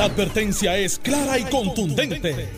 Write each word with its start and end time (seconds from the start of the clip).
La 0.00 0.06
advertencia 0.06 0.78
es 0.78 0.98
clara 0.98 1.38
y 1.38 1.44
contundente. 1.44 2.48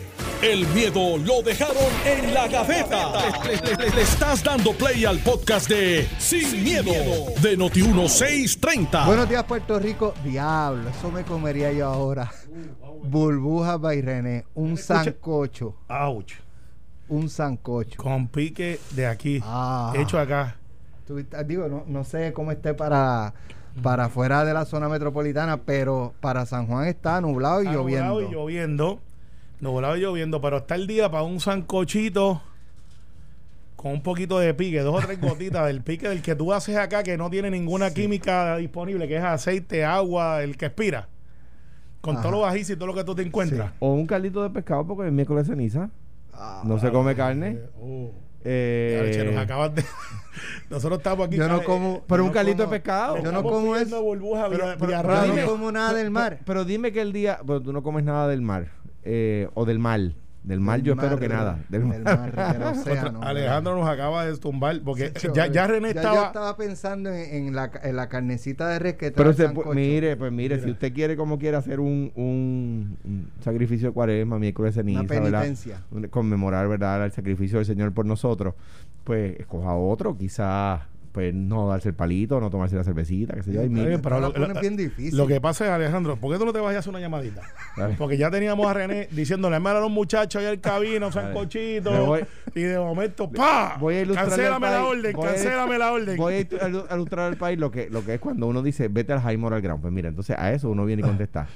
El 0.41 0.65
miedo 0.67 1.17
lo 1.17 1.41
dejaron 1.41 1.75
en 2.05 2.33
la 2.33 2.47
gaveta. 2.47 3.11
Le, 3.43 3.57
le- 3.57 3.75
le- 3.83 3.95
le 3.97 4.01
estás 4.01 4.41
dando 4.41 4.71
play 4.71 5.03
al 5.03 5.19
podcast 5.19 5.67
de 5.67 6.07
Sin, 6.19 6.63
miedo, 6.63 6.93
de 7.41 7.57
Noti1630. 7.57 9.05
Buenos 9.05 9.27
días, 9.27 9.43
Puerto 9.43 9.77
Rico. 9.77 10.13
Diablo, 10.23 10.87
eso 10.89 11.11
me 11.11 11.23
comería 11.23 11.73
yo 11.73 11.87
ahora. 11.87 12.31
Burbujas 13.03 13.77
by 13.77 14.01
René, 14.01 14.45
un 14.55 14.77
sancocho, 14.77 15.75
Ouch. 15.89 16.31
un 17.09 17.27
sancocho. 17.29 18.01
Con 18.01 18.29
pique 18.29 18.79
de 18.91 19.05
aquí. 19.05 19.41
Ah. 19.43 19.91
Hecho 19.97 20.17
acá. 20.17 20.55
Tú, 21.05 21.21
ah, 21.35 21.43
digo, 21.43 21.67
no, 21.67 21.83
no 21.87 22.05
sé 22.05 22.31
cómo 22.31 22.53
esté 22.53 22.73
para, 22.73 23.33
para 23.81 24.09
fuera 24.09 24.45
de 24.45 24.53
la 24.53 24.65
zona 24.65 24.87
metropolitana, 24.89 25.57
pero 25.57 26.13
para 26.19 26.45
San 26.45 26.67
Juan 26.67 26.87
está 26.87 27.19
nublado 27.21 27.63
y 27.63 27.67
Está 27.67 27.77
lloviendo. 27.77 28.09
nublado 28.13 28.29
y 28.29 28.33
lloviendo. 28.33 28.99
Nublado 29.59 29.97
y 29.97 30.01
lloviendo. 30.01 30.41
Pero 30.41 30.57
está 30.57 30.75
el 30.75 30.87
día 30.87 31.09
para 31.09 31.23
un 31.23 31.39
sancochito 31.39 32.41
con 33.75 33.91
un 33.93 34.01
poquito 34.03 34.39
de 34.39 34.53
pique, 34.53 34.79
dos 34.81 35.03
o 35.03 35.05
tres 35.05 35.19
gotitas 35.21 35.65
del 35.65 35.81
pique 35.81 36.07
del 36.07 36.21
que 36.21 36.35
tú 36.35 36.53
haces 36.53 36.77
acá 36.77 37.03
que 37.03 37.17
no 37.17 37.29
tiene 37.29 37.49
ninguna 37.49 37.93
química 37.93 38.55
disponible, 38.57 39.07
que 39.07 39.17
es 39.17 39.23
aceite, 39.23 39.83
agua, 39.83 40.41
el 40.43 40.55
que 40.57 40.67
expira. 40.67 41.09
Con 41.99 42.15
Ajá. 42.15 42.23
todo 42.23 42.31
lo 42.49 42.55
y 42.55 42.63
todo 42.63 42.87
lo 42.87 42.93
que 42.93 43.03
tú 43.03 43.15
te 43.15 43.21
encuentras. 43.23 43.71
O 43.79 43.93
un 43.93 44.05
caldito 44.05 44.43
de 44.43 44.49
pescado 44.49 44.85
porque 44.85 45.07
es 45.07 45.13
miércoles 45.13 45.47
de 45.47 45.53
ceniza. 45.53 45.89
Ah, 46.33 46.61
No 46.65 46.77
se 46.79 46.91
come 46.91 47.15
carne. 47.15 47.49
Eh, 47.51 47.69
oh. 47.81 48.11
Eh, 48.45 49.11
che, 49.13 49.23
nos 49.23 49.37
acabas 49.37 49.73
de- 49.75 49.83
Nosotros 50.69 50.99
estamos 50.99 51.27
aquí. 51.27 51.37
Yo 51.37 51.47
no 51.47 51.61
eh, 51.61 51.63
como- 51.63 52.03
pero 52.07 52.23
yo 52.23 52.23
un 52.23 52.29
no 52.29 52.33
caldito 52.33 52.63
de 52.63 52.69
pescado. 52.69 53.17
Yo 53.23 53.31
no 53.31 53.43
como 53.43 53.75
eso. 53.75 54.01
burbuja 54.03 54.47
Pero- 54.49 54.65
pero- 54.79 55.01
pero 55.01 55.25
Yo 55.27 55.35
no 55.35 55.45
como 55.47 55.71
nada 55.71 55.93
del 55.93 56.09
mar. 56.11 56.39
Pero 56.45 56.65
dime 56.65 56.91
que 56.91 57.01
el 57.01 57.13
día. 57.13 57.39
Pero 57.45 57.61
tú 57.61 57.71
no 57.73 57.83
comes 57.83 58.03
nada 58.03 58.27
del 58.27 58.41
mar. 58.41 58.71
eh, 59.05 59.49
o 59.53 59.65
del 59.65 59.79
mar. 59.79 59.99
Del 60.43 60.59
mar 60.59 60.77
Del 60.79 60.85
yo 60.87 60.93
espero 60.93 61.17
que 61.17 61.29
nada. 61.29 61.59
Del 61.69 61.89
del 61.89 62.03
mar. 62.03 62.53
del 62.53 62.63
océano. 62.79 63.21
Alejandro 63.23 63.77
nos 63.77 63.87
acaba 63.87 64.25
de 64.25 64.37
tumbar 64.37 64.81
porque 64.83 65.13
Sí, 65.15 65.29
ya, 65.33 65.47
ya 65.47 65.67
René 65.67 65.93
yo 65.93 65.99
estaba. 66.01 66.25
estaba 66.27 66.57
pensando 66.57 67.09
en, 67.13 67.47
en 67.47 67.55
la, 67.55 67.71
en 67.81 67.95
la 67.95 68.09
carnecita 68.09 68.67
de 68.67 68.79
res 68.79 68.93
que 68.95 69.11
trae 69.11 69.33
Pero 69.33 69.33
se, 69.33 69.73
mire, 69.73 70.17
pues 70.17 70.31
mire, 70.33 70.55
Mira. 70.55 70.65
si 70.67 70.71
usted 70.71 70.93
quiere 70.93 71.15
como 71.15 71.39
quiere 71.39 71.55
hacer 71.55 71.79
un, 71.79 72.11
un, 72.15 72.97
un 73.05 73.31
sacrificio 73.41 73.87
de 73.89 73.93
cuaresma, 73.93 74.37
miércoles 74.37 74.75
de 74.75 74.81
ceniza, 74.81 74.99
Una 74.99 75.07
¿verdad? 75.09 75.39
penitencia. 75.43 75.81
Un- 75.91 76.07
Conmemorar, 76.09 76.67
¿verdad? 76.67 77.05
El 77.05 77.11
sacrificio 77.13 77.59
del 77.59 77.65
Señor 77.65 77.93
por 77.93 78.05
nosotros, 78.05 78.53
pues 79.05 79.39
escoja 79.39 79.73
otro, 79.75 80.17
quizás 80.17 80.81
pues 81.13 81.33
no 81.33 81.69
darse 81.69 81.89
el 81.89 81.95
palito, 81.95 82.39
no 82.41 82.49
tomarse 82.49 82.75
la 82.75 82.83
cervecita, 82.83 83.35
qué 83.35 83.43
sé 83.43 83.53
yo. 83.53 83.61
Está 83.61 83.85
bien, 83.85 84.01
pero 84.01 84.19
lo- 84.19 84.33
lo- 84.33 84.59
bien 84.59 84.75
difícil. 84.75 85.15
Lo 85.15 85.27
que 85.27 85.39
pasa 85.39 85.63
es, 85.65 85.71
Alejandro, 85.71 86.17
¿por 86.17 86.33
qué 86.33 86.39
tú 86.39 86.45
no 86.45 86.51
te 86.51 86.59
vas 86.59 86.75
a 86.75 86.79
hacer 86.79 86.89
una 86.89 86.99
llamadita? 86.99 87.41
Dale. 87.77 87.95
Porque 87.97 88.17
ya 88.17 88.29
teníamos 88.31 88.67
a 88.67 88.73
René 88.73 89.07
diciéndole, 89.11 89.55
a 89.55 89.59
los 89.59 89.91
muchachos 89.91 90.39
allá 90.41 90.49
al 90.49 90.59
cabino, 90.59 91.11
sancochito. 91.11 92.17
Y 92.55 92.61
de 92.61 92.77
momento, 92.79 93.31
¡pa! 93.31 93.77
Voy 93.79 93.95
a 93.97 94.05
Cancélame 94.07 94.67
la 94.71 94.83
orden, 94.85 95.13
Voy 95.15 95.27
a- 95.27 95.31
cancélame 95.31 95.77
la 95.77 95.91
orden. 95.93 96.17
Voy 96.17 96.33
a 96.33 96.95
ilustrar 96.95 97.27
al 97.27 97.37
país 97.37 97.57
lo 97.59 97.71
que, 97.71 97.89
lo 97.89 98.03
que 98.03 98.15
es 98.15 98.19
cuando 98.19 98.47
uno 98.47 98.61
dice, 98.63 98.87
vete 98.87 99.13
al 99.13 99.21
high 99.21 99.37
moral 99.37 99.61
ground. 99.61 99.81
Pues 99.81 99.93
mira, 99.93 100.09
entonces 100.09 100.35
a 100.37 100.51
eso 100.51 100.69
uno 100.69 100.83
viene 100.83 101.01
y 101.01 101.05
contesta. 101.05 101.47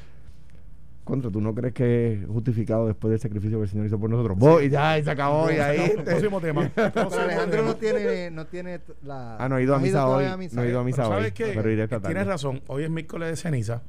Contra, 1.07 1.31
¿tú 1.31 1.39
no 1.39 1.55
crees 1.55 1.73
que 1.73 2.13
es 2.13 2.27
justificado 2.27 2.85
después 2.87 3.09
del 3.11 3.19
sacrificio 3.19 3.57
que 3.59 3.63
el 3.63 3.69
Señor 3.69 3.85
hizo 3.85 3.97
por 3.99 4.09
nosotros? 4.09 4.37
Voy, 4.37 4.65
y 4.65 4.69
ya, 4.69 4.99
y 4.99 5.03
se 5.03 5.11
acabó, 5.11 5.49
y 5.49 5.55
ahí. 5.55 5.93
Próximo 6.03 6.41
tema. 6.41 6.69
Pero 6.75 7.11
Alejandro 7.19 7.63
no 7.63 7.75
tiene, 7.77 8.29
no 8.29 8.45
tiene 8.45 8.81
la. 9.03 9.37
Ah, 9.37 9.47
no 9.47 9.57
he 9.57 9.63
ido 9.63 9.73
a 9.73 9.79
misa 9.79 10.05
hoy. 10.07 10.25
misa. 10.37 10.55
No 10.57 10.63
he 10.63 10.69
ido 10.69 10.79
a 10.81 10.83
misa 10.83 11.03
Pero 11.03 11.07
hoy. 11.09 11.15
¿sabes 11.21 11.33
qué? 11.33 11.51
Pero 11.55 11.71
iré 11.71 11.83
esta 11.83 11.99
tarde. 12.01 12.13
Tienes 12.13 12.27
razón, 12.27 12.61
hoy 12.67 12.83
es 12.83 12.89
miércoles 12.89 13.29
de 13.29 13.35
ceniza, 13.37 13.81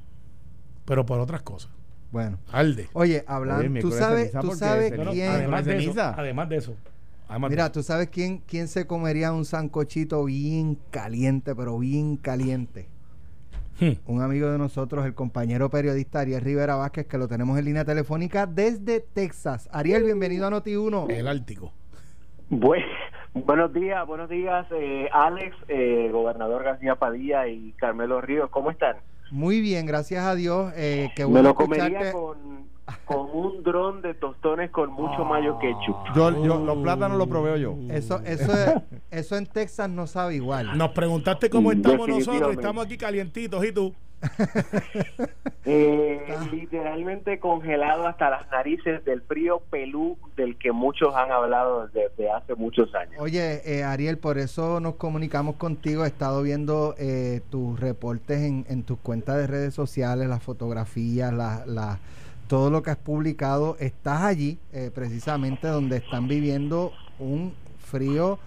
pero 0.84 1.05
por 1.05 1.19
otras 1.19 1.42
cosas. 1.42 1.70
Bueno. 2.12 2.38
Alde. 2.52 2.88
Oye, 2.94 3.16
Oye, 3.19 3.25
hablando, 3.27 3.80
tú 3.80 3.91
sabes, 3.91 4.32
tú 4.32 4.53
sabes 4.55 4.92
quién. 5.10 5.30
además, 5.30 5.64
de 5.64 5.72
eso, 5.77 5.82
ceniza. 5.82 6.14
además 6.16 6.48
de 6.48 6.56
eso. 6.56 6.77
además 7.28 7.50
de 7.50 7.55
Mira, 7.56 7.64
eso. 7.64 7.72
tú 7.72 7.82
sabes 7.82 8.08
quién, 8.08 8.38
quién 8.47 8.69
se 8.69 8.86
comería 8.86 9.32
un 9.32 9.44
sancochito 9.44 10.25
bien 10.25 10.78
caliente, 10.91 11.54
pero 11.54 11.78
bien 11.78 12.16
caliente. 12.16 12.88
Hmm. 13.81 13.93
Un 14.06 14.22
amigo 14.22 14.50
de 14.50 14.59
nosotros, 14.59 15.06
el 15.06 15.15
compañero 15.15 15.71
periodista 15.71 16.21
Ariel 16.21 16.41
Rivera 16.41 16.75
Vázquez, 16.75 17.06
que 17.06 17.16
lo 17.16 17.28
tenemos 17.28 17.56
en 17.59 17.65
línea 17.65 17.84
telefónica 17.84 18.47
desde 18.47 19.00
Texas. 19.00 19.69
Ariel, 19.72 20.03
bienvenido 20.05 20.47
a 20.47 20.50
Noti1. 20.50 21.11
El 21.11 21.28
Ártico. 21.28 21.72
Bue- 22.50 22.84
buenos 23.34 23.72
días, 23.72 24.05
buenos 24.06 24.28
días, 24.28 24.66
eh, 24.72 25.09
Alex, 25.12 25.55
eh, 25.69 26.09
gobernador 26.11 26.65
García 26.65 26.97
Padilla 26.97 27.47
y 27.47 27.72
Carmelo 27.72 28.21
Ríos, 28.21 28.50
¿cómo 28.50 28.71
están? 28.72 28.97
Muy 29.31 29.61
bien, 29.61 29.87
gracias 29.87 30.25
a 30.25 30.34
Dios. 30.34 30.72
Eh, 30.75 31.10
qué 31.15 31.25
Me 31.25 31.31
bueno 31.33 31.50
lo 31.50 31.55
comería 31.55 32.10
con, 32.12 32.67
con 33.04 33.28
un 33.32 33.62
dron 33.62 34.03
de 34.03 34.15
tostones 34.15 34.71
con 34.71 34.91
mucho 34.93 35.25
mayo 35.25 35.59
ketchup. 35.59 35.97
Yo, 36.15 36.44
yo, 36.44 36.59
los 36.65 36.78
plátanos 36.78 37.19
los 37.19 37.28
proveo 37.28 37.56
yo. 37.56 37.76
Eso, 37.91 38.21
eso, 38.25 38.53
es- 38.53 38.82
eso 39.10 39.37
en 39.37 39.47
Texas 39.47 39.88
no 39.91 40.06
sabe 40.06 40.37
igual. 40.37 40.76
Nos 40.76 40.91
preguntaste 40.91 41.50
cómo 41.50 41.72
estamos 41.72 41.98
nosotros, 42.09 42.19
Definitivamente. 42.27 42.60
estamos 42.62 42.87
aquí 42.87 42.97
calientitos 42.98 43.65
y 43.65 43.72
tú. 43.72 43.94
Eh, 45.71 46.25
Ah. 46.31 46.47
literalmente 46.50 47.38
congelado 47.41 48.06
hasta 48.06 48.31
las 48.31 48.50
narices 48.50 49.04
del 49.04 49.21
frío 49.22 49.60
pelú 49.71 50.16
del 50.37 50.56
que 50.56 50.72
muchos 50.72 51.15
han 51.15 51.31
hablado 51.31 51.88
desde 51.88 52.31
hace 52.31 52.54
muchos 52.54 52.94
años. 52.94 53.16
Oye, 53.19 53.60
eh, 53.66 53.84
Ariel, 53.84 54.16
por 54.19 54.38
eso 54.38 54.81
nos 54.81 54.94
comunicamos 54.94 55.56
contigo. 55.56 56.04
He 56.04 56.09
estado 56.09 56.43
viendo 56.43 56.94
eh, 56.98 57.43
tus 57.50 57.78
reportes 57.78 58.38
en, 58.41 58.65
en 58.71 58.82
tus 58.82 58.98
cuentas 58.98 59.37
de 59.37 59.47
redes 59.47 59.75
sociales, 59.75 60.27
las 60.28 60.43
fotografías, 60.43 61.32
la, 61.34 61.65
la- 61.66 61.98
todo 62.48 62.70
lo 62.70 62.82
que 62.82 62.91
has 62.91 62.97
publicado. 62.97 63.76
Estás 63.78 64.22
allí, 64.22 64.59
eh, 64.72 64.91
precisamente, 64.92 65.69
donde 65.69 65.98
están 65.98 66.26
viviendo 66.26 66.92
un 67.20 67.53
frío 67.78 68.38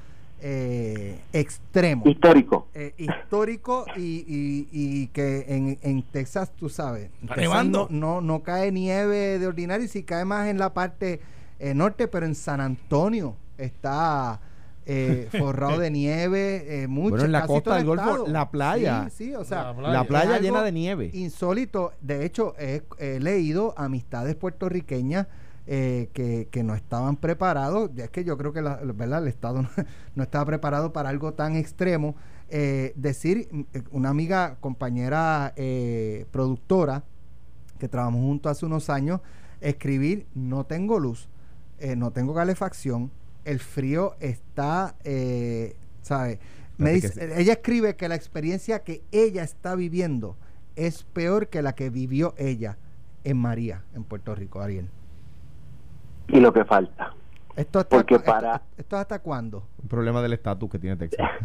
eh, 0.44 1.22
extremo. 1.34 2.03
Histórico. 2.07 2.67
eh, 2.73 2.94
histórico 2.97 3.85
y, 3.95 4.25
y- 4.28 4.67
y 4.72 5.07
que 5.07 5.45
en, 5.47 5.78
en 5.84 6.01
Texas, 6.03 6.51
tú 6.56 6.67
sabes, 6.67 7.09
Texas 7.35 7.66
no, 7.66 7.88
no, 7.91 8.22
no 8.22 8.41
cae 8.41 8.72
nieve 8.72 9.38
de 9.38 9.45
ordinario, 9.47 9.88
sí 9.88 10.01
cae 10.03 10.25
más 10.25 10.47
en 10.47 10.57
la 10.57 10.73
parte 10.73 11.22
eh, 11.59 11.75
norte, 11.75 12.07
pero 12.07 12.25
en 12.25 12.33
San 12.33 12.59
Antonio 12.59 13.35
está 13.59 14.41
eh, 14.86 15.30
forrado 15.38 15.80
de 15.80 15.92
nieve, 15.92 16.84
eh, 16.84 16.88
mucho. 16.88 17.12
Bueno, 17.12 17.25
en 17.25 17.31
la 17.31 17.42
casi 17.42 17.53
costa 17.53 17.75
del 17.75 17.86
Golfo, 17.86 18.09
estado. 18.09 18.28
la 18.28 18.52
playa. 18.52 19.09
Sí, 19.09 19.25
sí, 19.25 19.36
o 19.36 19.44
sea, 19.44 19.66
La 19.66 19.75
playa. 19.75 19.94
La 19.94 20.03
playa 20.06 20.36
es 20.38 20.42
llena 20.42 20.64
de 20.64 20.72
nieve. 20.72 21.09
insólito. 21.14 21.94
De 22.02 22.25
hecho, 22.25 22.56
he, 22.58 22.84
he 22.97 23.19
leído 23.19 23.74
amistades 23.78 24.36
puertorriqueñas 24.36 25.28
eh, 25.68 26.09
que, 26.14 26.47
que 26.52 26.64
no 26.64 26.75
estaban 26.75 27.18
preparados. 27.18 27.92
Ya 27.94 28.06
es 28.06 28.09
que 28.09 28.24
yo 28.24 28.38
creo 28.38 28.53
que 28.53 28.62
la, 28.62 28.78
¿verdad? 28.78 29.22
el 29.22 29.28
Estado 29.28 29.62
no, 29.62 29.69
no 30.16 30.24
estaba 30.24 30.46
preparado 30.46 30.92
para 30.94 31.09
algo 31.09 31.34
tan 31.34 31.56
extremo. 31.56 32.16
Eh, 32.53 32.92
decir, 32.98 33.48
mm, 33.50 33.62
una 33.92 34.09
amiga, 34.09 34.58
compañera 34.59 35.53
eh, 35.56 36.25
productora, 36.31 37.03
que 37.80 37.88
trabajamos 37.88 38.22
juntos 38.22 38.52
hace 38.52 38.66
unos 38.66 38.90
años, 38.90 39.22
escribir, 39.62 40.28
no 40.36 40.66
tengo 40.66 41.00
luz, 41.00 41.30
eh, 41.80 41.96
no 41.96 42.12
tengo 42.12 42.34
calefacción, 42.34 43.09
el 43.46 43.59
frío 43.59 44.16
está, 44.19 44.96
eh, 45.03 45.75
¿sabes? 46.02 46.40
Me 46.78 46.91
dice, 46.94 47.40
ella 47.40 47.53
escribe 47.53 47.96
que 47.96 48.07
la 48.09 48.16
experiencia 48.16 48.79
que 48.84 49.03
ella 49.12 49.44
está 49.44 49.75
viviendo 49.75 50.35
es 50.75 51.03
peor 51.03 51.47
que 51.50 51.62
la 51.62 51.74
que 51.74 51.90
vivió 51.90 52.34
ella 52.38 52.78
en 53.24 53.38
María, 53.38 53.84
en 53.94 54.03
Puerto 54.03 54.34
Rico, 54.34 54.62
Ariel. 54.62 54.90
Y 56.28 56.40
lo 56.40 56.51
que 56.53 56.66
falta. 56.66 57.13
¿Esto 57.56 57.80
hasta, 57.80 57.97
Porque 57.97 58.18
cu- 58.18 58.24
para- 58.24 58.62
esto 58.78 58.97
hasta 58.97 59.19
cuándo? 59.19 59.68
Un 59.84 59.90
problema 59.90 60.22
del 60.22 60.34
estatus 60.34 60.69
que 60.72 60.80
tiene 60.80 60.96
Texas. 60.96 61.30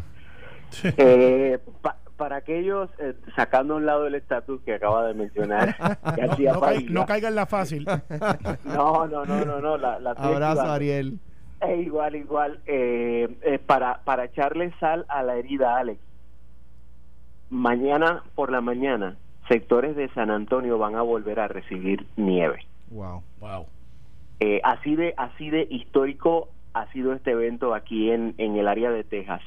Eh, 0.82 1.58
pa- 1.80 1.96
para 2.16 2.36
aquellos, 2.36 2.90
eh, 2.98 3.14
sacando 3.36 3.74
a 3.74 3.76
un 3.76 3.86
lado 3.86 4.06
el 4.06 4.14
estatus 4.16 4.60
que 4.62 4.74
acaba 4.74 5.06
de 5.06 5.14
mencionar, 5.14 5.76
No, 6.04 6.26
no, 6.26 6.36
cai- 6.36 6.60
Padilla. 6.60 6.90
no 6.90 7.06
caiga 7.06 7.28
en 7.28 7.34
la 7.36 7.46
fácil. 7.46 7.84
no, 8.64 9.06
no, 9.06 9.24
no, 9.24 9.44
no, 9.44 9.60
no, 9.60 9.76
la, 9.76 10.00
la 10.00 10.10
Abrazo. 10.12 10.62
Ariel. 10.62 11.20
Eh, 11.62 11.82
igual, 11.82 12.16
igual, 12.16 12.60
eh, 12.66 13.28
eh, 13.42 13.58
para, 13.58 14.00
para 14.04 14.24
echarle 14.24 14.72
sal 14.78 15.06
a 15.08 15.22
la 15.22 15.36
herida, 15.36 15.76
Alex. 15.76 16.00
Mañana 17.48 18.22
por 18.34 18.50
la 18.50 18.60
mañana, 18.60 19.16
sectores 19.48 19.96
de 19.96 20.08
San 20.10 20.30
Antonio 20.30 20.78
van 20.78 20.96
a 20.96 21.02
volver 21.02 21.40
a 21.40 21.48
recibir 21.48 22.06
nieve. 22.16 22.66
Wow. 22.90 23.22
Wow. 23.40 23.66
Eh, 24.40 24.60
así 24.64 24.96
de 24.96 25.14
así 25.16 25.48
de 25.48 25.66
histórico 25.70 26.50
ha 26.74 26.90
sido 26.92 27.14
este 27.14 27.30
evento 27.30 27.74
aquí 27.74 28.10
en, 28.10 28.34
en 28.36 28.56
el 28.56 28.68
área 28.68 28.90
de 28.90 29.04
Texas. 29.04 29.40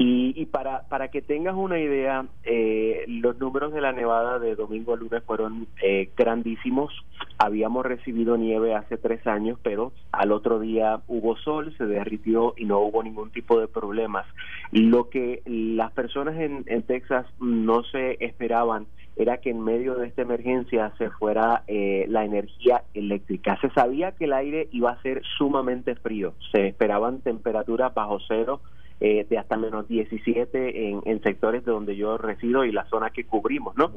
Y, 0.00 0.32
y 0.40 0.46
para, 0.46 0.82
para 0.82 1.08
que 1.08 1.22
tengas 1.22 1.56
una 1.56 1.80
idea, 1.80 2.24
eh, 2.44 3.04
los 3.08 3.36
números 3.38 3.72
de 3.72 3.80
la 3.80 3.90
nevada 3.90 4.38
de 4.38 4.54
domingo 4.54 4.94
a 4.94 4.96
lunes 4.96 5.24
fueron 5.24 5.66
eh, 5.82 6.10
grandísimos. 6.16 6.92
Habíamos 7.36 7.84
recibido 7.84 8.36
nieve 8.36 8.76
hace 8.76 8.96
tres 8.96 9.26
años, 9.26 9.58
pero 9.60 9.92
al 10.12 10.30
otro 10.30 10.60
día 10.60 11.00
hubo 11.08 11.36
sol, 11.38 11.74
se 11.76 11.84
derritió 11.84 12.54
y 12.56 12.64
no 12.64 12.78
hubo 12.78 13.02
ningún 13.02 13.30
tipo 13.30 13.58
de 13.58 13.66
problemas. 13.66 14.24
Lo 14.70 15.10
que 15.10 15.42
las 15.46 15.90
personas 15.90 16.36
en, 16.38 16.64
Texas 16.84 17.26
no 17.40 17.82
se 17.82 18.24
esperaban 18.24 18.86
era 19.16 19.38
que 19.38 19.50
en 19.50 19.60
medio 19.60 19.96
de 19.96 20.06
esta 20.06 20.22
emergencia 20.22 20.92
se 20.96 21.10
fuera 21.10 21.64
eh, 21.66 22.06
la 22.08 22.24
energía 22.24 22.84
eléctrica. 22.94 23.58
Se 23.60 23.70
sabía 23.70 24.12
que 24.12 24.26
el 24.26 24.32
aire 24.32 24.68
iba 24.70 24.92
a 24.92 25.02
ser 25.02 25.22
sumamente 25.38 25.96
frío, 25.96 26.34
se 26.52 26.68
esperaban 26.68 27.20
temperaturas 27.20 27.92
bajo 27.92 28.20
cero 28.28 28.60
eh, 29.00 29.26
de 29.28 29.38
hasta 29.38 29.56
menos 29.56 29.86
17 29.86 30.88
en, 30.90 31.02
en, 31.04 31.22
sectores 31.22 31.64
de 31.64 31.70
donde 31.70 31.96
yo 31.96 32.18
resido 32.18 32.64
y 32.64 32.72
la 32.72 32.84
zona 32.86 33.10
que 33.10 33.24
cubrimos, 33.24 33.76
¿no? 33.76 33.92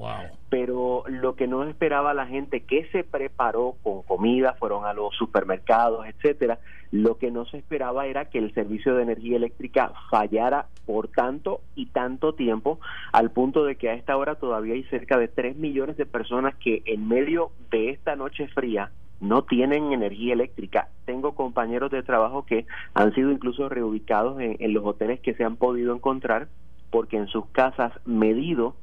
Pero 0.50 1.04
lo 1.08 1.36
que 1.36 1.48
no 1.48 1.64
esperaba 1.64 2.14
la 2.14 2.28
gente 2.28 2.62
que 2.62 2.86
se 2.92 3.04
preparó 3.04 3.76
con 3.82 4.04
comida, 4.04 4.54
fueron 4.60 4.86
a 4.86 4.94
los 4.94 5.16
supermercados, 5.16 6.06
etcétera, 6.06 6.60
lo 6.92 7.18
que 7.18 7.32
no 7.32 7.46
se 7.46 7.58
esperaba 7.58 8.06
era 8.06 8.26
que 8.26 8.38
el 8.38 8.54
servicio 8.54 8.96
de 8.96 9.04
energía 9.04 9.38
eléctrica 9.38 9.92
fallara 10.10 10.68
por 10.86 11.08
tanto 11.08 11.62
y 11.74 11.88
tanto 11.88 12.34
tiempo, 12.34 12.80
al 13.12 13.32
punto 13.32 13.64
de 13.64 13.78
que 13.78 13.90
a 13.90 13.94
esta 13.94 14.18
hora 14.18 14.36
todavía 14.36 14.76
hay 14.76 14.84
cerca 14.84 15.18
de 15.18 15.30
3 15.30 15.56
millones 15.56 15.98
de 15.98 16.06
personas 16.06 16.56
que 16.58 16.84
en 16.86 17.08
medio 17.08 17.52
de 17.72 17.90
esta 17.90 18.16
noche 18.16 18.48
fría 18.50 18.92
no 19.22 19.44
tienen 19.44 19.94
energía 19.94 20.34
eléctrica. 20.34 20.90
Tengo 21.06 21.36
compañeros 21.36 21.92
de 21.92 22.04
trabajo 22.04 22.46
que 22.46 22.66
han 22.94 23.14
sido 23.14 23.32
incluso 23.32 23.70
reubicados 23.70 24.42
en, 24.42 24.74
los 24.74 24.84
hoteles 24.84 25.20
que 25.22 25.36
se 25.36 25.44
han 25.44 25.56
podido 25.56 25.96
encontrar 25.96 26.48
porque 26.90 27.18
en 27.18 27.28
sus 27.28 27.46
casas 27.48 27.94
medido 28.06 28.76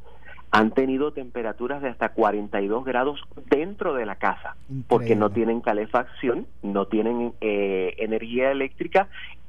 han 0.51 0.71
tenido 0.71 1.13
temperaturas 1.13 1.83
de 1.83 1.91
hasta 1.91 2.11
42 2.11 2.85
grados 2.85 3.21
dentro 3.51 3.93
de 3.93 4.07
la 4.07 4.17
casa 4.17 4.57
porque 4.87 5.15
no 5.15 5.29
tienen 5.29 5.61
calefacción, 5.61 6.47
no 6.63 6.87
tienen 6.87 7.35
eh, 7.43 7.95
energía 7.99 8.51
eléctrica 8.51 9.09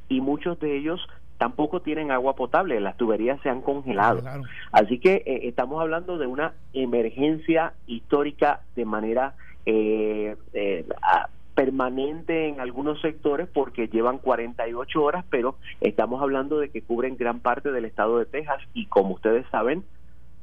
y 0.10 0.20
muchos 0.20 0.60
de 0.60 0.76
ellos 0.76 1.08
tampoco 1.38 1.82
tienen 1.82 2.12
agua 2.12 2.36
potable, 2.36 2.82
las 2.82 2.98
tuberías 2.98 3.40
se 3.42 3.50
han 3.50 3.62
congelado. 3.62 4.22
Así 4.74 5.00
que 5.00 5.24
eh, 5.26 5.48
estamos 5.48 5.82
hablando 5.82 6.18
de 6.18 6.28
una 6.28 6.54
emergencia 6.74 7.74
histórica 7.88 8.60
de 8.76 8.84
manera 8.84 9.36
eh, 9.70 10.36
eh 10.54 10.86
permanente 11.60 12.48
en 12.48 12.62
algunos 12.62 13.02
sectores 13.02 13.50
porque 13.54 13.90
llevan 13.90 14.20
48 14.20 15.04
horas, 15.04 15.26
pero 15.30 15.58
estamos 15.82 16.22
hablando 16.22 16.58
de 16.58 16.70
que 16.70 16.82
cubren 16.82 17.18
gran 17.18 17.42
parte 17.42 17.74
del 17.74 17.84
estado 17.84 18.18
de 18.18 18.26
Texas 18.26 18.62
y 18.74 18.86
como 18.86 19.16
ustedes 19.16 19.46
saben, 19.52 19.84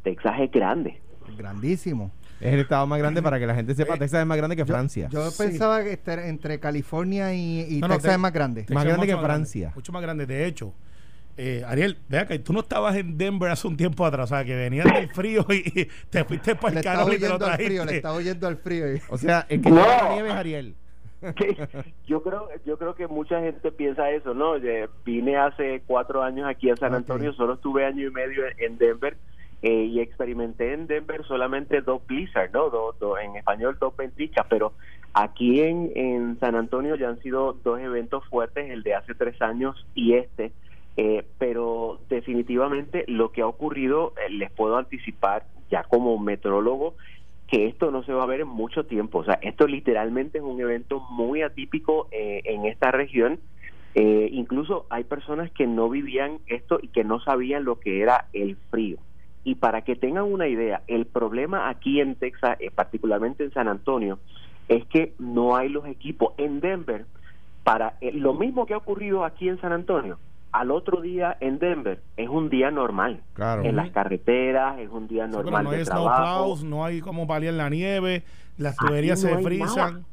Texas 0.02 0.34
es 0.40 0.50
grande. 0.50 1.00
Grandísimo. 1.38 2.10
Es 2.38 2.52
el 2.52 2.60
estado 2.60 2.86
más 2.86 2.98
grande 2.98 3.22
para 3.22 3.38
que 3.38 3.46
la 3.46 3.54
gente 3.54 3.74
sepa, 3.74 3.94
eh, 3.94 3.98
Texas 3.98 4.20
es 4.20 4.26
más 4.26 4.36
grande 4.36 4.56
que 4.56 4.66
Francia. 4.66 5.08
Yo 5.10 5.30
pensaba 5.38 5.82
que 5.82 5.98
entre 6.04 6.60
California 6.60 7.32
y, 7.32 7.80
Texas 7.80 8.12
es 8.12 8.18
más 8.18 8.34
grande. 8.34 8.66
más 8.68 8.84
grande 8.84 9.06
que 9.06 9.16
Francia. 9.16 9.72
mucho 9.74 9.92
más 9.92 10.02
grande, 10.02 10.26
de 10.26 10.46
hecho. 10.46 10.74
Eh, 11.38 11.62
Ariel, 11.66 11.98
vea 12.08 12.26
que 12.26 12.38
tú 12.38 12.52
no 12.54 12.60
estabas 12.60 12.96
en 12.96 13.18
Denver 13.18 13.50
hace 13.50 13.68
un 13.68 13.76
tiempo 13.76 14.06
atrás, 14.06 14.32
o 14.32 14.34
sea, 14.34 14.44
que 14.44 14.56
venías 14.56 14.86
del 14.86 15.08
frío 15.10 15.44
y 15.50 15.86
te 16.08 16.24
fuiste 16.24 16.54
para 16.54 16.78
el 16.78 16.84
carro 16.84 17.12
y 17.12 17.18
te 17.18 17.28
lo 17.28 17.38
trajiste. 17.38 17.66
Frío, 17.66 17.84
le 17.84 17.96
estaba 17.96 18.16
oyendo 18.16 18.46
al 18.46 18.56
frío. 18.56 18.86
O 19.10 19.18
sea, 19.18 19.44
en 19.48 19.60
que 19.60 19.70
no. 19.70 19.76
la 19.76 20.14
nieve 20.14 20.32
Ariel. 20.32 20.74
yo 22.06 22.22
creo 22.22 22.48
yo 22.64 22.78
creo 22.78 22.94
que 22.94 23.06
mucha 23.06 23.40
gente 23.40 23.72
piensa 23.72 24.10
eso 24.10 24.34
no 24.34 24.54
vine 25.04 25.36
hace 25.36 25.82
cuatro 25.86 26.22
años 26.22 26.46
aquí 26.46 26.68
a 26.68 26.76
San 26.76 26.94
Antonio 26.94 27.32
solo 27.32 27.54
estuve 27.54 27.86
año 27.86 28.06
y 28.06 28.10
medio 28.10 28.42
en 28.58 28.76
Denver 28.76 29.16
eh, 29.62 29.84
y 29.84 30.00
experimenté 30.00 30.74
en 30.74 30.86
Denver 30.86 31.24
solamente 31.26 31.80
dos 31.80 32.06
blizzard 32.06 32.52
no 32.52 32.68
dos 32.68 32.94
en 33.22 33.34
español 33.34 33.78
dos 33.80 33.96
venticas 33.96 34.46
pero 34.50 34.74
aquí 35.14 35.62
en, 35.62 35.90
en 35.94 36.38
San 36.38 36.54
Antonio 36.54 36.96
ya 36.96 37.08
han 37.08 37.20
sido 37.22 37.54
dos 37.64 37.80
eventos 37.80 38.22
fuertes 38.26 38.70
el 38.70 38.82
de 38.82 38.94
hace 38.94 39.14
tres 39.14 39.40
años 39.40 39.86
y 39.94 40.14
este 40.14 40.52
definitivamente 42.26 43.04
lo 43.06 43.30
que 43.30 43.42
ha 43.42 43.46
ocurrido, 43.46 44.12
eh, 44.16 44.30
les 44.30 44.50
puedo 44.50 44.76
anticipar 44.76 45.44
ya 45.70 45.84
como 45.84 46.18
metrólogo, 46.18 46.94
que 47.46 47.66
esto 47.66 47.92
no 47.92 48.02
se 48.02 48.12
va 48.12 48.24
a 48.24 48.26
ver 48.26 48.40
en 48.40 48.48
mucho 48.48 48.84
tiempo. 48.84 49.18
O 49.18 49.24
sea, 49.24 49.38
esto 49.42 49.68
literalmente 49.68 50.38
es 50.38 50.44
un 50.44 50.60
evento 50.60 51.00
muy 51.10 51.42
atípico 51.42 52.08
eh, 52.10 52.42
en 52.44 52.66
esta 52.66 52.90
región. 52.90 53.38
incluso 53.94 54.84
hay 54.90 55.04
personas 55.04 55.50
que 55.52 55.66
no 55.66 55.88
vivían 55.88 56.38
esto 56.48 56.78
y 56.82 56.88
que 56.88 57.02
no 57.02 57.18
sabían 57.20 57.64
lo 57.64 57.78
que 57.80 58.02
era 58.02 58.26
el 58.32 58.56
frío. 58.70 58.98
Y 59.42 59.54
para 59.54 59.82
que 59.82 59.94
tengan 59.94 60.24
una 60.24 60.48
idea, 60.48 60.82
el 60.88 61.06
problema 61.06 61.70
aquí 61.70 62.00
en 62.00 62.16
Texas, 62.16 62.58
particularmente 62.74 63.44
en 63.44 63.52
San 63.52 63.68
Antonio, 63.68 64.18
es 64.68 64.84
que 64.86 65.14
no 65.18 65.56
hay 65.56 65.68
los 65.70 65.86
equipos 65.86 66.34
en 66.36 66.60
Denver 66.60 67.06
para 67.62 67.94
lo 68.12 68.34
mismo 68.34 68.66
que 68.66 68.74
ha 68.74 68.78
ocurrido 68.78 69.24
aquí 69.24 69.48
en 69.48 69.60
San 69.60 69.72
Antonio 69.72 70.18
al 70.52 70.70
otro 70.70 71.00
día 71.00 71.36
en 71.40 71.58
Denver 71.58 72.02
es 72.16 72.28
un 72.28 72.48
día 72.48 72.70
normal. 72.70 73.22
En 73.62 73.76
las 73.76 73.90
carreteras 73.90 74.78
es 74.78 74.88
un 74.90 75.06
día 75.06 75.26
normal 75.26 75.64
no 75.64 75.70
hay 75.70 75.78
de 75.78 75.84
trabajo. 75.84 76.56
no 76.64 76.84
hay 76.84 77.00
como 77.00 77.26
paliar 77.26 77.54
la 77.54 77.68
nieve, 77.68 78.24
las 78.56 78.76
tuberías 78.76 79.20
se 79.20 79.36
frizan, 79.38 80.04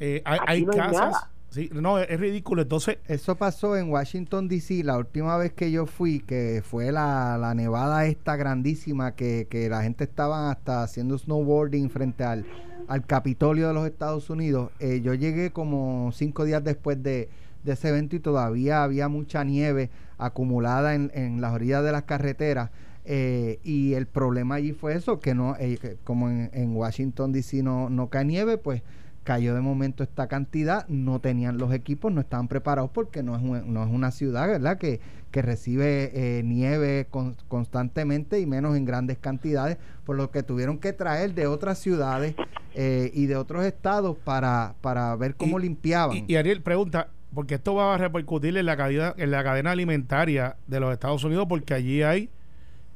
eh, 0.00 0.22
hay, 0.24 0.64
casas. 0.66 1.28
Sí, 1.50 1.70
no, 1.72 1.98
es, 1.98 2.20
ridículo. 2.20 2.60
Entonces, 2.62 2.98
eso 3.06 3.36
pasó 3.36 3.74
en 3.76 3.90
Washington 3.90 4.48
D.C. 4.48 4.84
la 4.84 4.98
última 4.98 5.38
vez 5.38 5.52
que 5.54 5.70
yo 5.72 5.86
fui, 5.86 6.20
que 6.20 6.62
fue 6.62 6.92
la, 6.92 7.38
la 7.38 7.54
nevada 7.54 8.04
esta 8.04 8.36
grandísima 8.36 9.14
que, 9.14 9.46
que 9.48 9.70
la 9.70 9.82
gente 9.82 10.04
estaba 10.04 10.50
hasta 10.50 10.82
haciendo 10.82 11.16
snowboarding 11.16 11.88
frente 11.88 12.24
al, 12.24 12.44
al 12.86 13.06
Capitolio 13.06 13.68
de 13.68 13.74
los 13.74 13.86
Estados 13.86 14.28
Unidos. 14.28 14.70
Eh, 14.78 15.00
yo 15.02 15.14
llegué 15.14 15.50
como 15.50 16.10
cinco 16.12 16.44
días 16.44 16.62
después 16.62 17.02
de, 17.02 17.30
de 17.64 17.72
ese 17.72 17.88
evento 17.88 18.16
y 18.16 18.20
todavía 18.20 18.82
había 18.82 19.08
mucha 19.08 19.44
nieve 19.44 19.90
acumulada 20.18 20.94
en, 20.94 21.10
en 21.14 21.40
las 21.40 21.52
orillas 21.52 21.84
de 21.84 21.92
las 21.92 22.04
carreteras. 22.04 22.70
Eh, 23.10 23.58
y 23.64 23.94
el 23.94 24.06
problema 24.06 24.56
allí 24.56 24.72
fue 24.72 24.94
eso, 24.94 25.18
que 25.18 25.34
no, 25.34 25.56
eh, 25.58 25.96
como 26.04 26.28
en, 26.28 26.50
en, 26.52 26.76
Washington 26.76 27.32
DC 27.32 27.62
no, 27.62 27.88
no 27.88 28.10
cae 28.10 28.26
nieve, 28.26 28.58
pues 28.58 28.82
cayó 29.24 29.54
de 29.54 29.62
momento 29.62 30.02
esta 30.02 30.26
cantidad, 30.26 30.86
no 30.88 31.18
tenían 31.18 31.56
los 31.56 31.72
equipos, 31.72 32.12
no 32.12 32.20
estaban 32.20 32.48
preparados 32.48 32.90
porque 32.90 33.22
no 33.22 33.34
es, 33.36 33.42
no 33.64 33.82
es 33.82 33.88
una 33.90 34.10
ciudad, 34.10 34.46
¿verdad? 34.46 34.76
Que, 34.76 35.00
que 35.30 35.40
recibe 35.40 36.10
eh, 36.12 36.42
nieve 36.44 37.06
constantemente 37.48 38.40
y 38.40 38.46
menos 38.46 38.76
en 38.76 38.84
grandes 38.84 39.16
cantidades, 39.16 39.78
por 40.04 40.16
lo 40.16 40.30
que 40.30 40.42
tuvieron 40.42 40.76
que 40.76 40.92
traer 40.92 41.32
de 41.32 41.46
otras 41.46 41.78
ciudades 41.78 42.34
y 42.74 43.26
de 43.26 43.36
otros 43.36 43.64
estados 43.64 44.16
para, 44.18 44.74
para 44.82 45.16
ver 45.16 45.34
cómo 45.34 45.58
limpiaban. 45.58 46.24
y 46.28 46.36
Ariel 46.36 46.62
pregunta, 46.62 47.08
porque 47.34 47.56
esto 47.56 47.74
va 47.74 47.94
a 47.94 47.98
repercutir 47.98 48.56
en 48.56 48.66
la 48.66 48.76
cadena, 48.76 49.14
en 49.16 49.30
la 49.30 49.44
cadena 49.44 49.70
alimentaria 49.72 50.56
de 50.66 50.80
los 50.80 50.92
Estados 50.92 51.24
Unidos, 51.24 51.46
porque 51.48 51.74
allí 51.74 52.02
hay 52.02 52.30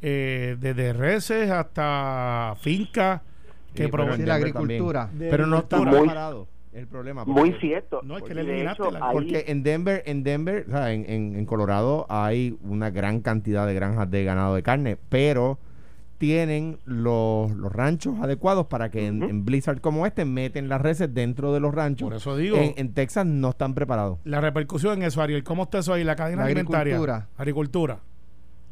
eh, 0.00 0.56
desde 0.58 0.92
reses 0.92 1.50
hasta 1.50 2.54
fincas 2.60 3.20
que 3.74 3.88
producen 3.88 4.26
la 4.26 4.34
agricultura. 4.34 5.10
Pero 5.18 5.46
no 5.46 5.58
están 5.58 5.88
preparados. 5.88 6.48
El 6.72 6.86
problema. 6.86 7.26
muy 7.26 7.52
cierto. 7.60 8.00
No, 8.02 8.16
es 8.16 8.22
que 8.24 8.34
le 8.34 8.66
Porque 9.12 9.44
en 9.48 9.62
Denver, 9.62 10.02
en 10.06 10.22
Denver, 10.22 10.64
o 10.66 10.70
sea, 10.70 10.92
en, 10.92 11.04
en, 11.06 11.36
en 11.36 11.44
Colorado 11.44 12.06
hay 12.08 12.56
una 12.62 12.88
gran 12.88 13.20
cantidad 13.20 13.66
de 13.66 13.74
granjas 13.74 14.10
de 14.10 14.24
ganado 14.24 14.54
de 14.54 14.62
carne, 14.62 14.96
pero 15.10 15.58
tienen 16.22 16.78
los, 16.84 17.50
los 17.50 17.72
ranchos 17.72 18.20
adecuados 18.20 18.66
para 18.66 18.92
que 18.92 19.08
en, 19.08 19.44
Blizzard 19.44 19.80
como 19.80 20.06
este 20.06 20.24
meten 20.24 20.68
las 20.68 20.80
reses 20.80 21.12
dentro 21.12 21.52
de 21.52 21.58
los 21.58 21.74
ranchos. 21.74 22.06
Por 22.06 22.16
eso 22.16 22.36
digo. 22.36 22.58
En, 22.60 22.94
Texas 22.94 23.26
no 23.26 23.50
están 23.50 23.74
preparados. 23.74 24.20
La 24.22 24.40
repercusión 24.40 24.98
en 24.98 25.02
eso, 25.02 25.20
Ariel, 25.20 25.42
¿cómo 25.42 25.64
está 25.64 25.78
eso 25.78 25.92
ahí? 25.92 26.04
La 26.04 26.14
cadena 26.14 26.44
alimentaria. 26.44 26.94
Agricultura. 26.94 27.28
agricultura. 27.36 27.98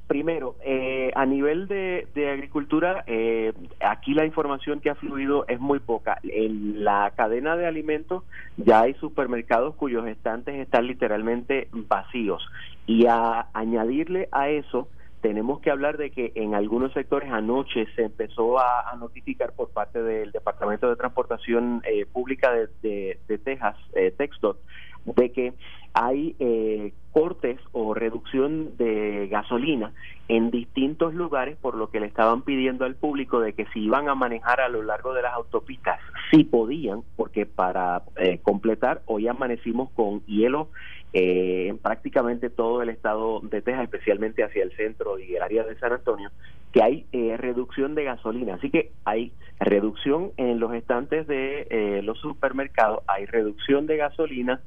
Primero, 0.07 0.55
eh, 0.65 1.11
a 1.17 1.27
nivel 1.27 1.67
de, 1.67 2.07
de 2.15 2.31
agricultura, 2.31 3.03
eh, 3.09 3.53
aquí 3.81 4.15
la 4.15 4.25
información 4.25 4.79
que 4.79 4.91
ha 4.91 4.95
fluido 4.95 5.45
es 5.49 5.59
muy 5.59 5.81
poca. 5.81 6.21
En 6.23 6.85
la 6.85 7.13
cadena 7.17 7.57
de 7.57 7.67
alimentos 7.67 8.23
ya 8.59 8.83
hay 8.83 8.95
supermercados 8.95 9.75
cuyos 9.75 10.07
estantes 10.07 10.55
están 10.55 10.87
literalmente 10.87 11.67
vacíos. 11.73 12.49
Y 12.87 13.07
a 13.07 13.49
añadirle 13.55 14.29
a 14.31 14.51
eso, 14.51 14.87
tenemos 15.21 15.61
que 15.61 15.71
hablar 15.71 15.97
de 15.97 16.11
que 16.11 16.33
en 16.35 16.55
algunos 16.55 16.93
sectores 16.93 17.31
anoche 17.31 17.87
se 17.95 18.05
empezó 18.05 18.59
a, 18.59 18.95
notificar 18.99 19.53
por 19.55 19.71
parte 19.71 20.03
del 20.03 20.33
Departamento 20.33 20.89
de 20.89 20.97
Transportación 20.97 21.83
eh, 21.85 22.05
Pública 22.07 22.53
de, 22.53 23.19
Texas, 23.45 23.77
eh, 23.95 24.13
Texdot, 24.17 24.59
de 25.05 25.33
que 25.33 25.55
hay 25.93 26.37
eh, 26.39 26.93
cortes 27.13 27.59
o 27.73 27.95
reducción 27.95 28.77
de 28.77 29.29
gasolina 29.29 29.93
en 30.29 30.51
distintos 30.51 31.13
lugares, 31.15 31.57
por 31.57 31.75
lo 31.75 31.91
que 31.91 31.99
le 31.99 32.07
estaban 32.07 32.43
pidiendo 32.43 32.85
al 32.85 32.95
público 32.95 33.41
de 33.41 33.53
que 33.53 33.67
si 33.73 33.81
iban 33.81 34.09
a 34.09 34.15
manejar 34.15 34.61
a 34.61 34.69
lo 34.69 34.83
largo 34.83 35.13
de 35.13 35.23
las 35.23 35.35
autopistas, 35.35 35.99
si 36.31 36.45
podían, 36.45 37.03
porque 37.17 37.47
para 37.47 38.03
eh, 38.17 38.39
completar, 38.43 39.03
hoy 39.07 39.27
amanecimos 39.27 39.91
con 39.91 40.25
hielo 40.27 40.69
eh, 41.13 41.67
en 41.69 41.79
prácticamente 41.79 42.51
todo 42.51 42.83
el 42.83 42.89
estado 42.89 43.41
de 43.41 43.63
Texas, 43.63 43.83
especialmente 43.83 44.45
hacia 44.45 44.63
el 44.63 44.71
centro 44.77 45.19
y 45.19 45.35
el 45.35 45.43
área 45.43 45.65
de 45.65 45.77
San 45.81 45.93
Antonio, 45.93 46.31
que 46.73 46.83
hay 46.85 47.07
eh, 47.11 47.37
reducción 47.37 47.97
de 47.97 48.05
gasolina. 48.05 48.55
Así 48.55 48.71
que 48.71 48.93
hay 49.05 49.33
reducción 49.59 50.31
en 50.37 50.61
los 50.61 50.73
estantes 50.73 51.27
de 51.27 51.67
eh, 51.69 52.03
los 52.03 52.19
supermercados, 52.21 53.01
hay 53.09 53.27
reducción 53.27 53.87
de 53.87 53.97
gasolina. 53.97 54.61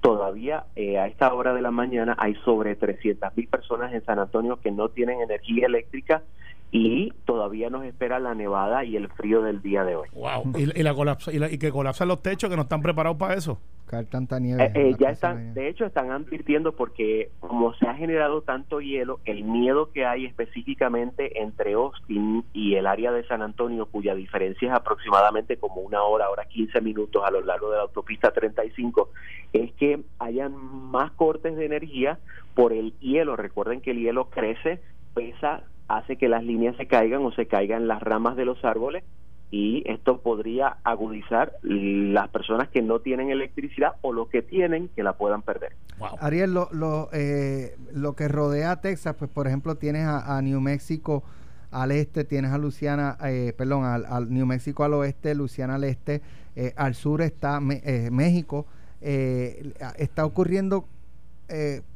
Todavía 0.00 0.66
a 0.76 1.06
esta 1.06 1.34
hora 1.34 1.52
de 1.52 1.62
la 1.62 1.70
mañana 1.70 2.16
hay 2.18 2.34
sobre 2.44 2.76
300 2.76 3.36
mil 3.36 3.48
personas 3.48 3.92
en 3.92 4.04
San 4.04 4.18
Antonio 4.18 4.60
que 4.60 4.70
no 4.70 4.88
tienen 4.90 5.20
energía 5.20 5.66
eléctrica 5.66 6.22
y 6.70 7.12
todavía 7.24 7.70
nos 7.70 7.84
espera 7.84 8.18
la 8.18 8.34
nevada 8.34 8.84
y 8.84 8.96
el 8.96 9.08
frío 9.08 9.42
del 9.42 9.62
día 9.62 9.84
de 9.84 9.96
hoy. 9.96 10.08
Wow. 10.12 10.52
y, 10.56 10.82
la 10.82 10.94
colapsa, 10.94 11.32
y, 11.32 11.42
y 11.42 11.58
que 11.58 11.70
colapsan 11.70 12.08
los 12.08 12.22
techos 12.22 12.50
que 12.50 12.56
no 12.56 12.62
están 12.62 12.82
preparados 12.82 13.16
para 13.16 13.34
eso. 13.34 13.58
Caer 13.86 14.04
tanta 14.04 14.38
nieve. 14.38 14.64
Eh, 14.64 14.72
eh, 14.74 14.96
ya 14.98 15.08
están, 15.08 15.54
de 15.54 15.68
hecho, 15.68 15.86
están 15.86 16.10
advirtiendo 16.10 16.72
porque 16.72 17.30
como 17.40 17.72
se 17.74 17.86
ha 17.88 17.94
generado 17.94 18.42
tanto 18.42 18.82
hielo, 18.82 19.20
el 19.24 19.44
miedo 19.44 19.90
que 19.92 20.04
hay 20.04 20.26
específicamente 20.26 21.40
entre 21.40 21.72
Austin 21.72 22.44
y 22.52 22.74
el 22.74 22.86
área 22.86 23.12
de 23.12 23.26
San 23.26 23.40
Antonio, 23.40 23.86
cuya 23.86 24.14
diferencia 24.14 24.68
es 24.68 24.74
aproximadamente 24.74 25.56
como 25.56 25.80
una 25.80 26.02
hora, 26.02 26.28
hora 26.28 26.44
15 26.44 26.82
minutos 26.82 27.22
a 27.24 27.30
lo 27.30 27.40
largo 27.40 27.70
de 27.70 27.78
la 27.78 27.84
autopista 27.84 28.30
35, 28.30 29.10
es 29.54 29.72
que 29.72 30.02
hayan 30.18 30.54
más 30.54 31.10
cortes 31.12 31.56
de 31.56 31.64
energía 31.64 32.18
por 32.54 32.74
el 32.74 32.92
hielo. 33.00 33.36
Recuerden 33.36 33.80
que 33.80 33.92
el 33.92 34.00
hielo 34.00 34.28
crece, 34.28 34.82
pesa, 35.14 35.62
hace 35.88 36.16
que 36.16 36.28
las 36.28 36.44
líneas 36.44 36.76
se 36.76 36.86
caigan 36.86 37.24
o 37.24 37.32
se 37.32 37.46
caigan 37.46 37.88
las 37.88 38.02
ramas 38.02 38.36
de 38.36 38.44
los 38.44 38.64
árboles 38.64 39.04
y 39.50 39.82
esto 39.90 40.20
podría 40.20 40.76
agudizar 40.84 41.54
las 41.62 42.28
personas 42.28 42.68
que 42.68 42.82
no 42.82 43.00
tienen 43.00 43.30
electricidad 43.30 43.92
o 44.02 44.12
los 44.12 44.28
que 44.28 44.42
tienen 44.42 44.88
que 44.94 45.02
la 45.02 45.14
puedan 45.14 45.40
perder. 45.42 45.72
Ariel, 46.20 46.52
lo, 46.52 46.68
lo, 46.70 47.08
eh, 47.12 47.76
lo, 47.92 48.14
que 48.14 48.28
rodea 48.28 48.72
a 48.72 48.80
Texas, 48.82 49.16
pues 49.18 49.30
por 49.30 49.46
ejemplo 49.46 49.76
tienes 49.76 50.06
a, 50.06 50.40
New 50.42 50.60
Mexico 50.60 51.22
al 51.70 51.92
este, 51.92 52.24
tienes 52.24 52.52
a 52.52 52.58
Luciana, 52.58 53.16
eh, 53.24 53.54
perdón, 53.56 53.84
al, 53.84 54.32
New 54.32 54.44
Mexico 54.44 54.84
al 54.84 54.94
oeste, 54.94 55.34
Luciana 55.34 55.76
al 55.76 55.84
este, 55.84 56.20
eh, 56.54 56.74
al 56.76 56.94
sur 56.94 57.22
está 57.22 57.60
México. 57.60 58.66
¿Está 59.00 60.26
ocurriendo 60.26 60.86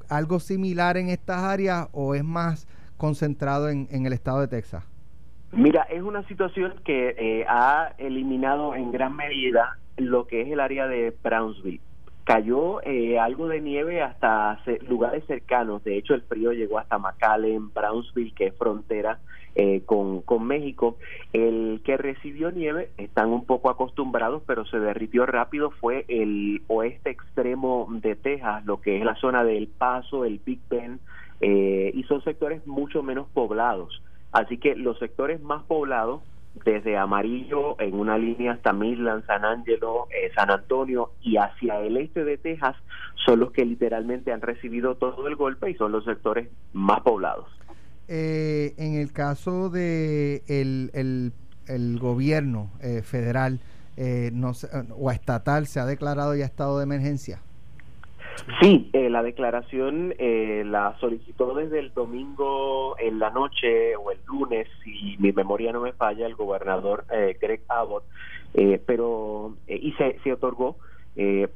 algo 0.09 0.41
similar 0.41 0.97
en 0.97 1.09
estas 1.09 1.43
áreas 1.43 1.89
o 1.93 2.15
es 2.15 2.25
más 2.25 2.67
concentrado 3.03 3.69
en, 3.69 3.89
el 3.91 4.13
estado 4.13 4.41
de 4.41 4.47
Texas? 4.47 4.85
Mira, 5.51 5.83
es 5.91 6.03
una 6.03 6.23
situación 6.29 6.75
que 6.85 7.17
eh, 7.19 7.45
ha 7.49 7.95
eliminado 7.99 8.77
en 8.77 8.93
gran 8.93 9.17
medida 9.17 9.77
lo 9.97 10.29
que 10.29 10.43
es 10.43 10.49
el 10.49 10.61
área 10.61 10.87
de 10.87 11.13
Brownsville. 11.21 11.81
Cayó 12.23 12.81
eh, 12.85 13.19
algo 13.19 13.49
de 13.49 13.61
nieve 13.61 14.01
hasta 14.01 14.61
lugares 14.89 15.25
cercanos. 15.27 15.83
De 15.83 15.99
hecho, 15.99 16.15
el 16.15 16.23
frío 16.23 16.53
llegó 16.53 16.79
hasta 16.79 16.97
McAllen, 16.97 17.75
Brownsville, 17.75 18.33
que 18.35 18.47
es 18.47 18.57
frontera 18.57 19.19
eh, 19.57 19.83
con, 19.85 20.23
con 20.23 20.47
México. 20.47 20.97
El 21.33 21.83
que 21.85 21.97
recibió 21.97 22.53
nieve, 22.53 22.91
están 22.99 23.31
un 23.31 23.45
poco 23.45 23.69
acostumbrados, 23.69 24.45
pero 24.47 24.65
se 24.65 24.79
derritió 24.79 25.27
rápido, 25.27 25.73
fue 25.73 26.05
el 26.07 26.63
oeste 26.69 27.11
extremo 27.11 27.89
de 27.91 28.15
Texas, 28.15 28.65
lo 28.65 28.81
que 28.81 28.99
es 28.99 29.05
la 29.05 29.17
zona 29.17 29.43
del 29.43 29.67
Paso, 29.67 30.25
el 30.25 30.39
Big 30.39 30.61
Bend, 30.71 31.01
y 31.43 32.03
son 32.05 32.23
sectores 32.23 32.67
mucho 32.67 33.03
menos 33.03 33.29
poblados. 33.35 34.03
Así 34.33 34.57
que 34.59 34.75
los 34.75 34.99
sectores 34.99 35.43
más 35.43 35.63
poblados, 35.65 36.23
desde 36.65 36.97
Amarillo 36.97 37.81
en 37.81 37.95
una 37.95 38.19
línea 38.19 38.53
hasta 38.53 38.73
Midland, 38.73 39.27
San 39.27 39.45
Angelo, 39.45 40.07
eh, 40.11 40.31
San 40.35 40.51
Antonio 40.51 41.13
y 41.23 41.37
hacia 41.37 41.81
el 41.81 41.97
este 41.99 42.25
de 42.25 42.39
Texas, 42.39 42.77
son 43.25 43.41
los 43.41 43.53
que 43.53 43.65
literalmente 43.65 44.33
han 44.33 44.41
recibido 44.41 44.97
todo 44.97 45.29
el 45.29 45.37
golpe 45.37 45.71
y 45.71 45.75
son 45.75 45.93
los 45.93 46.05
sectores 46.05 46.49
más 46.73 47.01
poblados. 47.01 47.47
Eh, 48.09 48.75
en 48.79 48.95
el 48.95 49.13
caso 49.13 49.71
de 49.71 50.43
el, 50.49 50.91
el, 51.67 51.99
gobierno 51.99 52.71
eh, 52.83 53.03
federal 53.03 53.61
no 54.33 54.53
o 54.99 55.11
estatal, 55.11 55.67
¿se 55.67 55.79
ha 55.79 55.87
declarado 55.87 56.35
ya 56.35 56.45
estado 56.45 56.79
de 56.79 56.85
emergencia? 56.85 57.41
Sí, 58.61 58.91
eh, 58.93 59.11
la 59.11 59.23
declaración 59.23 60.15
eh, 60.19 60.63
la 60.67 60.97
solicitó 61.01 61.55
desde 61.55 61.79
el 61.79 61.93
domingo 61.93 62.97
en 62.99 63.19
la 63.19 63.31
noche 63.31 63.97
o 63.97 64.11
el 64.11 64.19
lunes, 64.27 64.69
si 64.83 65.17
mi 65.19 65.33
memoria 65.33 65.73
no 65.73 65.81
me 65.81 65.93
falla, 65.93 66.27
el 66.27 66.35
gobernador 66.35 67.05
eh, 67.11 67.37
Greg 67.41 67.63
Abbott, 67.69 68.05
pero 68.87 69.55
y 69.67 69.93
se, 69.93 70.19
se 70.23 70.33
otorgó. 70.33 70.77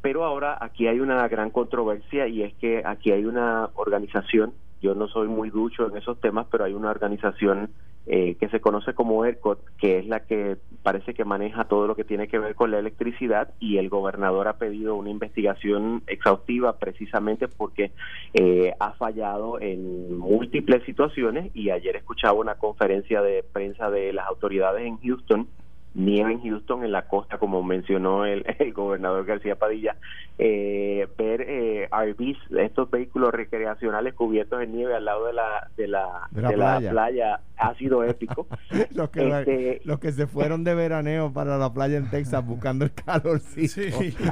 pero 0.00 0.25
ahora 0.25 0.56
aquí 0.61 0.87
hay 0.87 1.00
una 1.00 1.28
gran 1.28 1.50
controversia 1.50 2.26
y 2.26 2.42
es 2.42 2.54
que 2.54 2.83
aquí 2.85 3.12
hay 3.12 3.25
una 3.25 3.68
organización, 3.75 4.54
yo 4.80 4.95
no 4.95 5.06
soy 5.09 5.28
muy 5.28 5.50
ducho 5.50 5.88
en 5.88 5.97
esos 5.97 6.18
temas, 6.21 6.47
pero 6.50 6.64
hay 6.64 6.73
una 6.73 6.90
organización 6.90 7.71
eh, 8.06 8.36
que 8.38 8.48
se 8.48 8.60
conoce 8.60 8.94
como 8.94 9.25
ERCOT, 9.25 9.58
que 9.78 9.98
es 9.98 10.06
la 10.06 10.20
que 10.20 10.56
parece 10.84 11.12
que 11.12 11.25
maneja 11.25 11.64
todo 11.64 11.88
lo 11.88 11.96
que 11.96 12.04
tiene 12.04 12.28
que 12.28 12.38
ver 12.38 12.54
con 12.54 12.70
la 12.70 12.78
electricidad 12.78 13.52
y 13.58 13.78
el 13.78 13.88
gobernador 13.88 14.46
ha 14.46 14.58
pedido 14.58 14.94
una 14.94 15.10
investigación 15.10 16.02
exhaustiva 16.06 16.78
precisamente 16.78 17.48
porque 17.48 17.90
eh, 18.32 18.72
ha 18.78 18.92
fallado 18.92 19.60
en 19.60 20.16
múltiples 20.18 20.84
situaciones 20.84 21.50
y 21.54 21.70
ayer 21.70 21.96
escuchaba 21.96 22.34
una 22.34 22.54
conferencia 22.54 23.22
de 23.22 23.42
prensa 23.42 23.90
de 23.90 24.12
las 24.12 24.26
autoridades 24.26 24.86
en 24.86 24.98
Houston 24.98 25.48
nieve 25.96 26.32
en 26.32 26.42
Houston, 26.42 26.84
en 26.84 26.92
la 26.92 27.08
costa, 27.08 27.38
como 27.38 27.62
mencionó 27.62 28.26
el, 28.26 28.44
gobernador 28.74 29.24
García 29.24 29.56
Padilla, 29.56 29.96
eh, 30.38 31.08
ver 31.16 31.40
eh, 31.40 31.88
RVs, 31.90 32.36
estos 32.58 32.90
vehículos 32.90 33.32
recreacionales 33.32 34.12
cubiertos 34.14 34.62
en 34.62 34.72
nieve 34.72 34.94
al 34.94 35.06
lado 35.06 35.26
de 35.26 35.32
la, 35.32 35.70
de 35.76 35.88
la, 35.88 36.28
de 36.30 36.56
la, 36.56 36.78
playa. 36.78 37.40
ha 37.56 37.74
sido 37.76 38.04
épico. 38.04 38.46
los, 38.94 39.08
que, 39.08 39.28
este, 39.28 39.80
los 39.84 39.98
que 39.98 40.12
se 40.12 40.26
fueron 40.26 40.64
de 40.64 40.74
veraneo 40.74 41.32
para 41.32 41.56
la 41.56 41.72
playa 41.72 41.96
en 41.96 42.10
Texas 42.10 42.44
buscando 42.44 42.84
el 42.84 42.92
calor. 42.92 43.40
Sí. 43.40 43.66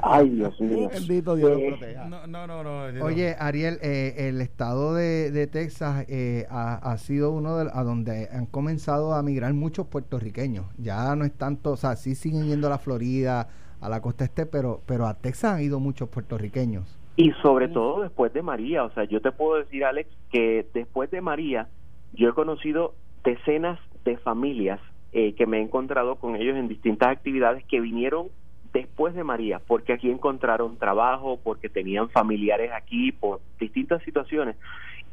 Ay, 0.02 0.28
Dios 0.28 0.61
mío. 0.61 0.90
Bendito 0.92 1.35
Dios 1.35 1.59
eh, 1.80 1.97
No, 2.06 2.26
no, 2.26 2.47
no, 2.47 3.04
Oye, 3.04 3.37
Ariel, 3.38 3.78
eh, 3.80 4.28
el 4.28 4.42
estado 4.42 4.94
de, 4.94 5.30
de 5.30 5.47
Texas 5.47 6.06
ha, 6.50 6.75
ha, 6.75 6.99
sido 6.99 7.33
uno 7.33 7.56
de 7.56 7.71
a 7.73 7.83
donde 7.83 8.28
han 8.30 8.44
comenzado 8.44 9.14
a 9.14 9.23
migrar 9.23 9.54
muchos 9.54 9.87
puertorriqueños. 9.87 10.66
Ya 10.76 11.16
no 11.16 11.25
están 11.25 11.54
o 11.63 11.77
sea, 11.77 11.97
sí 11.97 12.15
siguen 12.15 12.47
yendo 12.47 12.67
a 12.67 12.71
la 12.71 12.79
Florida, 12.79 13.49
a 13.81 13.89
la 13.89 14.01
costa 14.01 14.25
este, 14.25 14.47
pero, 14.47 14.81
pero 14.87 15.07
a 15.07 15.15
Texas 15.15 15.55
han 15.55 15.63
ido 15.63 15.81
muchos 15.81 16.09
puertorriqueños. 16.09 16.99
Y 17.17 17.31
sobre 17.43 17.69
todo 17.69 18.03
después 18.03 18.33
de 18.33 18.43
María, 18.43 18.85
o 18.85 18.91
sea, 18.91 19.05
yo 19.05 19.21
te 19.21 19.31
puedo 19.31 19.59
decir, 19.59 19.85
Alex, 19.85 20.11
que 20.31 20.67
después 20.75 21.11
de 21.11 21.21
María, 21.21 21.69
yo 22.13 22.29
he 22.31 22.33
conocido 22.33 22.95
decenas 23.23 23.79
de 24.05 24.17
familias 24.17 24.81
eh, 25.13 25.35
que 25.35 25.47
me 25.47 25.59
he 25.59 25.63
encontrado 25.63 26.17
con 26.17 26.35
ellos 26.35 26.57
en 26.57 26.67
distintas 26.67 27.11
actividades 27.11 27.65
que 27.67 27.81
vinieron 27.81 28.29
después 28.73 29.15
de 29.15 29.23
María, 29.23 29.61
porque 29.65 29.93
aquí 29.93 30.11
encontraron 30.11 30.77
trabajo, 30.79 31.39
porque 31.43 31.69
tenían 31.69 32.09
familiares 32.11 32.73
aquí, 32.75 33.13
por 33.13 33.41
distintas 33.61 34.03
situaciones 34.03 34.57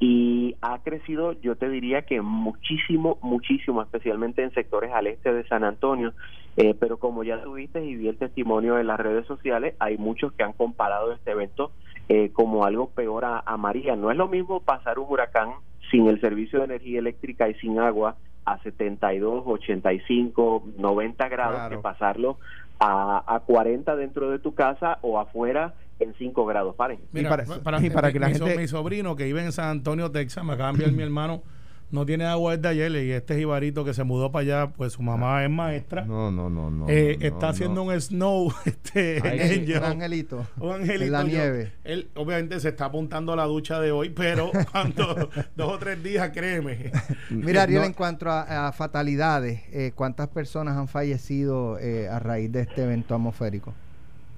y 0.03 0.55
ha 0.61 0.79
crecido, 0.79 1.33
yo 1.41 1.55
te 1.55 1.69
diría 1.69 2.01
que 2.01 2.21
muchísimo, 2.21 3.19
muchísimo, 3.21 3.83
especialmente 3.83 4.41
en 4.41 4.51
sectores 4.51 4.91
al 4.91 5.05
este 5.05 5.31
de 5.31 5.47
San 5.47 5.63
Antonio. 5.63 6.13
Eh, 6.57 6.75
pero 6.77 6.97
como 6.97 7.23
ya 7.23 7.43
tuviste 7.43 7.85
y 7.85 7.95
vi 7.95 8.07
el 8.07 8.17
testimonio 8.17 8.79
en 8.79 8.87
las 8.87 8.99
redes 8.99 9.27
sociales, 9.27 9.75
hay 9.77 9.99
muchos 9.99 10.33
que 10.33 10.41
han 10.41 10.53
comparado 10.53 11.11
este 11.13 11.29
evento 11.31 11.71
eh, 12.09 12.31
como 12.33 12.65
algo 12.65 12.89
peor 12.89 13.25
a, 13.25 13.57
María. 13.57 13.95
No 13.95 14.09
es 14.09 14.17
lo 14.17 14.27
mismo 14.27 14.59
pasar 14.61 14.97
un 14.97 15.05
huracán 15.07 15.51
sin 15.91 16.07
el 16.07 16.19
servicio 16.19 16.57
de 16.57 16.65
energía 16.65 16.97
eléctrica 16.97 17.47
y 17.47 17.53
sin 17.59 17.77
agua 17.77 18.15
a 18.43 18.57
72, 18.63 19.43
85, 19.45 20.63
90 20.79 21.29
grados 21.29 21.69
que 21.69 21.77
pasarlo 21.77 22.39
a, 22.79 23.23
a 23.27 23.39
40 23.41 23.95
dentro 23.97 24.31
de 24.31 24.39
tu 24.39 24.55
casa 24.55 24.97
o 25.03 25.19
afuera 25.19 25.75
en 26.01 26.13
5 26.13 26.45
grados 26.45 26.75
Fahrenheit. 26.75 27.07
Mira, 27.11 27.29
para, 27.29 27.45
para, 27.45 28.11
que 28.11 28.19
la 28.19 28.29
gente... 28.29 28.57
mi 28.57 28.67
sobrino 28.67 29.15
que 29.15 29.25
vive 29.25 29.43
en 29.43 29.51
San 29.51 29.69
Antonio, 29.69 30.11
Texas, 30.11 30.43
me 30.43 30.53
acaba 30.53 30.69
de 30.69 30.83
enviar 30.83 30.91
mi 30.91 31.03
hermano 31.03 31.43
no 31.91 32.05
tiene 32.05 32.25
agua 32.25 32.55
desde 32.55 32.69
ayer 32.69 33.03
y 33.03 33.11
este 33.11 33.37
jibarito 33.37 33.83
que 33.83 33.93
se 33.93 34.03
mudó 34.03 34.31
para 34.31 34.41
allá, 34.41 34.73
pues 34.73 34.93
su 34.93 35.01
mamá 35.01 35.43
es 35.43 35.49
maestra. 35.49 36.05
No, 36.05 36.31
no, 36.31 36.49
no, 36.49 36.71
no. 36.71 36.89
Eh, 36.89 37.17
está 37.19 37.49
haciendo 37.49 37.83
un 37.83 37.99
snow, 37.99 38.51
este, 38.65 39.19
un 39.21 39.83
angelito. 39.83 40.47
Un 40.57 40.71
angelito. 40.71 41.05
En 41.05 41.11
la 41.11 41.23
nieve. 41.23 41.73
Él 41.83 42.09
obviamente 42.15 42.59
se 42.59 42.69
está 42.69 42.85
apuntando 42.85 43.33
a 43.33 43.35
la 43.35 43.45
ducha 43.45 43.79
de 43.79 43.91
hoy, 43.91 44.09
pero 44.09 44.51
cuando 44.71 45.29
dos 45.55 45.73
o 45.73 45.77
tres 45.77 46.01
días, 46.01 46.31
créeme. 46.33 46.91
Mira, 47.29 47.63
Ariel, 47.63 47.83
en 47.83 47.93
cuanto 47.93 48.29
a, 48.29 48.71
fatalidades, 48.71 49.61
eh, 49.71 49.91
¿cuántas 49.93 50.29
personas 50.29 50.77
han 50.77 50.87
fallecido 50.87 51.77
eh, 51.77 52.07
a 52.07 52.19
raíz 52.19 52.51
de 52.51 52.61
este 52.61 52.83
evento 52.83 53.15
atmosférico? 53.15 53.73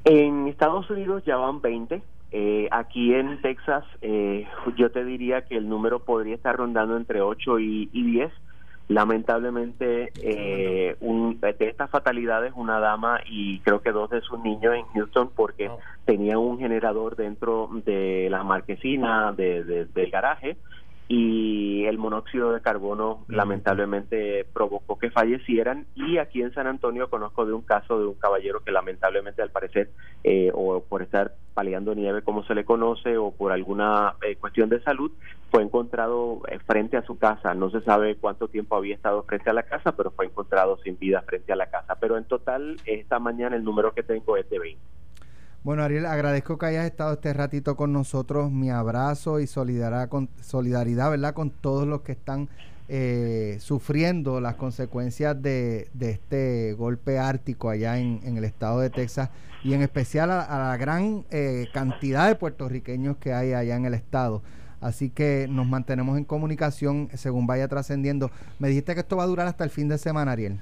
En 0.06 0.48
Estados 0.48 0.90
Unidos 0.90 1.24
ya 1.26 1.38
van 1.38 1.62
20 1.62 2.02
eh, 2.36 2.68
aquí 2.72 3.14
en 3.14 3.40
Texas, 3.44 3.86
eh, 4.02 4.48
yo 4.76 4.90
te 4.90 5.06
diría 5.06 5.44
que 5.44 5.56
el 5.56 5.70
número 5.70 6.00
podría 6.00 6.34
estar 6.34 6.56
rondando 6.56 6.98
entre 6.98 7.22
8 7.22 7.60
y, 7.60 7.86
10. 7.94 8.32
Lamentablemente, 8.90 10.12
eh, 10.22 10.98
de 11.00 11.68
estas 11.70 11.92
fatalidades, 11.92 12.54
una 12.56 12.80
dama 12.80 13.22
y 13.26 13.60
creo 13.60 13.82
que 13.82 13.92
dos 13.92 14.10
de 14.10 14.22
sus 14.22 14.40
niños 14.40 14.74
en 14.74 14.86
Houston 14.94 15.30
porque 15.34 15.70
tenían 16.06 16.40
un 16.40 16.58
generador 16.58 17.16
dentro 17.16 17.70
de 17.86 18.28
la 18.32 18.44
marquesina 18.44 19.32
del 19.32 20.10
garaje 20.12 20.58
y 21.08 21.86
el 21.86 21.98
monóxido 21.98 22.54
de 22.54 22.62
carbono 22.62 23.26
lamentablemente 23.28 24.46
provocó 24.54 24.98
que 24.98 25.12
fallecieran 25.12 25.86
y 25.96 26.18
aquí 26.18 26.42
en 26.42 26.54
San 26.54 26.68
Antonio 26.68 27.10
conozco 27.10 27.46
de 27.46 27.54
un 27.54 27.62
caso 27.62 28.00
de 28.00 28.06
un 28.06 28.16
caballero 28.16 28.64
que 28.64 28.72
lamentablemente 28.72 29.42
al 29.42 29.52
parecer 29.52 29.92
eh, 30.24 30.52
o 30.54 30.82
por 30.82 31.02
estar 31.02 31.36
paliando 31.54 31.94
nieve 31.94 32.22
como 32.24 32.44
se 32.46 32.56
le 32.56 32.66
conoce 32.66 33.18
o 33.18 33.32
por 33.32 33.52
alguna 33.52 34.16
eh, 34.22 34.36
cuestión 34.38 34.70
de 34.70 34.82
salud, 34.82 35.12
fue 35.52 35.62
encontrado 35.62 36.42
eh, 36.48 36.60
frente 36.66 36.98
a 36.98 37.06
su 37.06 37.18
casa. 37.18 37.54
No 37.54 37.70
se 37.70 37.82
sabe 37.82 38.16
cuánto 38.16 38.48
tiempo 38.48 38.76
había 38.76 38.96
estado 38.96 39.24
frente 39.24 39.50
a 39.50 39.54
la 39.54 39.64
casa, 39.64 39.96
pero 39.96 40.12
fue 40.12 40.26
encontrado 40.26 40.78
sin 40.78 40.98
vida 40.98 41.22
frente 41.22 41.54
a 41.54 41.56
la 41.56 41.68
casa. 41.68 41.96
Pero 42.00 42.18
en 42.18 42.26
total, 42.26 42.78
esta 42.86 43.20
mañana 43.20 43.56
el 43.56 43.64
número 43.64 43.94
que 43.94 44.04
tengo 44.04 44.36
es 44.38 44.50
de 44.50 44.60
20. 44.60 44.93
Bueno, 45.64 45.84
Ariel, 45.84 46.06
agradezco 46.06 46.58
que 46.58 46.66
hayas 46.66 46.86
estado 46.86 47.14
este 47.14 47.32
ratito 47.32 47.78
con 47.78 47.94
nosotros. 47.94 48.52
Mi 48.52 48.70
abrazo 48.70 49.40
y 49.40 49.48
solidaridad, 49.48 50.10
con, 50.10 50.28
solidaridad 50.42 51.10
¿verdad? 51.10 51.34
con 51.34 51.52
todos 51.52 51.88
los 51.88 52.02
que 52.02 52.12
están 52.12 52.50
eh, 52.90 53.56
sufriendo 53.62 54.42
las 54.42 54.56
consecuencias 54.56 55.42
de, 55.42 55.88
de, 55.94 56.12
este 56.12 56.74
golpe 56.74 57.18
ártico 57.18 57.70
allá 57.70 57.98
en, 57.98 58.20
el 58.36 58.44
estado 58.44 58.82
de 58.82 58.90
Texas 58.90 59.30
y 59.64 59.74
en 59.74 59.82
especial 59.82 60.32
a, 60.32 60.42
a 60.42 60.72
la 60.72 60.76
gran 60.76 61.24
eh, 61.32 61.68
cantidad 61.74 62.28
de 62.28 62.36
puertorriqueños 62.36 63.16
que 63.16 63.32
hay 63.32 63.54
allá 63.54 63.78
en 63.78 63.86
el 63.86 63.94
estado. 63.94 64.42
Así 64.82 65.10
que 65.10 65.48
nos 65.50 65.66
mantenemos 65.66 66.18
en 66.18 66.26
comunicación 66.26 67.08
según 67.14 67.48
vaya 67.48 67.70
trascendiendo. 67.70 68.32
Me 68.60 68.68
dijiste 68.68 68.96
que 68.96 69.00
esto 69.00 69.16
va 69.16 69.24
a 69.24 69.28
durar 69.28 69.48
hasta 69.48 69.64
el 69.64 69.70
fin 69.70 69.88
de 69.88 69.98
semana, 69.98 70.34
Ariel. 70.34 70.60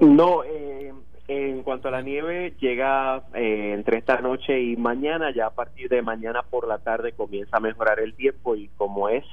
No, 0.00 0.44
eh, 0.44 0.89
en 1.32 1.62
cuanto 1.62 1.86
a 1.86 1.92
la 1.92 2.02
nieve, 2.02 2.54
llega 2.58 3.22
eh, 3.34 3.72
entre 3.72 3.98
esta 3.98 4.20
noche 4.20 4.60
y 4.60 4.76
mañana, 4.76 5.32
ya 5.32 5.46
a 5.46 5.54
partir 5.54 5.88
de 5.88 6.02
mañana 6.02 6.42
por 6.42 6.66
la 6.66 6.78
tarde 6.78 7.12
comienza 7.12 7.58
a 7.58 7.60
mejorar 7.60 8.00
el 8.00 8.14
tiempo 8.14 8.56
y 8.56 8.66
como 8.76 9.08
es 9.08 9.24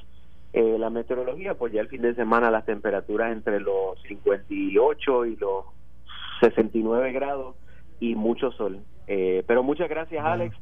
eh, 0.52 0.76
la 0.78 0.90
meteorología, 0.90 1.54
pues 1.54 1.72
ya 1.72 1.80
el 1.80 1.88
fin 1.88 2.02
de 2.02 2.14
semana 2.14 2.52
las 2.52 2.64
temperaturas 2.66 3.32
entre 3.32 3.58
los 3.58 4.00
58 4.06 5.26
y 5.26 5.36
los 5.38 5.64
69 6.40 7.10
grados 7.10 7.56
y 7.98 8.14
mucho 8.14 8.52
sol. 8.52 8.78
Eh, 9.08 9.42
pero 9.48 9.64
muchas 9.64 9.88
gracias, 9.88 10.24
Alex. 10.24 10.54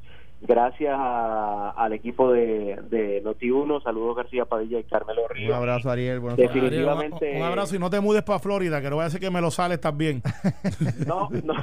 Gracias 0.42 0.94
a, 0.94 1.70
al 1.70 1.94
equipo 1.94 2.30
de, 2.30 2.78
de 2.90 3.22
Noti1, 3.24 3.82
saludos 3.82 4.16
García 4.16 4.44
Padilla 4.44 4.78
y 4.78 4.84
Carmelo 4.84 5.26
Ríos. 5.28 5.50
Un 5.50 5.56
abrazo, 5.56 5.90
Ariel. 5.90 6.20
Definitivamente. 6.36 7.16
Ariel, 7.16 7.36
un, 7.36 7.42
un, 7.42 7.48
abrazo 7.48 7.74
y 7.74 7.78
no 7.78 7.88
te 7.88 8.00
mudes 8.00 8.22
para 8.22 8.38
Florida, 8.38 8.82
que 8.82 8.90
no 8.90 8.96
voy 8.96 9.02
a 9.02 9.06
decir 9.06 9.20
que 9.20 9.30
me 9.30 9.40
lo 9.40 9.50
sales 9.50 9.80
también. 9.80 10.22
no, 11.06 11.30
no. 11.42 11.54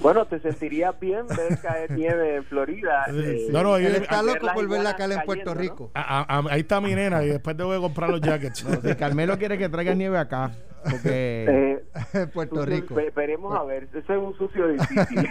Bueno, 0.00 0.26
te 0.26 0.38
sentirías 0.40 0.98
bien 1.00 1.26
ver 1.28 1.58
caer 1.60 1.90
nieve 1.92 2.36
en 2.36 2.44
Florida. 2.44 3.06
Sí, 3.08 3.20
eh, 3.24 3.46
no, 3.50 3.62
no, 3.62 3.76
él 3.76 3.86
está 3.96 4.22
loco 4.22 4.48
por 4.52 4.68
ver 4.68 4.82
la 4.82 4.96
cala 4.96 5.14
en 5.14 5.22
Puerto 5.22 5.54
Rico. 5.54 5.90
¿no? 5.94 6.00
A, 6.00 6.38
a, 6.38 6.42
ahí 6.50 6.60
está 6.60 6.80
mi 6.82 6.94
nena 6.94 7.24
y 7.24 7.28
después 7.28 7.56
te 7.56 7.62
voy 7.62 7.78
a 7.78 7.80
comprar 7.80 8.10
los 8.10 8.20
jackets. 8.20 8.64
No, 8.64 8.80
si 8.82 8.94
Carmelo 8.96 9.38
quiere 9.38 9.56
que 9.56 9.68
traiga 9.68 9.94
nieve 9.94 10.18
acá. 10.18 10.52
Porque 10.90 11.80
eh, 12.14 12.26
Puerto 12.34 12.64
Rico. 12.64 12.94
Veremos 13.14 13.54
a 13.56 13.64
ver, 13.64 13.88
eso 13.94 14.12
es 14.12 14.18
un 14.18 14.36
sucio 14.36 14.68
difícil. 14.68 15.28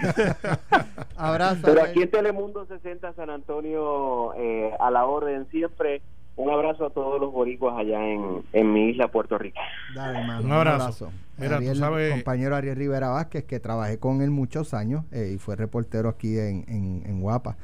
Abrazo. 1.17 1.61
Pero 1.63 1.83
aquí 1.83 2.01
en 2.01 2.11
Telemundo 2.11 2.65
60 2.65 3.13
San 3.13 3.29
Antonio 3.29 4.33
eh, 4.35 4.71
a 4.79 4.91
la 4.91 5.05
orden 5.05 5.47
siempre. 5.49 6.01
Un 6.35 6.49
abrazo 6.49 6.87
a 6.87 6.89
todos 6.89 7.21
los 7.21 7.31
boricuas 7.31 7.77
allá 7.77 8.03
en, 8.03 8.43
en 8.53 8.73
mi 8.73 8.89
isla, 8.89 9.07
Puerto 9.07 9.37
Rico. 9.37 9.59
Dale, 9.93 10.19
hermano, 10.19 10.43
un 10.43 10.51
abrazo. 10.51 10.75
Un 10.75 10.81
abrazo. 10.81 11.11
Mira, 11.37 11.57
Ariel, 11.57 11.77
sabes... 11.77 12.11
compañero 12.11 12.55
Ariel 12.55 12.75
Rivera 12.75 13.09
Vázquez, 13.09 13.43
que 13.43 13.59
trabajé 13.59 13.99
con 13.99 14.23
él 14.23 14.31
muchos 14.31 14.73
años 14.73 15.05
eh, 15.11 15.33
y 15.35 15.37
fue 15.37 15.55
reportero 15.55 16.09
aquí 16.09 16.39
en, 16.39 16.65
en, 16.67 17.03
en 17.05 17.21
Guapa. 17.21 17.55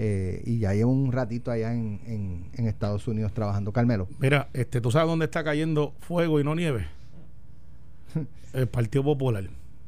Eh, 0.00 0.42
y 0.46 0.60
ya 0.60 0.74
llevo 0.74 0.92
un 0.92 1.10
ratito 1.10 1.50
allá 1.50 1.72
en, 1.72 2.00
en, 2.06 2.50
en, 2.56 2.66
Estados 2.68 3.08
Unidos 3.08 3.32
trabajando. 3.32 3.72
Carmelo. 3.72 4.06
Mira, 4.20 4.48
este, 4.52 4.80
¿tú 4.80 4.92
sabes 4.92 5.08
dónde 5.08 5.24
está 5.24 5.42
cayendo 5.42 5.92
fuego 6.00 6.38
y 6.38 6.44
no 6.44 6.54
nieve? 6.54 6.86
El 8.52 8.66
Partido 8.68 9.04
Popular. 9.04 9.44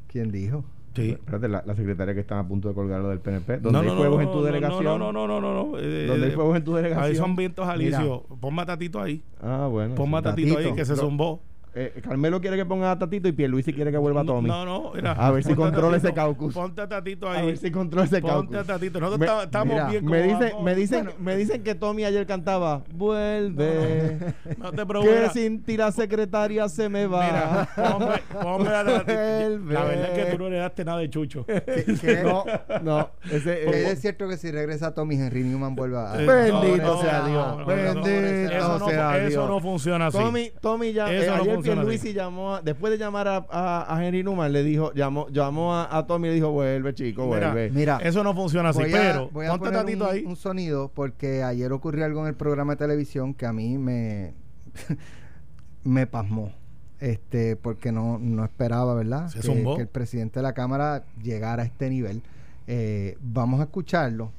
¿Quién 0.08 0.30
dijo? 0.30 0.64
Sí. 0.94 1.10
Espérate, 1.10 1.48
la, 1.48 1.62
la, 1.64 1.74
secretaria 1.76 2.14
que 2.14 2.20
está 2.20 2.40
a 2.40 2.46
punto 2.46 2.68
de 2.68 2.74
colgar 2.74 3.00
lo 3.00 3.10
del 3.10 3.20
PNP. 3.20 3.58
¿Dónde 3.58 3.70
no, 3.70 3.82
no, 3.82 3.90
hay 3.90 3.96
fuegos 3.96 4.16
no, 4.16 4.22
en 4.22 4.32
tu 4.32 4.42
delegación? 4.42 4.84
No, 4.84 4.98
no, 4.98 5.12
no, 5.12 5.40
no, 5.40 5.40
no. 5.40 5.78
Eh, 5.78 6.06
¿Dónde 6.06 6.26
hay 6.26 6.32
fuegos 6.32 6.56
en 6.56 6.64
tu 6.64 6.74
delegación? 6.74 7.04
Ahí 7.04 7.16
son 7.16 7.36
vientos 7.36 7.68
alicios. 7.68 8.22
Pon 8.40 8.54
matatito 8.54 9.00
ahí. 9.00 9.22
Ah, 9.40 9.68
bueno. 9.70 9.94
Pon 9.94 10.10
matatito 10.10 10.58
ahí 10.58 10.72
que 10.74 10.84
se 10.84 10.96
zumbó. 10.96 11.40
Eh, 11.72 12.00
Carmelo 12.02 12.40
quiere 12.40 12.56
que 12.56 12.66
ponga 12.66 12.90
a 12.90 12.98
Tatito 12.98 13.28
y 13.28 13.32
Pierluisi 13.32 13.72
quiere 13.72 13.92
que 13.92 13.98
vuelva 13.98 14.22
a 14.22 14.24
Tommy. 14.24 14.48
No, 14.48 14.64
no, 14.64 14.92
mira. 14.92 15.12
A 15.12 15.30
ver 15.30 15.44
si 15.44 15.54
controla 15.54 15.98
ese 15.98 16.12
caucus. 16.12 16.52
Ponte 16.52 16.82
a 16.82 16.88
Tatito 16.88 17.30
ahí. 17.30 17.42
A 17.42 17.44
ver 17.44 17.58
si 17.58 17.70
controla 17.70 18.06
ese 18.06 18.20
caucus. 18.20 18.46
Ponte 18.46 18.58
a 18.58 18.64
Tatito. 18.64 18.98
Nosotros 18.98 19.36
me, 19.36 19.44
estamos 19.44 19.74
mira, 19.74 19.88
bien 19.88 20.04
me 20.04 20.22
dicen, 20.22 20.64
me 20.64 20.74
dicen, 20.74 21.04
bueno, 21.04 21.20
me 21.20 21.36
dicen 21.36 21.62
que 21.62 21.74
Tommy 21.76 22.04
ayer 22.04 22.26
cantaba 22.26 22.82
Vuelve. 22.92 24.18
No, 24.58 24.64
no 24.64 24.72
te 24.72 24.84
preocupes. 24.84 25.30
Que 25.32 25.40
sin 25.40 25.62
ti 25.62 25.76
la 25.76 25.92
secretaria 25.92 26.68
se 26.68 26.88
me 26.88 27.06
va. 27.06 27.24
Mira, 27.24 27.68
ponme, 27.76 28.42
ponme 28.42 28.68
a 28.68 28.82
la, 28.82 28.92
la 28.92 29.02
verdad 29.04 30.18
es 30.18 30.24
que 30.24 30.32
tú 30.32 30.42
no 30.42 30.50
le 30.50 30.58
daste 30.58 30.84
nada 30.84 30.98
de 30.98 31.08
chucho. 31.08 31.46
¿Qué, 31.46 31.62
qué? 32.00 32.22
No, 32.24 32.44
no. 32.82 33.10
Ese, 33.30 33.64
eh, 33.64 33.90
es 33.92 34.00
cierto 34.00 34.28
que 34.28 34.36
si 34.36 34.50
regresa 34.50 34.92
Tommy 34.92 35.14
Henry 35.14 35.44
Newman 35.44 35.76
vuelve 35.76 35.98
a. 35.98 36.20
Eh, 36.20 36.26
Bendito 36.26 37.00
sea 37.00 37.26
Dios. 37.26 37.66
Bendito 37.66 38.88
sea 38.88 39.18
Dios. 39.18 39.30
Eso 39.30 39.46
no 39.46 39.60
funciona 39.60 40.06
así. 40.06 40.18
Tommy, 40.18 40.50
Tommy 40.60 40.92
ya, 40.92 41.12
eso 41.12 41.34
eh, 41.36 41.59
llamó, 41.62 42.54
a, 42.54 42.62
después 42.62 42.90
de 42.90 42.98
llamar 42.98 43.28
a, 43.28 43.46
a, 43.50 43.96
a, 43.96 44.04
Henry 44.06 44.22
Newman, 44.22 44.52
le 44.52 44.62
dijo, 44.62 44.92
llamó, 44.94 45.28
llamó 45.28 45.74
a, 45.74 45.96
a, 45.96 46.06
Tommy 46.06 46.28
y 46.28 46.30
le 46.30 46.34
dijo, 46.36 46.50
vuelve, 46.50 46.94
chico, 46.94 47.26
vuelve. 47.26 47.70
Mira, 47.70 47.98
eso 48.02 48.22
no 48.22 48.34
funciona 48.34 48.70
así, 48.70 48.80
voy 48.80 48.90
pero 48.90 49.30
voy 49.30 49.46
a 49.46 49.50
ponte 49.50 49.70
tatito 49.70 50.04
un, 50.04 50.10
ahí. 50.10 50.24
un 50.24 50.36
sonido 50.36 50.90
porque 50.94 51.42
ayer 51.42 51.72
ocurrió 51.72 52.04
algo 52.04 52.22
en 52.22 52.28
el 52.28 52.34
programa 52.34 52.74
de 52.74 52.78
televisión 52.78 53.34
que 53.34 53.46
a 53.46 53.52
mí 53.52 53.78
me 53.78 54.34
me 55.84 56.06
pasmó. 56.06 56.52
Este, 57.00 57.56
porque 57.56 57.92
no, 57.92 58.18
no 58.18 58.44
esperaba, 58.44 58.94
¿verdad? 58.94 59.28
Se 59.28 59.40
que, 59.40 59.64
que, 59.64 59.80
el 59.80 59.88
presidente 59.88 60.40
de 60.40 60.42
la 60.42 60.52
Cámara 60.52 61.04
llegara 61.22 61.62
a 61.62 61.66
este 61.66 61.88
nivel. 61.88 62.22
Eh, 62.66 63.16
vamos 63.22 63.60
a 63.60 63.64
escucharlo. 63.64 64.32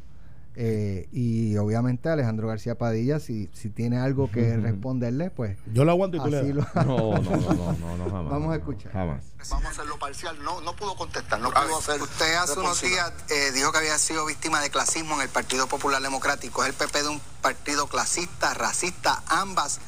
Eh, 0.64 1.10
y 1.12 1.58
obviamente 1.58 2.08
Alejandro 2.08 2.48
García 2.48 2.78
Padilla, 2.78 3.20
si, 3.20 3.50
si 3.52 3.70
tiene 3.72 3.98
algo 3.98 4.30
que 4.30 4.58
responderle, 4.58 5.32
pues. 5.32 5.58
Yo 5.74 5.86
lo 5.86 5.92
aguanto 5.92 6.18
y 6.18 6.20
tú 6.20 6.28
le 6.28 6.54
lo- 6.54 6.68
No, 6.76 6.84
no, 6.86 7.20
no, 7.22 7.54
no, 7.54 7.74
no, 7.74 7.98
no, 7.98 8.12
jamás. 8.12 8.30
Vamos 8.32 8.54
a 8.54 8.58
escuchar. 8.58 8.92
Jamás. 8.92 9.24
Vamos 9.50 9.66
a 9.66 9.70
hacerlo 9.70 9.98
parcial. 9.98 10.38
No, 10.44 10.62
no 10.62 10.76
pudo 10.76 10.96
contestar, 10.96 11.40
no 11.40 11.50
pudo 11.50 11.80
hacer. 11.80 12.00
Usted 12.00 12.36
hace 12.36 12.60
unos 12.60 12.80
días 12.80 13.12
eh, 13.32 13.52
dijo 13.56 13.72
que 13.72 13.80
había 13.80 13.98
sido 13.98 14.24
víctima 14.28 14.62
de 14.62 14.70
clasismo 14.70 15.16
en 15.16 15.22
el 15.22 15.30
Partido 15.30 15.66
Popular 15.66 16.00
Democrático. 16.00 16.62
Es 16.62 16.70
el 16.70 16.76
PP 16.76 17.02
de 17.02 17.10
un 17.10 17.22
partido 17.42 17.88
clasista, 17.88 18.54
racista, 18.54 19.24
ambas. 19.30 19.80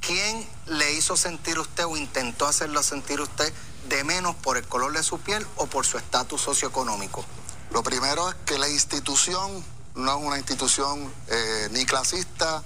¿Quién 0.00 0.44
le 0.66 0.94
hizo 0.94 1.16
sentir 1.16 1.60
usted 1.60 1.84
o 1.86 1.96
intentó 1.96 2.48
hacerlo 2.48 2.82
sentir 2.82 3.20
usted 3.20 3.52
de 3.88 4.02
menos 4.02 4.34
por 4.34 4.56
el 4.56 4.64
color 4.64 4.92
de 4.94 5.04
su 5.04 5.20
piel 5.20 5.46
o 5.54 5.66
por 5.66 5.86
su 5.86 5.96
estatus 5.96 6.40
socioeconómico? 6.40 7.24
Lo 7.72 7.84
primero 7.84 8.28
es 8.30 8.34
que 8.46 8.58
la 8.58 8.68
institución 8.68 9.62
no 9.98 10.16
es 10.18 10.24
una 10.24 10.38
institución 10.38 11.12
eh, 11.28 11.68
ni 11.72 11.84
clasista, 11.84 12.62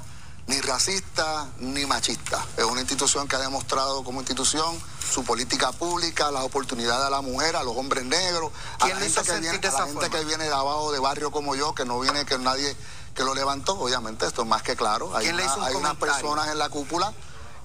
ni 0.47 0.61
racista, 0.61 1.49
ni 1.59 1.87
machista. 1.87 2.45
Es 2.57 2.65
una 2.65 2.81
institución 2.81 3.27
que 3.27 3.37
ha 3.37 3.39
demostrado 3.39 4.05
como 4.05 4.21
institución 4.21 4.79
su 5.13 5.25
política 5.25 5.73
pública, 5.73 6.31
las 6.31 6.43
oportunidades 6.45 7.07
a 7.07 7.11
la 7.11 7.21
mujer, 7.23 7.57
a 7.57 7.63
los 7.63 7.77
hombres 7.77 8.05
negros, 8.05 8.51
a 8.79 8.85
¿Quién 8.85 8.95
la 8.95 9.01
le 9.01 9.07
gente, 9.07 9.21
hizo 9.21 9.23
que 9.23 9.31
sentir 9.33 9.51
viene, 9.61 9.69
a 9.69 9.81
la 9.81 9.87
gente 9.87 10.11
que 10.11 10.25
viene 10.25 10.45
de 10.45 10.53
abajo 10.55 10.93
de 10.93 10.99
barrio 10.99 11.31
como 11.31 11.55
yo, 11.55 11.75
que 11.75 11.85
no 11.85 12.01
viene, 12.01 12.25
que 12.27 12.39
nadie 12.39 12.77
que 13.15 13.25
lo 13.25 13.35
levantó. 13.35 13.79
Obviamente 13.79 14.27
esto 14.27 14.43
es 14.43 14.49
más 14.49 14.63
que 14.63 14.75
claro. 14.77 15.15
Hay, 15.17 15.25
¿Quién 15.25 15.37
le 15.37 15.45
una- 15.45 15.55
un 15.57 15.65
hay 15.65 15.75
unas 15.75 15.97
personas 15.97 16.49
en 16.49 16.59
la 16.59 16.69
cúpula 16.71 17.13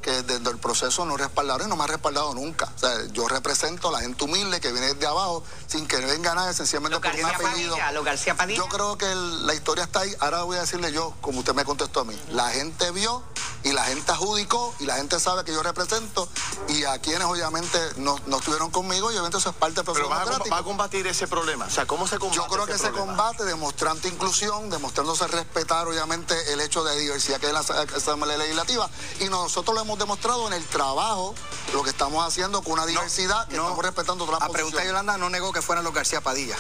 que 0.01 0.21
desde 0.23 0.49
el 0.49 0.57
proceso 0.57 1.05
no 1.05 1.17
respaldaron 1.17 1.67
y 1.67 1.69
no 1.69 1.75
me 1.75 1.83
han 1.83 1.89
respaldado 1.89 2.33
nunca. 2.33 2.71
O 2.75 2.79
sea, 2.79 3.05
yo 3.11 3.27
represento 3.27 3.89
a 3.89 3.91
la 3.91 3.99
gente 3.99 4.23
humilde 4.23 4.59
que 4.61 4.71
viene 4.71 4.93
desde 4.93 5.07
abajo 5.07 5.43
sin 5.67 5.85
que 5.87 5.97
venga 5.97 6.33
nadie, 6.33 6.53
sencillamente 6.53 6.97
Los 6.99 7.01
por 7.01 7.19
un 7.19 7.25
apellido. 7.25 7.71
Padilla, 7.71 7.91
los 7.91 8.05
García 8.05 8.35
Padilla. 8.37 8.57
Yo 8.57 8.67
creo 8.69 8.97
que 8.97 9.11
el- 9.11 9.45
la 9.45 9.53
historia 9.53 9.83
está 9.83 10.01
ahí. 10.01 10.13
Ahora 10.19 10.43
voy 10.43 10.57
a 10.57 10.61
decirle 10.61 10.91
yo, 10.91 11.13
como 11.21 11.39
usted 11.39 11.53
me 11.53 11.65
contestó 11.65 12.01
a 12.01 12.03
mí. 12.05 12.17
La 12.31 12.49
gente 12.51 12.91
vio 12.91 13.23
y 13.63 13.71
la 13.73 13.83
gente 13.85 14.11
adjudicó 14.11 14.73
y 14.79 14.85
la 14.85 14.95
gente 14.95 15.19
sabe 15.19 15.43
que 15.43 15.51
yo 15.51 15.61
represento 15.63 16.29
y 16.69 16.83
a 16.85 16.99
quienes 16.99 17.23
obviamente 17.27 17.79
no, 17.97 18.15
no 18.27 18.37
estuvieron 18.37 18.69
conmigo 18.71 19.09
y 19.11 19.13
obviamente 19.15 19.37
eso 19.39 19.49
es 19.49 19.55
parte 19.55 19.75
del 19.75 19.85
proceso 19.85 20.07
Pero 20.07 20.19
vas 20.19 20.39
a, 20.47 20.49
va 20.49 20.57
a 20.59 20.63
combatir 20.63 21.05
ese 21.07 21.27
problema. 21.27 21.65
O 21.65 21.69
sea, 21.69 21.85
¿cómo 21.85 22.07
se 22.07 22.17
combate 22.19 22.37
Yo 22.41 22.47
creo 22.47 22.65
que 22.65 22.73
ese 22.73 22.83
se 22.85 22.89
problema? 22.91 23.07
combate 23.17 23.43
demostrando 23.45 24.07
inclusión, 24.07 24.69
demostrándose 24.69 25.27
respetar 25.27 25.87
obviamente 25.87 26.53
el 26.53 26.61
hecho 26.61 26.83
de 26.83 26.97
diversidad 26.97 27.39
que 27.39 27.47
es 27.47 27.53
la 27.53 27.59
Asa- 27.59 27.81
Asamblea 27.95 28.37
Legislativa 28.37 28.89
y 29.19 29.25
nosotros 29.25 29.75
lo 29.75 29.81
hemos 29.81 29.86
demostrado 29.97 30.47
en 30.47 30.53
el 30.53 30.65
trabajo, 30.65 31.33
lo 31.73 31.83
que 31.83 31.89
estamos 31.91 32.25
haciendo 32.27 32.61
con 32.61 32.73
una 32.73 32.85
diversidad 32.85 33.47
que 33.47 33.55
no. 33.55 33.63
estamos 33.63 33.83
respetando 33.85 34.25
todas 34.25 34.39
las 34.41 34.49
A 34.49 34.51
pregunta 34.51 34.79
de. 34.81 34.87
Yolanda 34.87 35.17
no 35.17 35.29
negó 35.29 35.53
que 35.53 35.61
fueran 35.61 35.83
los 35.83 35.93
García 35.93 36.21
Padilla. 36.21 36.55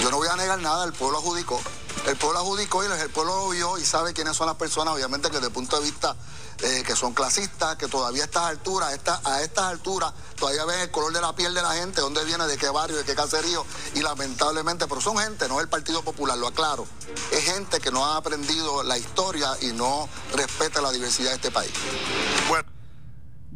Yo 0.00 0.10
no 0.10 0.16
voy 0.16 0.28
a 0.28 0.36
negar 0.36 0.58
nada, 0.60 0.84
el 0.84 0.92
pueblo 0.92 1.18
adjudicó. 1.18 1.60
El 2.06 2.16
pueblo 2.16 2.40
adjudicó 2.40 2.82
y 2.82 2.86
el 2.86 3.10
pueblo 3.10 3.36
lo 3.36 3.48
vio 3.50 3.78
y 3.78 3.84
sabe 3.84 4.12
quiénes 4.12 4.36
son 4.36 4.46
las 4.48 4.56
personas, 4.56 4.94
obviamente 4.94 5.28
que 5.28 5.34
desde 5.36 5.46
el 5.48 5.52
punto 5.52 5.78
de 5.78 5.84
vista 5.84 6.16
eh, 6.58 6.82
que 6.86 6.94
son 6.96 7.12
clasistas, 7.12 7.76
que 7.76 7.86
todavía 7.88 8.22
a 8.22 8.26
estas 8.26 8.44
alturas, 8.44 8.92
esta- 8.92 9.20
a 9.24 9.42
estas 9.42 9.64
alturas, 9.64 10.12
todavía 10.36 10.64
ven 10.64 10.80
el 10.80 10.90
color 10.90 11.12
de 11.12 11.20
la 11.20 11.34
piel 11.34 11.54
de 11.54 11.62
la 11.62 11.72
gente, 11.74 12.00
dónde 12.00 12.24
viene, 12.24 12.46
de 12.46 12.56
qué 12.56 12.68
barrio, 12.70 12.96
de 12.98 13.04
qué 13.04 13.14
caserío, 13.16 13.64
y 13.94 14.00
lamentablemente, 14.00 14.86
pero 14.86 15.00
son 15.00 15.18
gente, 15.18 15.48
no 15.48 15.56
es 15.56 15.62
el 15.62 15.68
Partido 15.68 16.02
Popular, 16.02 16.36
lo 16.38 16.46
aclaro. 16.48 16.86
Es 17.32 17.44
gente 17.44 17.80
que 17.80 17.90
no 17.90 18.04
ha 18.04 18.16
aprendido 18.16 18.82
la 18.84 18.96
historia 18.98 19.56
y 19.60 19.72
no 19.72 20.08
respeta 20.34 20.80
la 20.80 20.92
diversidad 20.92 21.30
de 21.30 21.36
este 21.36 21.50
país. 21.50 21.72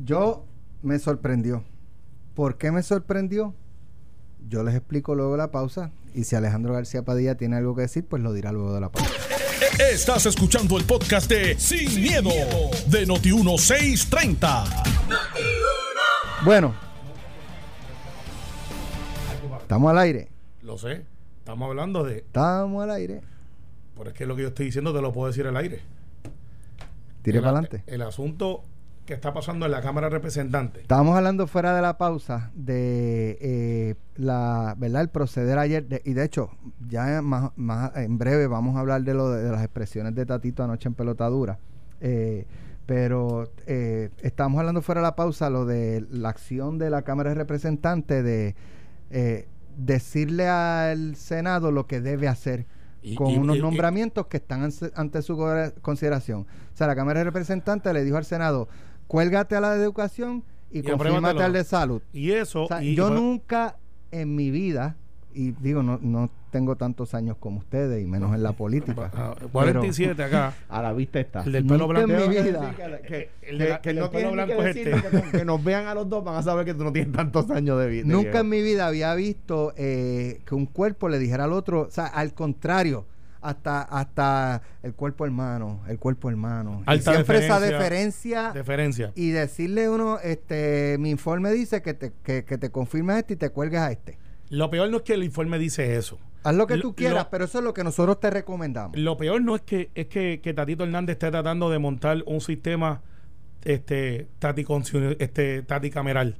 Yo 0.04 0.44
me 0.82 0.98
sorprendió. 0.98 1.64
¿Por 2.34 2.58
qué 2.58 2.70
me 2.70 2.82
sorprendió? 2.82 3.54
yo 4.48 4.62
les 4.62 4.74
explico 4.74 5.14
luego 5.14 5.32
de 5.32 5.38
la 5.38 5.50
pausa 5.50 5.90
y 6.14 6.24
si 6.24 6.36
Alejandro 6.36 6.74
García 6.74 7.04
Padilla 7.04 7.36
tiene 7.36 7.56
algo 7.56 7.74
que 7.74 7.82
decir, 7.82 8.06
pues 8.06 8.22
lo 8.22 8.32
dirá 8.32 8.52
luego 8.52 8.74
de 8.74 8.80
la 8.80 8.90
pausa. 8.90 9.10
Estás 9.92 10.26
escuchando 10.26 10.78
el 10.78 10.84
podcast 10.84 11.28
de 11.28 11.58
Sin, 11.58 12.00
miedo, 12.00 12.30
de 12.86 13.06
Noti1630. 13.06 14.84
Bueno, 16.44 16.74
estamos 19.60 19.90
al 19.90 19.98
aire. 19.98 20.28
Lo 20.62 20.78
sé. 20.78 21.04
Estamos 21.38 21.68
hablando 21.68 22.04
de. 22.04 22.18
Estamos 22.18 22.82
al 22.82 22.90
aire. 22.90 23.20
Pero 23.96 24.10
es 24.10 24.16
que 24.16 24.26
lo 24.26 24.36
que 24.36 24.42
yo 24.42 24.48
estoy 24.48 24.66
diciendo 24.66 24.94
te 24.94 25.00
lo 25.00 25.12
puedo 25.12 25.28
decir 25.28 25.46
al 25.46 25.56
aire. 25.56 25.80
Tire 27.22 27.40
para 27.40 27.58
adelante. 27.58 27.82
El 27.86 28.02
asunto 28.02 28.62
que 29.06 29.14
está 29.14 29.32
pasando 29.32 29.64
en 29.66 29.72
la 29.72 29.80
Cámara 29.80 30.08
de 30.08 30.16
Representantes. 30.16 30.82
Estábamos 30.82 31.16
hablando 31.16 31.46
fuera 31.46 31.74
de 31.74 31.80
la 31.80 31.96
pausa 31.96 32.50
de 32.54 33.38
eh, 33.40 33.94
la 34.16 34.74
verdad 34.76 35.02
el 35.02 35.08
proceder 35.08 35.58
ayer 35.58 35.86
de- 35.88 36.02
y 36.04 36.12
de 36.12 36.24
hecho 36.24 36.50
ya 36.86 37.22
más, 37.22 37.52
más 37.56 37.96
en 37.96 38.18
breve 38.18 38.46
vamos 38.48 38.76
a 38.76 38.80
hablar 38.80 39.02
de 39.02 39.14
lo 39.14 39.30
de, 39.30 39.42
de 39.44 39.50
las 39.52 39.62
expresiones 39.62 40.14
de 40.14 40.26
Tatito 40.26 40.64
anoche 40.64 40.88
en 40.88 40.94
pelotadura 40.94 41.58
Eh, 42.00 42.46
pero 42.84 43.50
eh, 43.66 44.10
estábamos 44.22 44.60
hablando 44.60 44.82
fuera 44.82 45.00
de 45.00 45.06
la 45.06 45.16
pausa 45.16 45.48
lo 45.50 45.64
de 45.64 46.04
la 46.10 46.28
acción 46.28 46.76
de 46.78 46.90
la 46.90 47.02
Cámara 47.02 47.30
de 47.30 47.36
Representantes 47.36 48.22
de 48.22 48.54
eh, 49.10 49.48
decirle 49.76 50.48
al 50.48 51.16
Senado 51.16 51.70
lo 51.72 51.86
que 51.86 52.00
debe 52.00 52.28
hacer 52.28 52.66
Y- 53.02 53.14
con 53.14 53.28
y- 53.30 53.38
unos 53.38 53.56
y- 53.56 53.58
y- 53.60 53.62
nombramientos 53.62 54.26
que 54.26 54.36
están 54.38 54.68
ante- 54.94 55.22
su 55.22 55.36
co- 55.36 55.72
consideración. 55.80 56.40
O 56.42 56.76
sea, 56.76 56.86
la 56.88 56.96
Cámara 56.96 57.20
de 57.20 57.24
Representantes 57.24 57.92
le 57.92 58.02
dijo 58.04 58.16
al 58.16 58.24
Senado, 58.24 58.68
cuélgate 59.06 59.56
a 59.56 59.60
la 59.60 59.74
de 59.74 59.82
educación 59.82 60.42
y, 60.70 60.80
Y 60.80 60.82
confírmate 60.82 61.42
al 61.42 61.52
de 61.52 61.64
salud. 61.64 62.02
Y 62.12 62.32
eso. 62.32 62.64
O 62.64 62.68
sea, 62.68 62.82
y- 62.82 62.94
yo 62.94 63.08
y- 63.08 63.12
nunca 63.14 63.76
en 64.10 64.34
mi 64.34 64.50
vida, 64.50 64.96
y 65.34 65.50
digo, 65.52 65.82
no, 65.82 65.98
no 66.02 66.30
tengo 66.50 66.76
tantos 66.76 67.12
años 67.14 67.36
como 67.38 67.58
ustedes, 67.58 68.02
y 68.02 68.06
menos 68.06 68.34
en 68.34 68.42
la 68.42 68.52
política. 68.52 69.10
Ah, 69.14 69.34
47 69.52 70.22
acá. 70.22 70.54
A 70.70 70.80
la 70.82 70.92
vista 70.94 71.20
está. 71.20 71.42
El 71.42 71.52
del 71.52 71.66
pelo 71.66 71.86
Nunca 71.86 72.00
en 72.00 72.06
blanco. 72.08 72.28
mi 72.28 72.34
vida. 72.34 72.60
decir 72.60 73.02
que- 73.06 73.30
El 73.42 73.58
de 73.58 73.78
que 73.82 73.90
el 73.90 73.98
no 73.98 74.10
pelo 74.10 74.32
blanco 74.32 74.56
que 74.56 74.58
es 74.70 74.74
decirlo, 74.74 74.96
este. 74.96 75.22
que 75.32 75.38
que 75.38 75.44
nos 75.44 75.62
vean 75.62 75.86
a 75.86 75.94
los 75.94 76.08
dos 76.08 76.24
van 76.24 76.36
a 76.36 76.42
saber 76.42 76.64
que 76.64 76.72
tú 76.74 76.84
no 76.84 76.92
tienes 76.92 77.12
tantos 77.12 77.50
años 77.50 77.78
de 77.78 77.86
vida. 77.88 78.04
Nunca 78.06 78.40
en 78.40 78.48
mi 78.48 78.62
vida 78.62 78.86
había 78.86 79.14
visto 79.14 79.72
eh, 79.76 80.40
que 80.46 80.54
un 80.54 80.64
cuerpo 80.66 81.08
le 81.10 81.18
dijera 81.18 81.44
al 81.44 81.52
otro, 81.52 81.82
o 81.82 81.90
sea, 81.90 82.06
al 82.06 82.32
contrario, 82.32 83.04
hasta 83.48 83.82
hasta 83.82 84.62
el 84.82 84.94
cuerpo 84.94 85.24
hermano, 85.24 85.82
el 85.88 85.98
cuerpo 85.98 86.28
hermano. 86.30 86.82
Y 86.92 86.98
siempre 87.00 87.38
esa 87.44 87.60
deferencia. 87.60 88.52
deferencia 88.52 89.12
y 89.14 89.30
decirle 89.30 89.88
uno, 89.88 90.18
este, 90.22 90.96
mi 90.98 91.10
informe 91.10 91.50
dice 91.52 91.82
que 91.82 91.94
te, 91.94 92.12
que, 92.22 92.44
que 92.44 92.58
te 92.58 92.70
confirmes 92.70 93.18
este 93.18 93.34
y 93.34 93.36
te 93.36 93.50
cuelgues 93.50 93.80
a 93.80 93.90
este. 93.92 94.18
Lo 94.48 94.70
peor 94.70 94.90
no 94.90 94.98
es 94.98 95.02
que 95.02 95.14
el 95.14 95.24
informe 95.24 95.58
dice 95.58 95.96
eso. 95.96 96.18
Haz 96.44 96.54
lo 96.54 96.66
que 96.68 96.76
Lo- 96.76 96.82
tú 96.82 96.94
quieras, 96.94 97.24
lo- 97.24 97.30
pero 97.30 97.44
eso 97.46 97.58
es 97.58 97.64
lo 97.64 97.74
que 97.74 97.82
nosotros 97.82 98.20
te 98.20 98.30
recomendamos. 98.30 98.96
Lo 98.96 99.16
peor 99.16 99.42
no 99.42 99.56
es 99.56 99.62
que 99.62 99.90
es 99.94 100.06
que, 100.06 100.40
que 100.40 100.54
Tatito 100.54 100.84
Hernández 100.84 101.14
esté 101.14 101.30
tratando 101.30 101.68
de 101.70 101.78
montar 101.80 102.22
un 102.26 102.40
sistema 102.40 103.02
este 103.64 104.28
este 105.18 105.62
taticameral. 105.62 106.36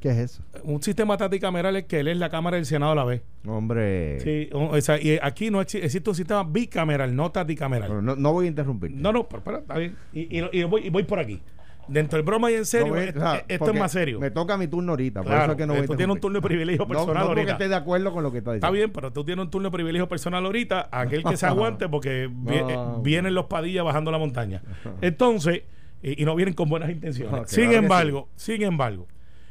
¿Qué 0.00 0.10
es 0.10 0.16
eso? 0.18 0.42
Un 0.62 0.80
sistema 0.82 1.16
taticameral 1.16 1.74
es 1.76 1.84
que 1.86 1.98
él 2.00 2.08
es 2.08 2.16
la 2.18 2.28
Cámara 2.30 2.56
del 2.56 2.66
Senado 2.66 2.92
a 2.92 2.94
la 2.94 3.04
vez. 3.04 3.22
Hombre. 3.46 4.20
Sí, 4.20 4.48
o, 4.52 4.66
o 4.68 4.80
sea, 4.80 5.00
y 5.00 5.18
aquí 5.20 5.50
no 5.50 5.60
exi- 5.60 5.82
existe 5.82 6.08
un 6.08 6.14
sistema 6.16 6.44
bicameral, 6.44 7.14
no 7.16 7.30
taticameral. 7.32 7.88
Bueno, 7.88 8.02
no, 8.02 8.16
no 8.16 8.32
voy 8.32 8.46
a 8.46 8.48
interrumpir. 8.48 8.92
No, 8.92 9.12
no, 9.12 9.28
pero, 9.28 9.42
pero, 9.42 9.58
está 9.58 9.76
bien. 9.76 9.96
Y, 10.12 10.38
y- 10.38 10.48
y 10.52 10.62
voy, 10.64 10.82
y 10.86 10.90
voy 10.90 11.02
por 11.02 11.18
aquí. 11.18 11.40
Dentro 11.88 12.18
del 12.18 12.24
broma 12.26 12.50
y 12.50 12.54
en 12.54 12.66
serio, 12.66 12.94
esto, 12.96 13.20
esto 13.48 13.70
es 13.72 13.80
más 13.80 13.90
serio. 13.90 14.20
Me 14.20 14.30
toca 14.30 14.58
mi 14.58 14.68
turno 14.68 14.92
ahorita. 14.92 15.20
por 15.22 15.28
Claro, 15.30 15.42
eso 15.44 15.52
es 15.52 15.56
que 15.58 15.66
no 15.66 15.74
voy 15.74 15.86
tú 15.86 15.96
tienes 15.96 16.14
un 16.14 16.20
turno 16.20 16.38
de 16.40 16.46
privilegio 16.46 16.82
No, 16.84 16.88
personal 16.88 17.22
no 17.22 17.26
porque 17.28 17.40
ahorita. 17.40 17.52
esté 17.54 17.68
de 17.68 17.74
acuerdo 17.74 18.12
con 18.12 18.22
lo 18.22 18.30
que 18.30 18.38
está 18.38 18.54
Está 18.54 18.66
diciendo. 18.68 18.72
bien, 18.76 18.92
pero 18.92 19.10
tú 19.12 19.24
tienes 19.24 19.42
un 19.46 19.50
turno 19.50 19.68
de 19.70 19.72
privilegio 19.72 20.06
personal 20.06 20.44
ahorita, 20.44 20.90
aquel 20.92 21.24
que 21.24 21.36
se 21.38 21.46
aguante 21.46 21.88
porque 21.88 22.24
eh, 22.24 22.28
No. 22.68 23.00
vienen 23.02 23.34
los 23.34 23.46
padillas 23.46 23.84
bajando 23.86 24.10
la 24.12 24.18
montaña. 24.18 24.62
Entonces, 25.00 25.62
y, 26.02 26.22
y 26.22 26.26
no 26.26 26.36
vienen 26.36 26.52
con 26.54 26.68
buenas 26.68 26.90
intenciones. 26.90 27.50
Sin 27.50 27.64
claro 27.70 27.78
embargo, 27.78 28.28
sin 28.36 28.62
embargo, 28.62 29.06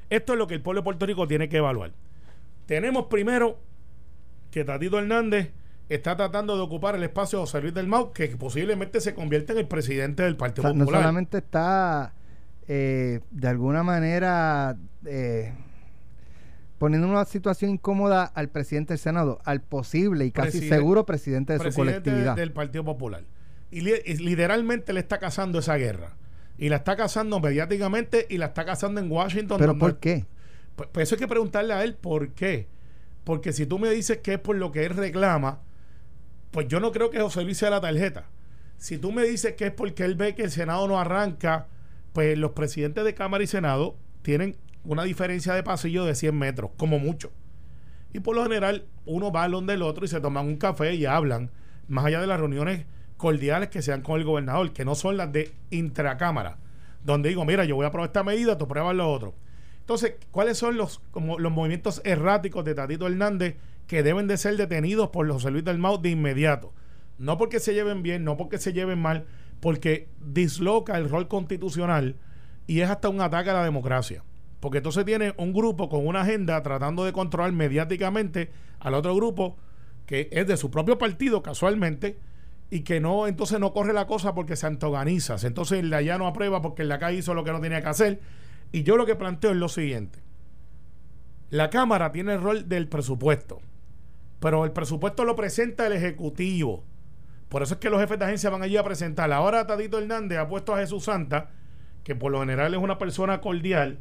esto 0.09 0.33
es 0.33 0.39
lo 0.39 0.47
que 0.47 0.53
el 0.55 0.61
pueblo 0.61 0.81
de 0.81 0.85
Puerto 0.85 1.05
Rico 1.05 1.27
tiene 1.27 1.49
que 1.49 1.57
evaluar. 1.57 1.91
Tenemos 2.65 3.05
primero 3.07 3.59
que 4.51 4.63
Tatito 4.63 4.99
Hernández 4.99 5.51
está 5.89 6.17
tratando 6.17 6.55
de 6.57 6.61
ocupar 6.63 6.95
el 6.95 7.03
espacio 7.03 7.39
de 7.39 7.43
José 7.43 7.61
Luis 7.61 7.73
del 7.73 7.87
Mau, 7.87 8.11
que 8.11 8.27
posiblemente 8.37 8.99
se 9.01 9.13
convierta 9.13 9.53
en 9.53 9.59
el 9.59 9.67
presidente 9.67 10.23
del 10.23 10.33
O 10.33 10.37
Partido 10.37 10.63
sea, 10.63 10.73
no 10.73 10.79
Popular. 10.85 11.01
solamente 11.01 11.37
está 11.37 12.13
eh, 12.67 13.21
de 13.31 13.47
alguna 13.47 13.83
manera 13.83 14.77
eh, 15.05 15.53
poniendo 16.77 17.07
en 17.07 17.13
una 17.13 17.25
situación 17.25 17.71
incómoda 17.71 18.23
al 18.25 18.49
presidente 18.49 18.93
del 18.93 18.99
Senado, 18.99 19.39
al 19.45 19.61
posible 19.61 20.25
y 20.25 20.31
casi 20.31 20.67
seguro 20.67 21.05
presidente 21.05 21.53
de 21.57 21.71
su 21.71 21.75
colectividad. 21.75 22.35
del 22.35 22.51
Partido 22.51 22.83
Popular. 22.83 23.23
Y, 23.71 23.81
li- 23.81 24.01
y 24.05 24.15
literalmente 24.17 24.93
le 24.93 24.99
está 24.99 25.17
cazando 25.19 25.59
esa 25.59 25.75
guerra. 25.75 26.15
Y 26.57 26.69
la 26.69 26.77
está 26.77 26.95
cazando 26.95 27.39
mediáticamente 27.39 28.25
y 28.29 28.37
la 28.37 28.47
está 28.47 28.65
cazando 28.65 28.99
en 28.99 29.11
Washington. 29.11 29.57
¿Pero 29.59 29.77
por 29.77 29.99
qué? 29.99 30.25
Pues, 30.75 30.89
pues 30.91 31.07
eso 31.07 31.15
hay 31.15 31.19
que 31.19 31.27
preguntarle 31.27 31.73
a 31.73 31.83
él 31.83 31.95
por 31.95 32.29
qué. 32.29 32.67
Porque 33.23 33.53
si 33.53 33.65
tú 33.65 33.77
me 33.77 33.89
dices 33.89 34.19
que 34.19 34.33
es 34.33 34.39
por 34.39 34.55
lo 34.55 34.71
que 34.71 34.85
él 34.85 34.95
reclama, 34.95 35.61
pues 36.51 36.67
yo 36.67 36.79
no 36.79 36.91
creo 36.91 37.09
que 37.09 37.19
José 37.19 37.43
Luis 37.43 37.57
sea 37.57 37.69
la 37.69 37.81
tarjeta. 37.81 38.25
Si 38.77 38.97
tú 38.97 39.11
me 39.11 39.23
dices 39.23 39.53
que 39.53 39.67
es 39.67 39.71
porque 39.71 40.05
él 40.05 40.15
ve 40.15 40.35
que 40.35 40.43
el 40.43 40.51
Senado 40.51 40.87
no 40.87 40.99
arranca, 40.99 41.67
pues 42.13 42.37
los 42.37 42.51
presidentes 42.51 43.03
de 43.03 43.13
Cámara 43.13 43.43
y 43.43 43.47
Senado 43.47 43.95
tienen 44.21 44.55
una 44.83 45.03
diferencia 45.03 45.53
de 45.53 45.63
pasillo 45.63 46.05
de 46.05 46.15
100 46.15 46.37
metros, 46.37 46.71
como 46.77 46.99
mucho. 46.99 47.31
Y 48.13 48.19
por 48.19 48.35
lo 48.35 48.43
general, 48.43 48.85
uno 49.05 49.31
va 49.31 49.43
al 49.43 49.51
donde 49.51 49.73
el 49.73 49.81
otro 49.81 50.05
y 50.05 50.07
se 50.07 50.21
toman 50.21 50.47
un 50.47 50.57
café 50.57 50.95
y 50.95 51.05
hablan, 51.05 51.51
más 51.87 52.05
allá 52.05 52.21
de 52.21 52.27
las 52.27 52.39
reuniones 52.39 52.85
cordiales 53.17 53.69
que 53.69 53.81
sean 53.81 54.01
con 54.01 54.19
el 54.19 54.25
gobernador, 54.25 54.71
que 54.71 54.85
no 54.85 54.95
son 54.95 55.17
las 55.17 55.31
de 55.31 55.51
intracámara, 55.71 56.57
donde 57.03 57.29
digo, 57.29 57.43
mira, 57.45 57.65
yo 57.65 57.75
voy 57.75 57.85
a 57.85 57.91
probar 57.91 58.09
esta 58.09 58.23
medida, 58.23 58.57
tú 58.57 58.67
pruebas 58.67 58.95
lo 58.95 59.11
otro. 59.11 59.35
Entonces, 59.79 60.15
¿cuáles 60.31 60.57
son 60.57 60.77
los, 60.77 60.99
como 61.11 61.39
los 61.39 61.51
movimientos 61.51 62.01
erráticos 62.03 62.63
de 62.65 62.75
Tatito 62.75 63.07
Hernández 63.07 63.55
que 63.87 64.03
deben 64.03 64.27
de 64.27 64.37
ser 64.37 64.57
detenidos 64.57 65.09
por 65.09 65.29
José 65.31 65.49
Luis 65.49 65.63
del 65.63 65.77
Mau 65.77 65.97
de 66.01 66.09
inmediato? 66.09 66.73
No 67.17 67.37
porque 67.37 67.59
se 67.59 67.73
lleven 67.73 68.03
bien, 68.03 68.23
no 68.23 68.37
porque 68.37 68.57
se 68.57 68.73
lleven 68.73 68.99
mal, 68.99 69.25
porque 69.59 70.09
disloca 70.19 70.97
el 70.97 71.09
rol 71.09 71.27
constitucional 71.27 72.15
y 72.67 72.81
es 72.81 72.89
hasta 72.89 73.09
un 73.09 73.21
ataque 73.21 73.49
a 73.49 73.53
la 73.53 73.63
democracia. 73.63 74.23
Porque 74.59 74.79
entonces 74.79 75.05
tiene 75.05 75.33
un 75.37 75.53
grupo 75.53 75.89
con 75.89 76.05
una 76.05 76.21
agenda 76.21 76.61
tratando 76.61 77.05
de 77.05 77.13
controlar 77.13 77.51
mediáticamente 77.53 78.51
al 78.79 78.93
otro 78.93 79.15
grupo 79.15 79.57
que 80.05 80.29
es 80.31 80.47
de 80.47 80.57
su 80.57 80.69
propio 80.71 80.97
partido 80.97 81.41
casualmente 81.41 82.17
y 82.69 82.81
que 82.81 82.99
no 82.99 83.27
entonces 83.27 83.59
no 83.59 83.73
corre 83.73 83.93
la 83.93 84.07
cosa 84.07 84.33
porque 84.33 84.55
se 84.55 84.67
antagoniza. 84.67 85.35
Entonces 85.41 85.79
el 85.79 85.89
de 85.89 86.17
no 86.17 86.27
aprueba 86.27 86.61
porque 86.61 86.81
el 86.81 86.89
de 86.89 86.93
acá 86.95 87.11
hizo 87.11 87.33
lo 87.33 87.43
que 87.43 87.51
no 87.51 87.61
tenía 87.61 87.81
que 87.81 87.89
hacer. 87.89 88.19
Y 88.71 88.83
yo 88.83 88.97
lo 88.97 89.05
que 89.05 89.15
planteo 89.15 89.51
es 89.51 89.57
lo 89.57 89.69
siguiente. 89.69 90.19
La 91.49 91.69
Cámara 91.69 92.11
tiene 92.11 92.33
el 92.33 92.41
rol 92.41 92.67
del 92.67 92.89
presupuesto, 92.89 93.61
pero 94.39 94.65
el 94.65 94.71
presupuesto 94.71 95.23
lo 95.23 95.35
presenta 95.35 95.87
el 95.87 95.93
Ejecutivo. 95.93 96.83
Por 97.47 97.63
eso 97.63 97.75
es 97.75 97.79
que 97.79 97.89
los 97.89 98.01
jefes 98.01 98.19
de 98.19 98.25
agencia 98.25 98.49
van 98.49 98.61
allí 98.61 98.75
a 98.75 98.83
presentar. 98.83 99.31
Ahora 99.31 99.65
Tadito 99.65 99.97
Hernández 99.97 100.37
ha 100.37 100.49
puesto 100.49 100.75
a 100.75 100.79
Jesús 100.79 101.05
Santa, 101.05 101.51
que 102.03 102.15
por 102.15 102.33
lo 102.33 102.41
general 102.41 102.73
es 102.73 102.81
una 102.81 102.97
persona 102.97 103.39
cordial, 103.39 103.99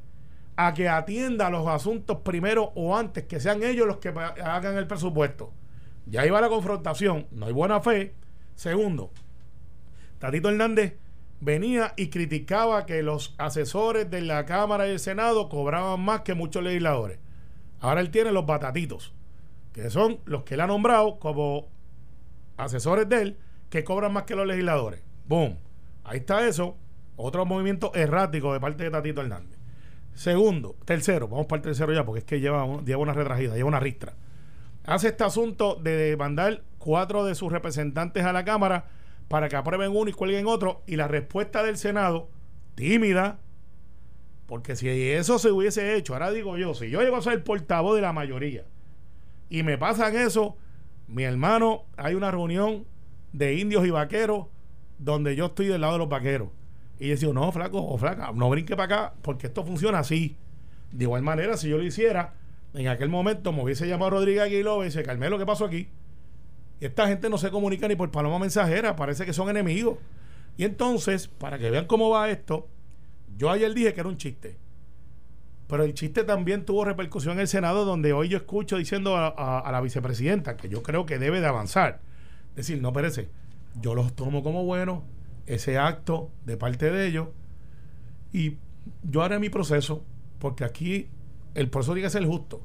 a 0.56 0.74
que 0.74 0.88
atienda 0.88 1.50
los 1.50 1.68
asuntos 1.68 2.18
primero 2.24 2.72
o 2.74 2.96
antes, 2.96 3.24
que 3.24 3.38
sean 3.38 3.62
ellos 3.62 3.86
los 3.86 3.98
que 3.98 4.08
hagan 4.08 4.76
el 4.76 4.88
presupuesto. 4.88 5.52
Ya 6.06 6.26
iba 6.26 6.40
la 6.40 6.48
confrontación, 6.48 7.26
no 7.30 7.46
hay 7.46 7.52
buena 7.52 7.80
fe. 7.80 8.14
Segundo, 8.56 9.12
Tatito 10.18 10.48
Hernández 10.48 10.96
venía 11.40 11.92
y 11.96 12.08
criticaba 12.08 12.86
que 12.86 13.02
los 13.02 13.34
asesores 13.38 14.10
de 14.10 14.22
la 14.22 14.46
Cámara 14.46 14.88
y 14.88 14.92
el 14.92 14.98
Senado 14.98 15.48
cobraban 15.48 16.00
más 16.00 16.22
que 16.22 16.34
muchos 16.34 16.64
legisladores. 16.64 17.18
Ahora 17.80 18.00
él 18.00 18.10
tiene 18.10 18.32
los 18.32 18.46
batatitos, 18.46 19.14
que 19.72 19.90
son 19.90 20.20
los 20.24 20.42
que 20.44 20.54
él 20.54 20.62
ha 20.62 20.66
nombrado 20.66 21.18
como 21.18 21.68
asesores 22.56 23.08
de 23.08 23.22
él, 23.22 23.38
que 23.68 23.84
cobran 23.84 24.14
más 24.14 24.22
que 24.22 24.34
los 24.34 24.46
legisladores. 24.46 25.02
Boom. 25.26 25.58
Ahí 26.02 26.18
está 26.18 26.48
eso. 26.48 26.76
Otro 27.16 27.44
movimiento 27.44 27.94
errático 27.94 28.54
de 28.54 28.60
parte 28.60 28.84
de 28.84 28.90
Tatito 28.90 29.20
Hernández. 29.20 29.58
Segundo, 30.14 30.76
tercero, 30.86 31.28
vamos 31.28 31.46
para 31.46 31.58
el 31.58 31.62
tercero 31.62 31.92
ya, 31.92 32.06
porque 32.06 32.20
es 32.20 32.24
que 32.24 32.40
lleva, 32.40 32.82
lleva 32.84 33.02
una 33.02 33.12
retragida, 33.12 33.54
lleva 33.54 33.68
una 33.68 33.80
ristra. 33.80 34.14
Hace 34.86 35.08
este 35.08 35.24
asunto 35.24 35.74
de 35.74 36.16
mandar 36.16 36.62
cuatro 36.86 37.24
de 37.24 37.34
sus 37.34 37.50
representantes 37.50 38.24
a 38.24 38.32
la 38.32 38.44
Cámara 38.44 38.84
para 39.26 39.48
que 39.48 39.56
aprueben 39.56 39.90
uno 39.90 40.08
y 40.08 40.12
cuelguen 40.12 40.46
otro. 40.46 40.84
Y 40.86 40.94
la 40.94 41.08
respuesta 41.08 41.64
del 41.64 41.78
Senado, 41.78 42.30
tímida, 42.76 43.40
porque 44.46 44.76
si 44.76 44.88
eso 44.88 45.40
se 45.40 45.50
hubiese 45.50 45.96
hecho, 45.96 46.12
ahora 46.12 46.30
digo 46.30 46.56
yo, 46.56 46.74
si 46.74 46.88
yo 46.88 47.02
llego 47.02 47.16
a 47.16 47.22
ser 47.22 47.32
el 47.32 47.42
portavoz 47.42 47.96
de 47.96 48.02
la 48.02 48.12
mayoría 48.12 48.64
y 49.50 49.64
me 49.64 49.76
pasan 49.78 50.14
eso, 50.14 50.56
mi 51.08 51.24
hermano, 51.24 51.86
hay 51.96 52.14
una 52.14 52.30
reunión 52.30 52.86
de 53.32 53.54
indios 53.54 53.84
y 53.84 53.90
vaqueros 53.90 54.46
donde 54.98 55.34
yo 55.34 55.46
estoy 55.46 55.66
del 55.66 55.80
lado 55.80 55.94
de 55.94 55.98
los 55.98 56.08
vaqueros. 56.08 56.50
Y 57.00 57.06
yo 57.08 57.10
decía, 57.10 57.32
no, 57.32 57.50
flaco 57.50 57.84
o 57.84 57.98
flaca, 57.98 58.30
no 58.32 58.48
brinque 58.48 58.76
para 58.76 59.06
acá 59.06 59.14
porque 59.22 59.48
esto 59.48 59.64
funciona 59.64 59.98
así. 59.98 60.36
De 60.92 61.02
igual 61.02 61.22
manera, 61.22 61.56
si 61.56 61.68
yo 61.68 61.78
lo 61.78 61.82
hiciera, 61.82 62.34
en 62.74 62.86
aquel 62.86 63.08
momento 63.08 63.52
me 63.52 63.64
hubiese 63.64 63.88
llamado 63.88 64.10
Rodríguez 64.10 64.44
Aguiló 64.44 64.82
y 64.82 64.86
dice, 64.86 65.02
Carmelo, 65.02 65.36
¿qué 65.36 65.46
pasó 65.46 65.64
aquí? 65.64 65.88
Esta 66.80 67.08
gente 67.08 67.30
no 67.30 67.38
se 67.38 67.50
comunica 67.50 67.88
ni 67.88 67.96
por 67.96 68.10
paloma 68.10 68.38
mensajera, 68.38 68.96
parece 68.96 69.24
que 69.24 69.32
son 69.32 69.48
enemigos. 69.48 69.98
Y 70.56 70.64
entonces, 70.64 71.28
para 71.28 71.58
que 71.58 71.70
vean 71.70 71.86
cómo 71.86 72.10
va 72.10 72.30
esto, 72.30 72.68
yo 73.36 73.50
ayer 73.50 73.72
dije 73.74 73.94
que 73.94 74.00
era 74.00 74.08
un 74.08 74.16
chiste. 74.16 74.56
Pero 75.68 75.84
el 75.84 75.94
chiste 75.94 76.22
también 76.24 76.64
tuvo 76.64 76.84
repercusión 76.84 77.34
en 77.34 77.40
el 77.40 77.48
Senado, 77.48 77.84
donde 77.84 78.12
hoy 78.12 78.28
yo 78.28 78.36
escucho 78.36 78.76
diciendo 78.76 79.16
a, 79.16 79.28
a 79.58 79.72
la 79.72 79.80
vicepresidenta 79.80 80.56
que 80.56 80.68
yo 80.68 80.82
creo 80.82 81.06
que 81.06 81.18
debe 81.18 81.40
de 81.40 81.46
avanzar. 81.46 82.00
Decir, 82.54 82.80
no, 82.80 82.92
perece, 82.92 83.28
yo 83.80 83.94
los 83.94 84.14
tomo 84.14 84.42
como 84.42 84.64
bueno, 84.64 85.04
ese 85.46 85.78
acto 85.78 86.30
de 86.44 86.56
parte 86.56 86.90
de 86.90 87.06
ellos, 87.06 87.28
y 88.32 88.56
yo 89.02 89.22
haré 89.22 89.38
mi 89.38 89.48
proceso, 89.48 90.04
porque 90.38 90.64
aquí 90.64 91.08
el 91.54 91.68
proceso 91.68 91.94
tiene 91.94 92.06
que 92.06 92.10
ser 92.10 92.26
justo. 92.26 92.62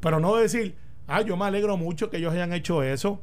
Pero 0.00 0.20
no 0.20 0.36
decir, 0.36 0.76
ah, 1.06 1.22
yo 1.22 1.36
me 1.36 1.44
alegro 1.44 1.76
mucho 1.76 2.10
que 2.10 2.18
ellos 2.18 2.32
hayan 2.32 2.52
hecho 2.52 2.82
eso, 2.82 3.20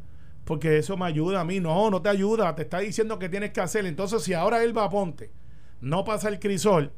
porque 0.48 0.78
eso 0.78 0.96
me 0.96 1.06
ayuda 1.06 1.42
a 1.42 1.44
mí. 1.44 1.60
No, 1.60 1.92
no 1.92 2.02
te 2.02 2.10
ayuda, 2.10 2.56
te 2.56 2.64
está 2.64 2.80
diciendo 2.80 3.20
que 3.20 3.30
tienes 3.30 3.52
que 3.52 3.62
hacer. 3.62 3.86
Entonces, 3.86 4.24
si 4.24 4.34
ahora 4.34 4.64
él 4.64 4.76
va 4.76 4.86
a 4.86 4.90
Ponte, 4.90 5.30
no 5.82 6.06
pasa 6.06 6.30
el 6.30 6.40
crisol, 6.40 6.94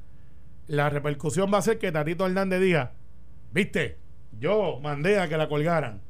la 0.67 0.89
repercusión 0.89 1.51
va 1.51 1.57
a 1.57 1.63
ser 1.63 1.79
que 1.79 1.91
Tatito 1.91 2.27
Hernández 2.27 2.61
diga, 2.61 2.93
viste, 3.51 3.97
yo 4.39 4.79
mandé 4.81 5.19
a 5.19 5.27
que 5.27 5.35
la 5.35 5.49
colgaran. 5.49 6.01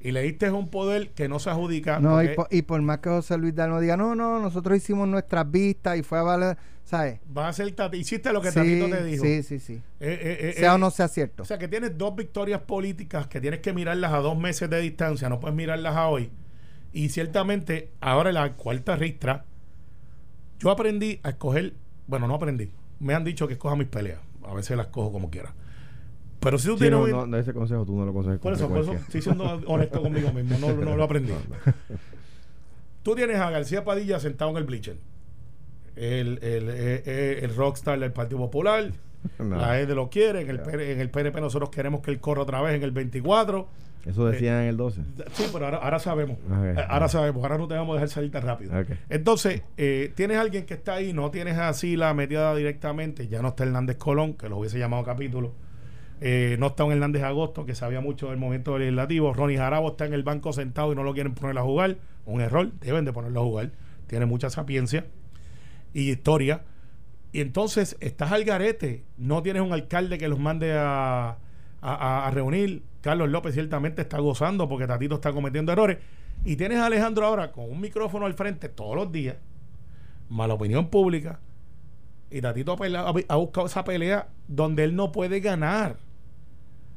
Y 0.00 0.12
le 0.12 0.22
diste 0.22 0.50
un 0.50 0.68
poder 0.68 1.10
que 1.10 1.28
no 1.28 1.38
se 1.38 1.50
adjudica. 1.50 1.98
No, 1.98 2.20
y 2.22 2.62
por, 2.62 2.82
más 2.82 2.98
que 2.98 3.08
José 3.08 3.38
Luis 3.38 3.54
Dalmo 3.54 3.80
diga, 3.80 3.96
no, 3.96 4.14
no, 4.14 4.38
nosotros 4.38 4.76
hicimos 4.76 5.08
nuestras 5.08 5.50
vistas 5.50 5.98
y 5.98 6.02
fue 6.02 6.18
a 6.18 6.22
valer, 6.22 6.58
¿sabes? 6.84 7.18
Va 7.36 7.48
a 7.48 7.52
ser 7.54 7.72
Tatito. 7.72 7.96
Hiciste 7.96 8.32
lo 8.32 8.40
que 8.40 8.52
Tatito 8.52 8.88
te 8.88 9.02
dijo. 9.02 9.24
Sí, 9.24 9.42
sí, 9.42 9.58
sí. 9.58 9.72
Eh, 9.98 10.18
eh, 10.20 10.38
eh, 10.50 10.54
sea 10.58 10.74
o 10.74 10.78
no 10.78 10.90
sea 10.90 11.08
cierto. 11.08 11.42
O 11.42 11.46
sea, 11.46 11.58
que 11.58 11.66
tienes 11.66 11.98
dos 11.98 12.14
victorias 12.14 12.60
políticas 12.60 13.26
que 13.26 13.40
tienes 13.40 13.60
que 13.60 13.72
mirarlas 13.72 14.12
a 14.12 14.18
dos 14.18 14.38
meses 14.38 14.70
de 14.70 14.80
distancia, 14.80 15.28
no 15.28 15.40
puedes 15.40 15.56
mirarlas 15.56 15.96
a 15.96 16.06
hoy. 16.06 16.30
Y 16.94 17.08
ciertamente, 17.08 17.90
ahora 18.00 18.30
en 18.30 18.36
la 18.36 18.52
cuarta 18.52 18.94
ristra, 18.94 19.44
yo 20.60 20.70
aprendí 20.70 21.18
a 21.24 21.30
escoger, 21.30 21.74
bueno, 22.06 22.28
no 22.28 22.36
aprendí, 22.36 22.70
me 23.00 23.14
han 23.14 23.24
dicho 23.24 23.48
que 23.48 23.54
escoja 23.54 23.74
mis 23.74 23.88
peleas. 23.88 24.20
A 24.44 24.54
veces 24.54 24.76
las 24.76 24.86
cojo 24.86 25.10
como 25.10 25.28
quiera. 25.28 25.52
Pero 26.38 26.56
si 26.56 26.68
tú 26.68 26.76
tienes. 26.76 27.10
No, 27.10 27.26
no, 27.26 27.36
ese 27.36 27.52
consejo 27.52 27.84
tú 27.84 27.96
no 27.96 28.06
lo 28.06 28.12
consegues 28.12 28.38
Por 28.38 28.52
eso, 28.52 28.68
por 28.68 28.78
eso 28.78 28.92
estoy 28.92 29.22
siendo 29.22 29.44
honesto 29.66 30.00
conmigo 30.00 30.32
mismo. 30.32 30.56
No, 30.58 30.72
no 30.72 30.96
lo 30.96 31.02
aprendí. 31.02 31.32
tú 33.02 33.16
tienes 33.16 33.40
a 33.40 33.50
García 33.50 33.82
Padilla 33.82 34.20
sentado 34.20 34.52
en 34.52 34.58
el 34.58 34.64
bleacher. 34.64 34.96
El, 35.96 36.38
el, 36.42 36.68
el, 36.68 37.08
el 37.08 37.56
rockstar 37.56 37.98
del 37.98 38.12
Partido 38.12 38.38
Popular. 38.38 38.92
La 39.38 39.80
EDE 39.80 39.94
lo 39.94 40.10
quiere. 40.10 40.42
En 40.42 40.50
el, 40.50 40.60
en 40.80 41.00
el 41.00 41.10
PNP 41.10 41.40
nosotros 41.40 41.70
queremos 41.70 42.00
que 42.00 42.10
él 42.10 42.20
corra 42.20 42.42
otra 42.42 42.60
vez 42.62 42.74
en 42.74 42.82
el 42.82 42.90
24. 42.90 43.68
Eso 44.06 44.26
decían 44.26 44.62
en 44.62 44.68
el 44.68 44.76
12. 44.76 45.00
Sí, 45.32 45.44
pero 45.52 45.64
ahora, 45.64 45.78
ahora 45.78 45.98
sabemos. 45.98 46.36
ahora 46.88 47.08
sabemos. 47.08 47.42
Ahora 47.42 47.58
no 47.58 47.66
te 47.66 47.74
vamos 47.74 47.92
a 47.92 47.94
dejar 47.94 48.08
salir 48.08 48.30
tan 48.30 48.42
rápido. 48.42 48.72
Entonces, 49.08 49.62
eh, 49.76 50.12
tienes 50.14 50.36
alguien 50.36 50.66
que 50.66 50.74
está 50.74 50.94
ahí, 50.94 51.12
no 51.12 51.30
tienes 51.30 51.56
así 51.58 51.96
la 51.96 52.12
metida 52.12 52.54
directamente. 52.54 53.28
Ya 53.28 53.40
no 53.40 53.48
está 53.48 53.64
Hernández 53.64 53.96
Colón, 53.96 54.34
que 54.34 54.48
lo 54.48 54.58
hubiese 54.58 54.78
llamado 54.78 55.04
capítulo. 55.04 55.52
Eh, 56.20 56.56
no 56.58 56.68
está 56.68 56.84
un 56.84 56.92
Hernández 56.92 57.22
Agosto, 57.22 57.64
que 57.64 57.74
sabía 57.74 58.00
mucho 58.00 58.28
del 58.28 58.36
movimiento 58.36 58.78
legislativo. 58.78 59.32
Ronnie 59.32 59.56
Jarabo 59.56 59.88
está 59.92 60.04
en 60.04 60.12
el 60.12 60.22
banco 60.22 60.52
sentado 60.52 60.92
y 60.92 60.96
no 60.96 61.02
lo 61.02 61.14
quieren 61.14 61.34
poner 61.34 61.56
a 61.56 61.62
jugar. 61.62 61.96
Un 62.26 62.40
error. 62.40 62.72
Deben 62.80 63.04
de 63.04 63.12
ponerlo 63.12 63.40
a 63.40 63.44
jugar. 63.44 63.70
Tiene 64.06 64.26
mucha 64.26 64.50
sapiencia 64.50 65.06
y 65.94 66.10
historia. 66.10 66.62
Y 67.34 67.40
entonces 67.40 67.96
estás 67.98 68.32
al 68.32 68.44
garete. 68.44 69.04
No 69.18 69.42
tienes 69.42 69.60
un 69.60 69.72
alcalde 69.72 70.16
que 70.16 70.28
los 70.28 70.38
mande 70.38 70.72
a, 70.72 71.36
a 71.82 72.30
reunir 72.32 72.82
Carlos 73.04 73.28
López 73.28 73.52
ciertamente 73.52 74.00
está 74.00 74.18
gozando 74.18 74.66
porque 74.66 74.86
Tatito 74.86 75.16
está 75.16 75.30
cometiendo 75.34 75.72
errores. 75.72 75.98
Y 76.42 76.56
tienes 76.56 76.78
a 76.78 76.86
Alejandro 76.86 77.26
ahora 77.26 77.52
con 77.52 77.70
un 77.70 77.78
micrófono 77.78 78.24
al 78.24 78.32
frente 78.32 78.70
todos 78.70 78.96
los 78.96 79.12
días, 79.12 79.36
mala 80.30 80.54
opinión 80.54 80.88
pública. 80.88 81.38
Y 82.30 82.40
Tatito 82.40 82.78
ha, 83.28 83.36
buscado 83.36 83.66
esa 83.66 83.84
pelea 83.84 84.28
donde 84.48 84.84
él 84.84 84.96
no 84.96 85.12
puede 85.12 85.40
ganar. 85.40 85.96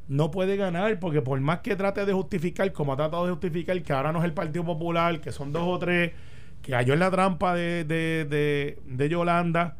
No 0.08 0.32
puede 0.32 0.56
ganar 0.56 0.98
porque 0.98 1.22
por 1.22 1.38
más 1.42 1.60
que 1.60 1.76
trate 1.76 2.06
de 2.06 2.14
justificar, 2.14 2.72
como 2.72 2.94
ha 2.94 2.96
tratado 2.96 3.26
de 3.26 3.32
justificar 3.32 3.82
que 3.84 3.92
ahora 3.92 4.14
no 4.14 4.20
es 4.20 4.26
el 4.26 4.34
Partido 4.34 4.64
Popular, 4.64 5.20
que 5.20 5.34
son 5.34 5.52
dos 5.52 5.64
o 5.66 5.78
tres, 5.78 6.14
que 6.62 6.72
cayó 6.72 6.94
en 6.94 7.00
la 7.00 7.12
trampa 7.12 7.54
de, 7.54 7.84
de, 7.84 8.24
de, 8.24 8.80
de 8.86 9.10
Yolanda 9.10 9.76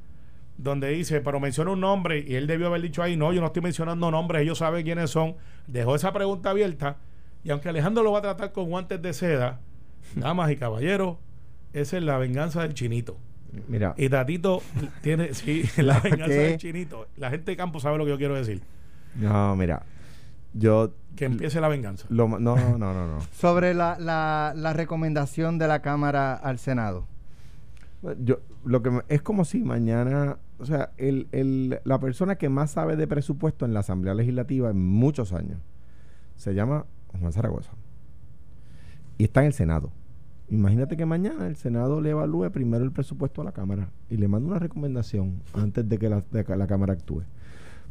donde 0.58 0.90
dice, 0.90 1.22
pero 1.22 1.40
menciona 1.40 1.72
un 1.72 1.80
nombre 1.80 2.24
y 2.28 2.36
él 2.36 2.48
debió 2.48 2.68
haber 2.68 2.82
dicho 2.82 3.04
ahí, 3.04 3.16
no, 3.16 3.32
yo 3.32 3.42
no 3.42 3.48
estoy 3.48 3.62
mencionando 3.62 4.10
nombres, 4.10 4.42
ellos 4.42 4.58
saben 4.58 4.84
quiénes 4.84 5.12
son. 5.12 5.36
Dejó 5.68 5.96
esa 5.96 6.12
pregunta 6.12 6.50
abierta 6.50 6.98
y 7.44 7.52
aunque 7.52 7.70
Alejandro 7.70 8.04
lo 8.04 8.12
va 8.12 8.20
a 8.20 8.24
tratar 8.24 8.52
con 8.52 8.70
guantes 8.70 9.02
de 9.02 9.14
seda, 9.14 9.60
damas 10.16 10.52
y 10.52 10.58
caballeros, 10.58 11.18
esa 11.74 11.98
es 11.98 12.04
la 12.04 12.18
venganza 12.18 12.64
del 12.64 12.74
chinito. 12.74 13.18
Mira. 13.68 13.94
Y 13.98 14.10
Tatito 14.10 14.62
tiene, 15.02 15.34
sí, 15.34 15.64
la 15.78 16.00
venganza 16.00 16.36
del 16.36 16.58
chinito. 16.58 17.08
La 17.16 17.30
gente 17.30 17.52
de 17.52 17.58
campo 17.58 17.80
sabe 17.80 17.98
lo 17.98 18.06
que 18.06 18.12
yo 18.12 18.18
quiero 18.18 18.36
decir. 18.36 18.62
No, 19.16 19.56
mira, 19.56 19.84
yo... 20.54 20.94
Que 21.16 21.26
empiece 21.26 21.60
la 21.60 21.68
venganza. 21.68 22.06
no, 22.10 22.28
no, 22.28 22.78
no, 22.78 22.78
no. 22.78 23.22
Sobre 23.32 23.74
la, 23.74 23.98
la, 24.00 24.54
la 24.56 24.74
recomendación 24.74 25.58
de 25.58 25.68
la 25.68 25.82
Cámara 25.82 26.36
al 26.36 26.60
Senado. 26.60 27.08
Yo, 28.20 28.40
lo 28.64 28.84
que 28.84 29.02
es 29.08 29.22
como 29.24 29.44
si 29.44 29.64
mañana 29.64 30.38
o 30.60 30.66
sea, 30.66 30.92
el, 30.98 31.28
el, 31.32 31.80
la 31.84 32.00
persona 32.00 32.36
que 32.36 32.50
más 32.50 32.72
sabe 32.72 32.96
de 32.96 33.08
presupuesto 33.08 33.66
en 33.66 33.74
la 33.74 33.82
Asamblea 33.82 34.14
Legislativa 34.14 34.70
en 34.70 34.84
muchos 34.84 35.34
años 35.34 35.60
se 36.36 36.54
llama 36.54 36.86
Juan 37.20 37.34
Zaragoza. 37.34 37.72
Y 39.18 39.26
está 39.26 39.42
en 39.42 39.48
el 39.48 39.54
Senado. 39.54 39.92
Imagínate 40.50 40.96
que 40.96 41.06
mañana 41.06 41.48
el 41.48 41.58
Senado 41.58 42.00
le 42.00 42.12
evalúe 42.12 42.50
primero 42.52 42.84
el 42.84 42.92
presupuesto 42.92 43.42
a 43.42 43.46
la 43.46 43.52
Cámara 43.52 43.90
y 44.10 44.18
le 44.18 44.28
manda 44.28 44.50
una 44.50 44.60
recomendación 44.60 45.42
antes 45.54 45.88
de 45.88 45.98
que 45.98 46.10
la, 46.10 46.24
la 46.32 46.68
Cámara 46.68 46.94
actúe. 46.94 47.24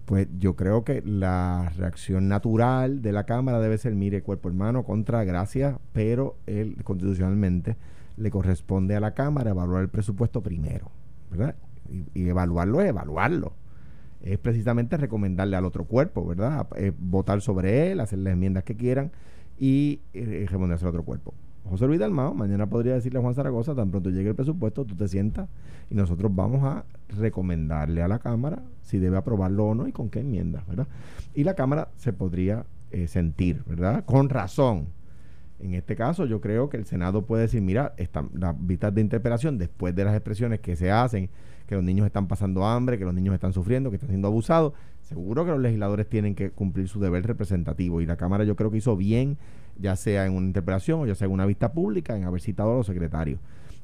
Pues 0.06 0.28
yo 0.38 0.54
creo 0.54 0.84
que 0.84 1.02
la 1.02 1.72
reacción 1.76 2.28
natural 2.28 3.02
de 3.02 3.12
la 3.12 3.24
Cámara 3.24 3.60
debe 3.60 3.76
ser, 3.76 3.94
mire, 3.94 4.22
cuerpo 4.22 4.48
hermano, 4.48 4.84
contra 4.84 5.24
gracias, 5.24 5.76
pero 5.92 6.36
él 6.46 6.82
constitucionalmente 6.84 7.76
le 8.16 8.30
corresponde 8.30 8.96
a 8.96 9.00
la 9.00 9.14
Cámara 9.14 9.50
evaluar 9.50 9.82
el 9.82 9.88
presupuesto 9.88 10.42
primero, 10.42 10.90
¿verdad? 11.30 11.56
Y, 12.14 12.28
evaluarlo 12.28 12.80
es 12.80 12.88
evaluarlo. 12.88 13.52
Es 14.20 14.38
precisamente 14.38 14.96
recomendarle 14.96 15.56
al 15.56 15.64
otro 15.64 15.84
cuerpo, 15.84 16.26
¿verdad? 16.26 16.66
votar 16.98 17.40
sobre 17.40 17.92
él, 17.92 18.00
hacer 18.00 18.18
las 18.18 18.32
enmiendas 18.32 18.64
que 18.64 18.76
quieran 18.76 19.12
y 19.58 20.00
eh, 20.14 20.46
responderse 20.48 20.84
al 20.84 20.90
otro 20.90 21.04
cuerpo. 21.04 21.34
José 21.68 21.86
Luis 21.86 21.98
Dalmao, 21.98 22.32
mañana 22.34 22.68
podría 22.68 22.94
decirle 22.94 23.18
a 23.18 23.22
Juan 23.22 23.34
Zaragoza, 23.34 23.74
tan 23.74 23.90
pronto 23.90 24.10
llegue 24.10 24.28
el 24.28 24.34
presupuesto, 24.36 24.84
tú 24.84 24.94
te 24.94 25.08
sientas 25.08 25.48
y 25.90 25.94
nosotros 25.94 26.32
vamos 26.34 26.62
a 26.62 26.84
recomendarle 27.08 28.02
a 28.02 28.08
la 28.08 28.20
Cámara 28.20 28.62
si 28.82 28.98
debe 28.98 29.16
aprobarlo 29.16 29.66
o 29.66 29.74
no 29.74 29.88
y 29.88 29.92
con 29.92 30.08
qué 30.08 30.20
enmiendas, 30.20 30.66
¿verdad? 30.66 30.86
Y 31.34 31.42
la 31.42 31.54
Cámara 31.54 31.88
se 31.96 32.12
podría 32.12 32.66
eh, 32.92 33.08
sentir, 33.08 33.64
¿verdad? 33.66 34.04
Con 34.04 34.28
razón. 34.28 34.88
En 35.58 35.74
este 35.74 35.96
caso, 35.96 36.26
yo 36.26 36.40
creo 36.40 36.68
que 36.68 36.76
el 36.76 36.84
Senado 36.84 37.22
puede 37.22 37.42
decir, 37.42 37.62
mira, 37.62 37.94
están 37.96 38.30
las 38.34 38.54
vistas 38.58 38.94
de 38.94 39.00
interpelación, 39.00 39.58
después 39.58 39.94
de 39.94 40.04
las 40.04 40.14
expresiones 40.14 40.60
que 40.60 40.76
se 40.76 40.92
hacen 40.92 41.30
que 41.66 41.74
los 41.74 41.84
niños 41.84 42.06
están 42.06 42.28
pasando 42.28 42.64
hambre, 42.64 42.98
que 42.98 43.04
los 43.04 43.14
niños 43.14 43.34
están 43.34 43.52
sufriendo, 43.52 43.90
que 43.90 43.96
están 43.96 44.08
siendo 44.08 44.28
abusados. 44.28 44.72
Seguro 45.02 45.44
que 45.44 45.50
los 45.50 45.60
legisladores 45.60 46.08
tienen 46.08 46.34
que 46.34 46.50
cumplir 46.50 46.88
su 46.88 47.00
deber 47.00 47.26
representativo 47.26 48.00
y 48.00 48.06
la 48.06 48.16
Cámara 48.16 48.44
yo 48.44 48.56
creo 48.56 48.70
que 48.70 48.78
hizo 48.78 48.96
bien, 48.96 49.36
ya 49.78 49.96
sea 49.96 50.26
en 50.26 50.32
una 50.32 50.46
interpelación 50.46 51.00
o 51.00 51.06
ya 51.06 51.14
sea 51.14 51.26
en 51.26 51.32
una 51.32 51.46
vista 51.46 51.72
pública, 51.72 52.16
en 52.16 52.24
haber 52.24 52.40
citado 52.40 52.72
a 52.72 52.76
los 52.76 52.86
secretarios. 52.86 53.40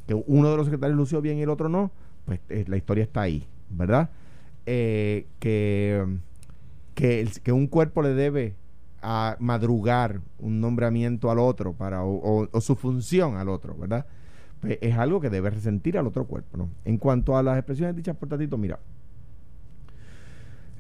Que 0.07 0.15
uno 0.15 0.51
de 0.51 0.57
los 0.57 0.67
secretarios 0.67 0.97
lució 0.97 1.21
bien 1.21 1.39
y 1.39 1.43
el 1.43 1.51
otro 1.51 1.69
no, 1.69 1.91
pues 2.25 2.41
eh, 2.49 2.65
la 2.67 2.77
historia 2.77 3.05
está 3.05 3.23
ahí, 3.23 3.47
¿verdad? 3.71 4.11
Eh, 4.67 5.27
que, 5.39 6.05
que, 6.95 7.29
que 7.43 7.53
un 7.53 7.67
cuerpo 7.67 8.03
le 8.03 8.15
debe 8.15 8.55
a 9.01 9.37
madrugar 9.41 10.21
un 10.39 10.61
nombramiento 10.61 11.31
al 11.31 11.41
otro 11.41 11.73
para 11.73 12.05
o 12.05 12.49
su 12.61 12.77
función 12.77 13.37
al 13.37 13.49
otro, 13.49 13.77
¿verdad? 13.77 14.07
Es 14.63 14.97
algo 14.97 15.21
que 15.21 15.29
debe 15.29 15.51
resentir 15.51 15.99
al 15.99 16.07
otro 16.07 16.27
cuerpo. 16.27 16.57
¿no? 16.57 16.71
En 16.85 16.99
cuanto 16.99 17.37
a 17.37 17.43
las 17.43 17.59
expresiones 17.59 17.97
dichas 17.97 18.17
por 18.17 18.29
Tatito, 18.29 18.57
mira, 18.57 18.79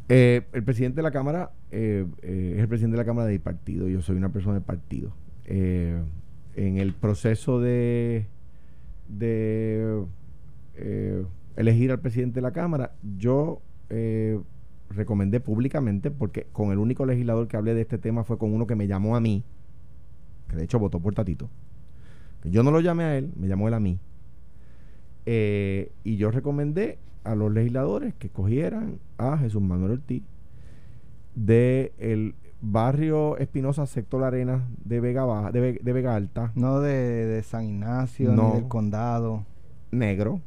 eh, 0.09 0.42
el 0.53 0.62
presidente 0.62 0.97
de 0.97 1.03
la 1.03 1.11
Cámara 1.11 1.53
eh, 1.71 2.07
eh, 2.23 2.53
es 2.57 2.61
el 2.61 2.68
presidente 2.68 2.97
de 2.97 3.03
la 3.03 3.07
Cámara 3.07 3.29
del 3.29 3.40
partido, 3.40 3.88
yo 3.88 4.03
soy 4.03 4.16
una 4.16 4.31
persona 4.31 4.55
del 4.55 4.62
partido. 4.62 5.12
en 5.45 6.77
el 6.77 6.92
proceso 6.92 7.61
de, 7.61 8.27
de 9.09 10.05
elegir 11.57 11.90
al 11.90 12.01
presidente 12.01 12.37
de 12.37 12.42
la 12.42 12.53
Cámara, 12.53 12.92
yo 13.16 13.62
recomendé 14.90 15.40
públicamente, 15.40 16.11
porque 16.11 16.47
con 16.53 16.73
el 16.73 16.79
único 16.79 17.07
legislador 17.07 17.49
que 17.49 17.57
hablé 17.57 17.75
de 17.75 17.81
este 17.81 17.99
tema 17.99 18.23
fue 18.25 18.38
con 18.38 18.53
uno 18.53 18.66
que 18.66 18.77
me 18.77 18.87
llamó 18.87 19.16
a 19.16 19.21
mí, 19.21 19.45
que 20.49 20.57
de 20.57 20.64
hecho 20.64 20.79
votó 20.79 21.01
por 21.01 21.14
Tatito 21.14 21.49
yo 22.44 22.62
no 22.62 22.70
lo 22.70 22.81
llamé 22.81 23.05
a 23.05 23.16
él, 23.18 23.31
me 23.37 23.48
llamó 23.48 23.68
él 23.68 23.74
a 23.74 23.81
mí. 23.81 23.98
Eh, 25.26 25.92
y 26.05 26.16
yo 26.16 26.31
recomendé 26.31 26.98
a 27.24 27.35
los 27.35 27.52
legisladores 27.52 28.14
que 28.14 28.28
cogieran 28.28 28.98
a 29.18 29.38
Jesús 29.38 29.62
Manuel 29.62 29.92
Ortiz 29.92 30.22
de 31.37 31.92
el 31.98 32.35
barrio 32.61 33.37
Espinosa, 33.38 33.87
sector 33.87 34.20
La 34.20 34.26
Arena 34.28 34.66
de 34.85 35.00
Vega 35.00 35.24
Baja, 35.24 35.52
de, 35.52 35.61
Ve- 35.61 35.81
de 35.83 35.92
Vega 35.92 36.14
Alta, 36.16 36.52
No 36.55 36.81
de, 36.81 36.92
de 36.92 37.42
San 37.42 37.64
Ignacio, 37.64 38.33
No. 38.33 38.48
ni 38.50 38.55
del 38.61 38.68
condado. 38.68 39.44
negro. 39.92 40.40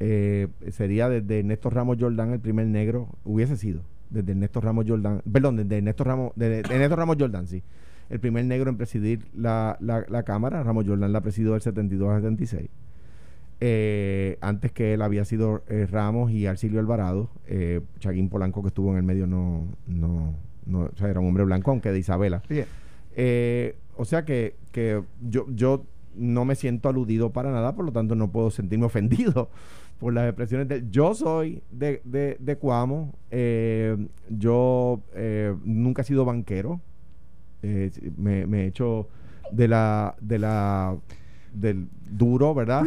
Eh, 0.00 0.46
sería 0.70 1.08
desde 1.08 1.42
Néstor 1.42 1.74
Ramos 1.74 1.96
Jordán 1.98 2.32
el 2.32 2.38
primer 2.40 2.66
negro, 2.68 3.08
hubiese 3.24 3.56
sido, 3.56 3.80
desde 4.10 4.34
Néstor 4.36 4.64
Ramos 4.64 4.84
Jordán, 4.86 5.22
perdón, 5.30 5.56
desde 5.56 5.82
Néstor 5.82 6.06
Ramos, 6.06 6.32
de, 6.36 6.62
de 6.62 6.78
Néstor 6.78 6.98
Ramos 6.98 7.16
Jordán, 7.18 7.46
sí. 7.48 7.62
El 8.10 8.20
primer 8.20 8.44
negro 8.44 8.70
en 8.70 8.76
presidir 8.76 9.26
la, 9.34 9.76
la, 9.80 10.04
la 10.08 10.22
Cámara, 10.22 10.62
Ramos 10.62 10.86
Jordán 10.86 11.12
la 11.12 11.20
presidió 11.20 11.52
del 11.52 11.60
72 11.60 12.10
al 12.10 12.22
76. 12.22 12.68
Eh, 13.60 14.38
antes 14.40 14.70
que 14.70 14.94
él 14.94 15.02
había 15.02 15.24
sido 15.24 15.64
eh, 15.68 15.86
Ramos 15.90 16.30
y 16.30 16.46
Arcilio 16.46 16.80
Alvarado, 16.80 17.28
eh, 17.46 17.80
Chaguín 17.98 18.28
Polanco 18.28 18.62
que 18.62 18.68
estuvo 18.68 18.92
en 18.92 18.98
el 18.98 19.02
medio 19.02 19.26
no, 19.26 19.66
no, 19.86 20.34
no, 20.64 20.80
o 20.80 20.96
sea, 20.96 21.08
era 21.08 21.20
un 21.20 21.28
hombre 21.28 21.44
blanco, 21.44 21.70
aunque 21.70 21.90
de 21.90 21.98
Isabela. 21.98 22.42
Eh, 23.16 23.76
o 23.96 24.04
sea 24.04 24.24
que, 24.24 24.54
que 24.70 25.02
yo, 25.20 25.46
yo 25.50 25.84
no 26.14 26.44
me 26.44 26.54
siento 26.54 26.88
aludido 26.88 27.30
para 27.30 27.50
nada, 27.50 27.74
por 27.74 27.84
lo 27.84 27.92
tanto 27.92 28.14
no 28.14 28.30
puedo 28.30 28.50
sentirme 28.50 28.86
ofendido 28.86 29.50
por 29.98 30.12
las 30.12 30.28
expresiones 30.28 30.68
de 30.68 30.76
él. 30.76 30.90
Yo 30.90 31.14
soy 31.14 31.62
de, 31.70 32.00
de, 32.04 32.36
de 32.38 32.56
Cuamo, 32.56 33.14
eh, 33.30 33.96
yo 34.28 35.00
eh, 35.14 35.54
nunca 35.64 36.02
he 36.02 36.04
sido 36.04 36.24
banquero, 36.24 36.80
eh, 37.62 37.90
me, 38.16 38.46
me 38.46 38.62
he 38.64 38.66
hecho 38.66 39.08
de 39.50 39.68
la, 39.68 40.14
de 40.20 40.38
la, 40.38 40.96
del 41.52 41.88
duro, 42.10 42.54
¿verdad? 42.54 42.82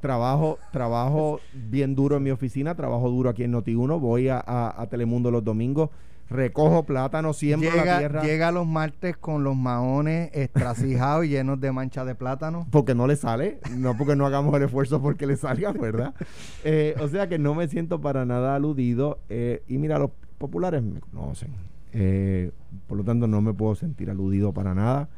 Trabajo, 0.00 0.58
trabajo 0.72 1.40
bien 1.52 1.94
duro 1.94 2.16
en 2.18 2.22
mi 2.22 2.30
oficina, 2.30 2.74
trabajo 2.74 3.10
duro 3.10 3.30
aquí 3.30 3.42
en 3.44 3.52
Noti1, 3.54 3.98
voy 3.98 4.28
a, 4.28 4.38
a- 4.38 4.80
a 4.80 4.86
Telemundo 4.88 5.30
los 5.30 5.42
domingos, 5.42 5.90
recojo 6.28 6.84
plátano, 6.84 7.32
siembro 7.32 7.70
la 7.74 7.82
Llega, 7.82 7.98
tierra. 7.98 8.22
llega 8.22 8.52
los 8.52 8.66
martes 8.66 9.16
con 9.16 9.42
los 9.42 9.56
maones 9.56 10.30
estrasijados 10.32 11.24
y 11.24 11.30
llenos 11.30 11.60
de 11.60 11.72
manchas 11.72 12.06
de 12.06 12.14
plátano. 12.14 12.66
porque 12.70 12.94
no 12.94 13.06
le 13.06 13.16
sale, 13.16 13.58
no 13.76 13.96
porque 13.96 14.14
no 14.16 14.26
hagamos 14.26 14.54
el 14.54 14.62
esfuerzo 14.64 15.00
porque 15.00 15.26
le 15.26 15.36
salga, 15.36 15.72
¿verdad? 15.72 16.14
Eh, 16.62 16.94
o 17.00 17.08
sea 17.08 17.28
que 17.28 17.38
no 17.38 17.54
me 17.54 17.66
siento 17.68 18.00
para 18.00 18.24
nada 18.26 18.54
aludido. 18.54 19.18
eh, 19.28 19.62
y 19.66 19.78
mira, 19.78 19.98
los 19.98 20.10
populares 20.38 20.82
me 20.82 21.00
conocen. 21.00 21.50
eh, 21.92 22.50
por 22.86 22.98
lo 22.98 23.04
tanto, 23.04 23.26
no 23.26 23.40
me 23.40 23.54
puedo 23.54 23.74
sentir 23.74 24.10
aludido 24.10 24.52
para 24.52 24.74
nada. 24.74 25.08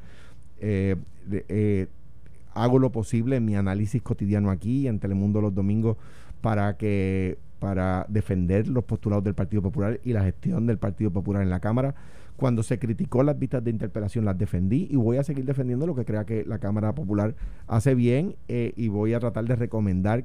Eh, 0.60 0.96
eh, 1.30 1.86
hago 2.54 2.78
lo 2.78 2.90
posible 2.90 3.36
en 3.36 3.44
mi 3.44 3.54
análisis 3.54 4.02
cotidiano 4.02 4.50
aquí 4.50 4.88
en 4.88 4.98
Telemundo 4.98 5.40
los 5.40 5.54
domingos 5.54 5.96
para 6.40 6.76
que 6.76 7.38
para 7.60 8.06
defender 8.08 8.68
los 8.68 8.84
postulados 8.84 9.24
del 9.24 9.34
Partido 9.34 9.62
Popular 9.62 10.00
y 10.04 10.12
la 10.12 10.22
gestión 10.22 10.66
del 10.66 10.78
Partido 10.78 11.10
Popular 11.10 11.42
en 11.42 11.50
la 11.50 11.60
Cámara. 11.60 11.94
Cuando 12.36 12.62
se 12.62 12.78
criticó 12.78 13.24
las 13.24 13.36
vistas 13.36 13.64
de 13.64 13.70
interpelación, 13.70 14.24
las 14.24 14.38
defendí 14.38 14.86
y 14.88 14.94
voy 14.94 15.16
a 15.16 15.24
seguir 15.24 15.44
defendiendo 15.44 15.86
lo 15.86 15.96
que 15.96 16.04
crea 16.04 16.24
que 16.24 16.44
la 16.44 16.60
Cámara 16.60 16.94
Popular 16.94 17.34
hace 17.66 17.96
bien 17.96 18.36
eh, 18.46 18.72
y 18.76 18.88
voy 18.88 19.12
a 19.12 19.20
tratar 19.20 19.44
de 19.44 19.56
recomendar 19.56 20.24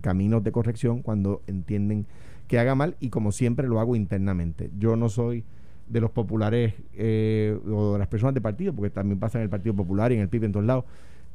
caminos 0.00 0.42
de 0.42 0.52
corrección 0.52 1.02
cuando 1.02 1.42
entienden 1.46 2.06
que 2.48 2.58
haga 2.58 2.74
mal 2.74 2.96
y 3.00 3.10
como 3.10 3.32
siempre 3.32 3.68
lo 3.68 3.80
hago 3.80 3.96
internamente. 3.96 4.70
Yo 4.78 4.96
no 4.96 5.08
soy 5.08 5.44
de 5.88 6.00
los 6.00 6.10
populares 6.10 6.74
eh, 6.94 7.58
o 7.70 7.92
de 7.94 7.98
las 7.98 8.08
personas 8.08 8.34
de 8.34 8.40
partido, 8.40 8.72
porque 8.72 8.90
también 8.90 9.18
pasa 9.18 9.38
en 9.38 9.42
el 9.44 9.50
Partido 9.50 9.74
Popular 9.74 10.10
y 10.12 10.16
en 10.16 10.22
el 10.22 10.28
PIB 10.28 10.44
en 10.44 10.52
todos 10.52 10.66
lados, 10.66 10.84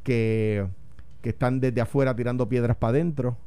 que, 0.04 0.66
que 1.22 1.30
están 1.30 1.60
desde 1.60 1.82
afuera 1.82 2.16
tirando 2.16 2.48
piedras 2.50 2.76
para 2.78 2.92
adentro. 2.92 3.38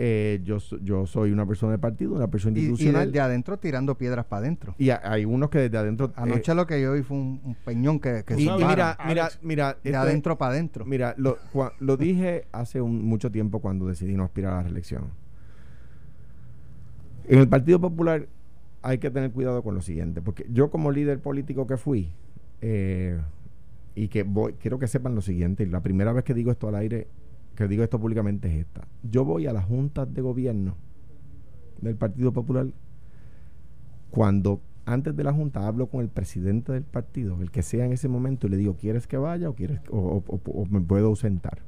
Eh, 0.00 0.40
yo, 0.44 0.58
yo 0.84 1.06
soy 1.08 1.32
una 1.32 1.44
persona 1.44 1.72
de 1.72 1.78
partido, 1.78 2.12
una 2.14 2.28
persona 2.28 2.56
Y, 2.56 2.60
y 2.60 2.64
institucional. 2.66 3.06
desde 3.06 3.18
adentro 3.20 3.58
tirando 3.58 3.96
piedras 3.96 4.24
para 4.26 4.42
adentro. 4.42 4.74
Y, 4.78 4.90
ha- 4.90 5.00
hay 5.04 5.24
unos 5.24 5.50
que 5.50 5.58
desde 5.58 5.76
adentro. 5.76 6.06
eh, 6.06 6.12
Anoche 6.14 6.54
lo 6.54 6.68
que 6.68 6.80
yo 6.80 6.92
vi 6.92 7.02
fue 7.02 7.16
un, 7.16 7.40
un 7.44 7.56
peñón 7.64 7.98
que, 7.98 8.22
que 8.24 8.34
y, 8.34 8.44
y 8.48 8.50
mira, 8.64 8.96
mira, 9.08 9.28
mira, 9.42 9.76
de 9.82 9.90
es- 9.90 9.96
adentro 9.96 10.38
para 10.38 10.52
adentro. 10.52 10.84
Mira, 10.84 11.14
lo, 11.16 11.36
cua- 11.52 11.72
lo 11.80 11.96
dije 11.96 12.46
hace 12.52 12.80
un- 12.80 13.04
mucho 13.04 13.32
tiempo 13.32 13.58
cuando 13.58 13.86
decidí 13.88 14.14
no 14.14 14.22
aspirar 14.22 14.52
a 14.52 14.56
la 14.58 14.62
reelección. 14.64 15.02
En 17.26 17.40
el 17.40 17.48
Partido 17.48 17.80
Popular 17.80 18.26
hay 18.88 18.96
que 18.96 19.10
tener 19.10 19.32
cuidado 19.32 19.62
con 19.62 19.74
lo 19.74 19.82
siguiente, 19.82 20.22
porque 20.22 20.46
yo 20.50 20.70
como 20.70 20.90
líder 20.90 21.20
político 21.20 21.66
que 21.66 21.76
fui, 21.76 22.10
eh, 22.62 23.20
y 23.94 24.08
que 24.08 24.22
voy, 24.22 24.54
quiero 24.54 24.78
que 24.78 24.86
sepan 24.86 25.14
lo 25.14 25.20
siguiente, 25.20 25.62
y 25.62 25.66
la 25.66 25.82
primera 25.82 26.14
vez 26.14 26.24
que 26.24 26.32
digo 26.32 26.50
esto 26.50 26.68
al 26.68 26.74
aire, 26.74 27.06
que 27.54 27.68
digo 27.68 27.84
esto 27.84 28.00
públicamente 28.00 28.48
es 28.48 28.60
esta. 28.60 28.88
Yo 29.02 29.26
voy 29.26 29.46
a 29.46 29.52
las 29.52 29.66
juntas 29.66 30.12
de 30.14 30.22
gobierno 30.22 30.74
del 31.82 31.96
Partido 31.96 32.32
Popular 32.32 32.68
cuando 34.10 34.62
antes 34.86 35.14
de 35.14 35.22
la 35.22 35.34
junta 35.34 35.66
hablo 35.66 35.88
con 35.88 36.00
el 36.00 36.08
presidente 36.08 36.72
del 36.72 36.84
partido, 36.84 37.42
el 37.42 37.50
que 37.50 37.62
sea 37.62 37.84
en 37.84 37.92
ese 37.92 38.08
momento, 38.08 38.46
y 38.46 38.50
le 38.50 38.56
digo, 38.56 38.74
¿quieres 38.74 39.06
que 39.06 39.18
vaya 39.18 39.50
o, 39.50 39.54
quieres, 39.54 39.82
o, 39.90 40.22
me 40.70 40.80
puedo 40.80 41.08
ausentar? 41.08 41.58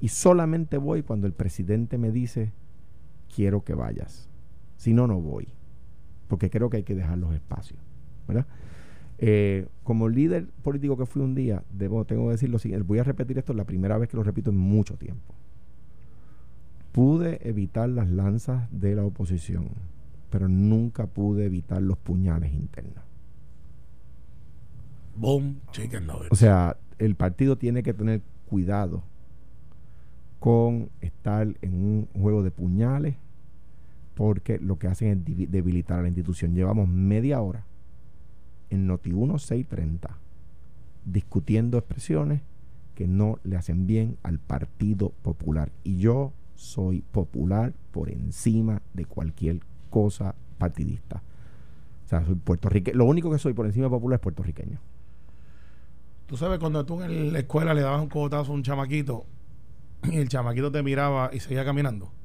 Y 0.00 0.08
solamente 0.08 0.76
voy 0.76 1.04
cuando 1.04 1.28
el 1.28 1.34
presidente 1.34 1.98
me 1.98 2.10
dice, 2.10 2.52
quiero 3.32 3.62
que 3.62 3.74
vayas. 3.74 4.28
Si 4.76 4.92
no, 4.92 5.06
no 5.06 5.20
voy. 5.20 5.46
Porque 6.28 6.50
creo 6.50 6.70
que 6.70 6.78
hay 6.78 6.82
que 6.84 6.94
dejar 6.94 7.18
los 7.18 7.34
espacios. 7.34 7.80
¿verdad? 8.28 8.46
Eh, 9.20 9.66
como 9.82 10.08
líder 10.08 10.46
político 10.62 10.96
que 10.96 11.06
fui 11.06 11.22
un 11.22 11.34
día, 11.34 11.64
debo, 11.72 12.04
tengo 12.04 12.26
que 12.26 12.32
decir 12.32 12.50
lo 12.50 12.60
siguiente, 12.60 12.86
voy 12.86 13.00
a 13.00 13.04
repetir 13.04 13.38
esto, 13.38 13.52
es 13.52 13.56
la 13.56 13.64
primera 13.64 13.98
vez 13.98 14.08
que 14.08 14.16
lo 14.16 14.22
repito 14.22 14.50
en 14.50 14.58
mucho 14.58 14.96
tiempo. 14.96 15.34
Pude 16.92 17.40
evitar 17.48 17.88
las 17.88 18.08
lanzas 18.08 18.68
de 18.70 18.94
la 18.94 19.04
oposición, 19.04 19.70
pero 20.30 20.48
nunca 20.48 21.06
pude 21.06 21.46
evitar 21.46 21.82
los 21.82 21.98
puñales 21.98 22.52
internos. 22.52 23.02
Boom, 25.16 25.60
chicken 25.72 26.06
nuggets. 26.06 26.30
O 26.30 26.36
sea, 26.36 26.76
el 26.98 27.16
partido 27.16 27.58
tiene 27.58 27.82
que 27.82 27.92
tener 27.92 28.22
cuidado 28.48 29.02
con 30.38 30.90
estar 31.00 31.48
en 31.60 31.74
un 31.74 32.08
juego 32.14 32.44
de 32.44 32.52
puñales 32.52 33.16
porque 34.18 34.58
lo 34.58 34.80
que 34.80 34.88
hacen 34.88 35.22
es 35.28 35.48
debilitar 35.48 36.00
a 36.00 36.02
la 36.02 36.08
institución. 36.08 36.52
Llevamos 36.52 36.88
media 36.88 37.40
hora 37.40 37.66
en 38.68 38.88
Noti 38.88 39.12
1 39.12 39.38
630 39.38 40.18
discutiendo 41.04 41.78
expresiones 41.78 42.42
que 42.96 43.06
no 43.06 43.38
le 43.44 43.54
hacen 43.54 43.86
bien 43.86 44.18
al 44.24 44.40
Partido 44.40 45.10
Popular. 45.22 45.70
Y 45.84 45.98
yo 45.98 46.32
soy 46.56 47.02
popular 47.12 47.74
por 47.92 48.10
encima 48.10 48.82
de 48.92 49.04
cualquier 49.04 49.60
cosa 49.88 50.34
partidista. 50.58 51.22
O 52.04 52.08
sea, 52.08 52.24
soy 52.24 52.34
puertorriqueño. 52.34 52.98
Lo 52.98 53.04
único 53.04 53.30
que 53.30 53.38
soy 53.38 53.52
por 53.52 53.66
encima 53.66 53.84
de 53.84 53.90
popular 53.90 54.16
es 54.16 54.22
puertorriqueño. 54.22 54.80
Tú 56.26 56.36
sabes, 56.36 56.58
cuando 56.58 56.84
tú 56.84 57.00
en 57.04 57.32
la 57.32 57.38
escuela 57.38 57.72
le 57.72 57.82
dabas 57.82 58.02
un 58.02 58.08
cogotazo 58.08 58.50
a 58.50 58.54
un 58.56 58.64
chamaquito 58.64 59.26
y 60.10 60.16
el 60.16 60.28
chamaquito 60.28 60.72
te 60.72 60.82
miraba 60.82 61.30
y 61.32 61.38
seguía 61.38 61.64
caminando. 61.64 62.17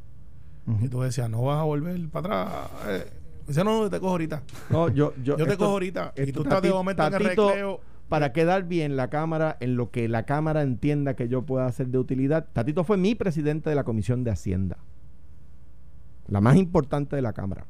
Y 0.82 0.88
tú 0.88 1.02
decías, 1.02 1.30
no 1.30 1.42
vas 1.44 1.60
a 1.60 1.64
volver 1.64 2.00
para 2.10 2.42
atrás. 2.44 2.70
Eh, 2.88 3.06
Dice, 3.48 3.64
no, 3.66 3.84
no, 3.84 3.90
te 3.90 4.00
cojo 4.00 4.12
ahorita. 4.14 4.42
No, 4.70 4.88
yo, 4.88 5.14
yo, 5.22 5.36
Yo 5.38 5.46
te 5.46 5.52
esto- 5.52 5.58
cojo 5.66 5.72
ahorita. 5.72 6.14
Y 6.16 6.32
tú 6.32 6.44
estás 6.44 6.62
de 6.62 6.72
momento 6.72 7.06
en 7.06 7.14
el 7.14 7.20
recreo. 7.20 7.82
Para 8.08 8.32
quedar 8.32 8.64
bien 8.64 8.96
la 8.96 9.10
Cámara, 9.10 9.58
en 9.60 9.76
lo 9.76 9.90
que 9.92 10.08
la 10.08 10.24
Cámara 10.24 10.62
entienda 10.62 11.16
que 11.16 11.28
yo 11.28 11.42
pueda 11.42 11.66
hacer 11.66 11.88
de 11.88 11.98
utilidad. 11.98 12.48
Tatito 12.54 12.84
fue 12.86 12.96
mi 12.96 13.16
presidente 13.16 13.70
de 13.70 13.76
la 13.76 13.84
Comisión 13.84 14.24
de 14.24 14.32
Hacienda. 14.32 14.78
La 16.28 16.40
más 16.42 16.56
importante 16.56 17.16
de 17.16 17.22
la 17.22 17.34
Cámara. 17.34 17.66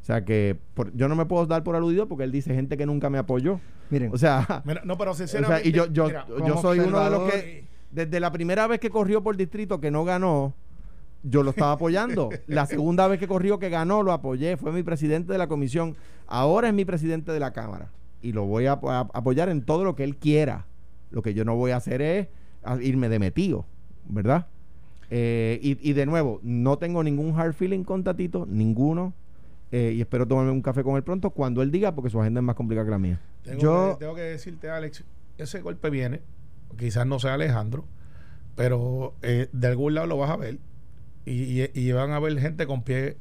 O 0.00 0.04
sea 0.04 0.24
que 0.24 0.58
por- 0.74 0.94
yo 0.96 1.08
no 1.08 1.16
me 1.16 1.26
puedo 1.26 1.46
dar 1.46 1.62
por 1.64 1.76
aludido 1.76 2.08
porque 2.08 2.24
él 2.24 2.32
dice 2.32 2.54
gente 2.54 2.76
que 2.76 2.86
nunca 2.86 3.08
me 3.10 3.18
apoyó. 3.18 3.58
Miren, 3.90 4.10
O 4.12 4.18
sea, 4.18 4.62
Mira, 4.64 4.82
no, 4.84 4.96
pero 4.98 5.10
o 5.12 5.14
sea, 5.14 5.26
sinceramente. 5.26 5.68
y 5.68 5.72
yo, 5.72 5.86
yo, 5.86 6.06
mira, 6.06 6.26
yo 6.46 6.56
soy 6.58 6.78
uno 6.80 7.02
de 7.02 7.10
los 7.10 7.30
que, 7.32 7.64
desde 7.90 8.20
la 8.20 8.30
primera 8.32 8.66
vez 8.66 8.80
que 8.80 8.90
corrió 8.90 9.22
por 9.22 9.36
distrito 9.36 9.80
que 9.80 9.90
no 9.90 10.04
ganó, 10.04 10.54
yo 11.22 11.42
lo 11.42 11.50
estaba 11.50 11.72
apoyando. 11.72 12.30
La 12.46 12.66
segunda 12.66 13.06
vez 13.08 13.18
que 13.20 13.28
corrió 13.28 13.58
que 13.58 13.68
ganó, 13.70 14.02
lo 14.02 14.12
apoyé. 14.12 14.56
Fue 14.56 14.72
mi 14.72 14.82
presidente 14.82 15.32
de 15.32 15.38
la 15.38 15.46
comisión. 15.48 15.96
Ahora 16.26 16.68
es 16.68 16.74
mi 16.74 16.84
presidente 16.84 17.32
de 17.32 17.40
la 17.40 17.52
Cámara. 17.52 17.90
Y 18.22 18.32
lo 18.32 18.44
voy 18.46 18.66
a, 18.66 18.72
a- 18.82 19.08
apoyar 19.12 19.48
en 19.48 19.62
todo 19.62 19.84
lo 19.84 19.94
que 19.96 20.04
él 20.04 20.16
quiera. 20.16 20.66
Lo 21.10 21.22
que 21.22 21.34
yo 21.34 21.44
no 21.44 21.56
voy 21.56 21.72
a 21.72 21.76
hacer 21.76 22.00
es 22.02 22.28
irme 22.80 23.08
de 23.08 23.18
metido, 23.18 23.66
¿verdad? 24.08 24.46
Eh, 25.10 25.58
y, 25.62 25.76
y 25.88 25.92
de 25.92 26.06
nuevo, 26.06 26.40
no 26.42 26.78
tengo 26.78 27.02
ningún 27.02 27.38
hard 27.38 27.52
feeling 27.54 27.84
con 27.84 28.02
Tatito, 28.04 28.46
ninguno. 28.46 29.12
Eh, 29.70 29.92
y 29.96 30.00
espero 30.00 30.26
tomarme 30.26 30.50
un 30.52 30.62
café 30.62 30.82
con 30.82 30.96
él 30.96 31.02
pronto 31.02 31.30
cuando 31.30 31.62
él 31.62 31.70
diga, 31.70 31.94
porque 31.94 32.10
su 32.10 32.20
agenda 32.20 32.40
es 32.40 32.44
más 32.44 32.56
complicada 32.56 32.84
que 32.86 32.90
la 32.90 32.98
mía. 32.98 33.20
Tengo, 33.42 33.58
Yo- 33.60 33.92
que, 33.98 34.04
tengo 34.04 34.14
que 34.14 34.20
decirte, 34.22 34.70
Alex, 34.70 35.04
ese 35.38 35.60
golpe 35.60 35.90
viene, 35.90 36.20
quizás 36.78 37.06
no 37.06 37.18
sea 37.18 37.34
Alejandro, 37.34 37.84
pero 38.54 39.14
eh, 39.22 39.48
de 39.52 39.66
algún 39.66 39.94
lado 39.94 40.06
lo 40.06 40.18
vas 40.18 40.30
a 40.30 40.36
ver 40.36 40.58
y, 41.24 41.62
y- 41.62 41.70
y 41.74 41.92
van 41.92 42.10
a 42.12 42.18
ver 42.20 42.38
gente 42.38 42.66
con 42.66 42.82
pie 42.82 43.16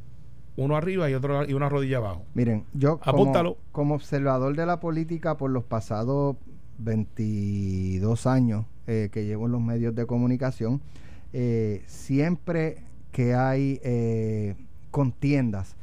uno 0.57 0.75
arriba 0.75 1.09
y 1.09 1.13
otro 1.13 1.47
y 1.47 1.53
una 1.53 1.69
rodilla 1.69 1.97
abajo. 1.97 2.25
Miren, 2.33 2.65
yo 2.73 2.99
como, 2.99 3.21
Apúntalo. 3.23 3.57
como 3.71 3.95
observador 3.95 4.55
de 4.55 4.65
la 4.65 4.79
política 4.79 5.37
por 5.37 5.49
los 5.51 5.63
pasados 5.63 6.35
22 6.79 8.27
años 8.27 8.65
eh, 8.87 9.09
que 9.11 9.25
llevo 9.25 9.45
en 9.45 9.53
los 9.53 9.61
medios 9.61 9.95
de 9.95 10.05
comunicación, 10.05 10.81
eh, 11.33 11.83
siempre 11.87 12.83
que 13.11 13.33
hay 13.35 13.79
eh, 13.83 14.55
contiendas, 14.91 15.75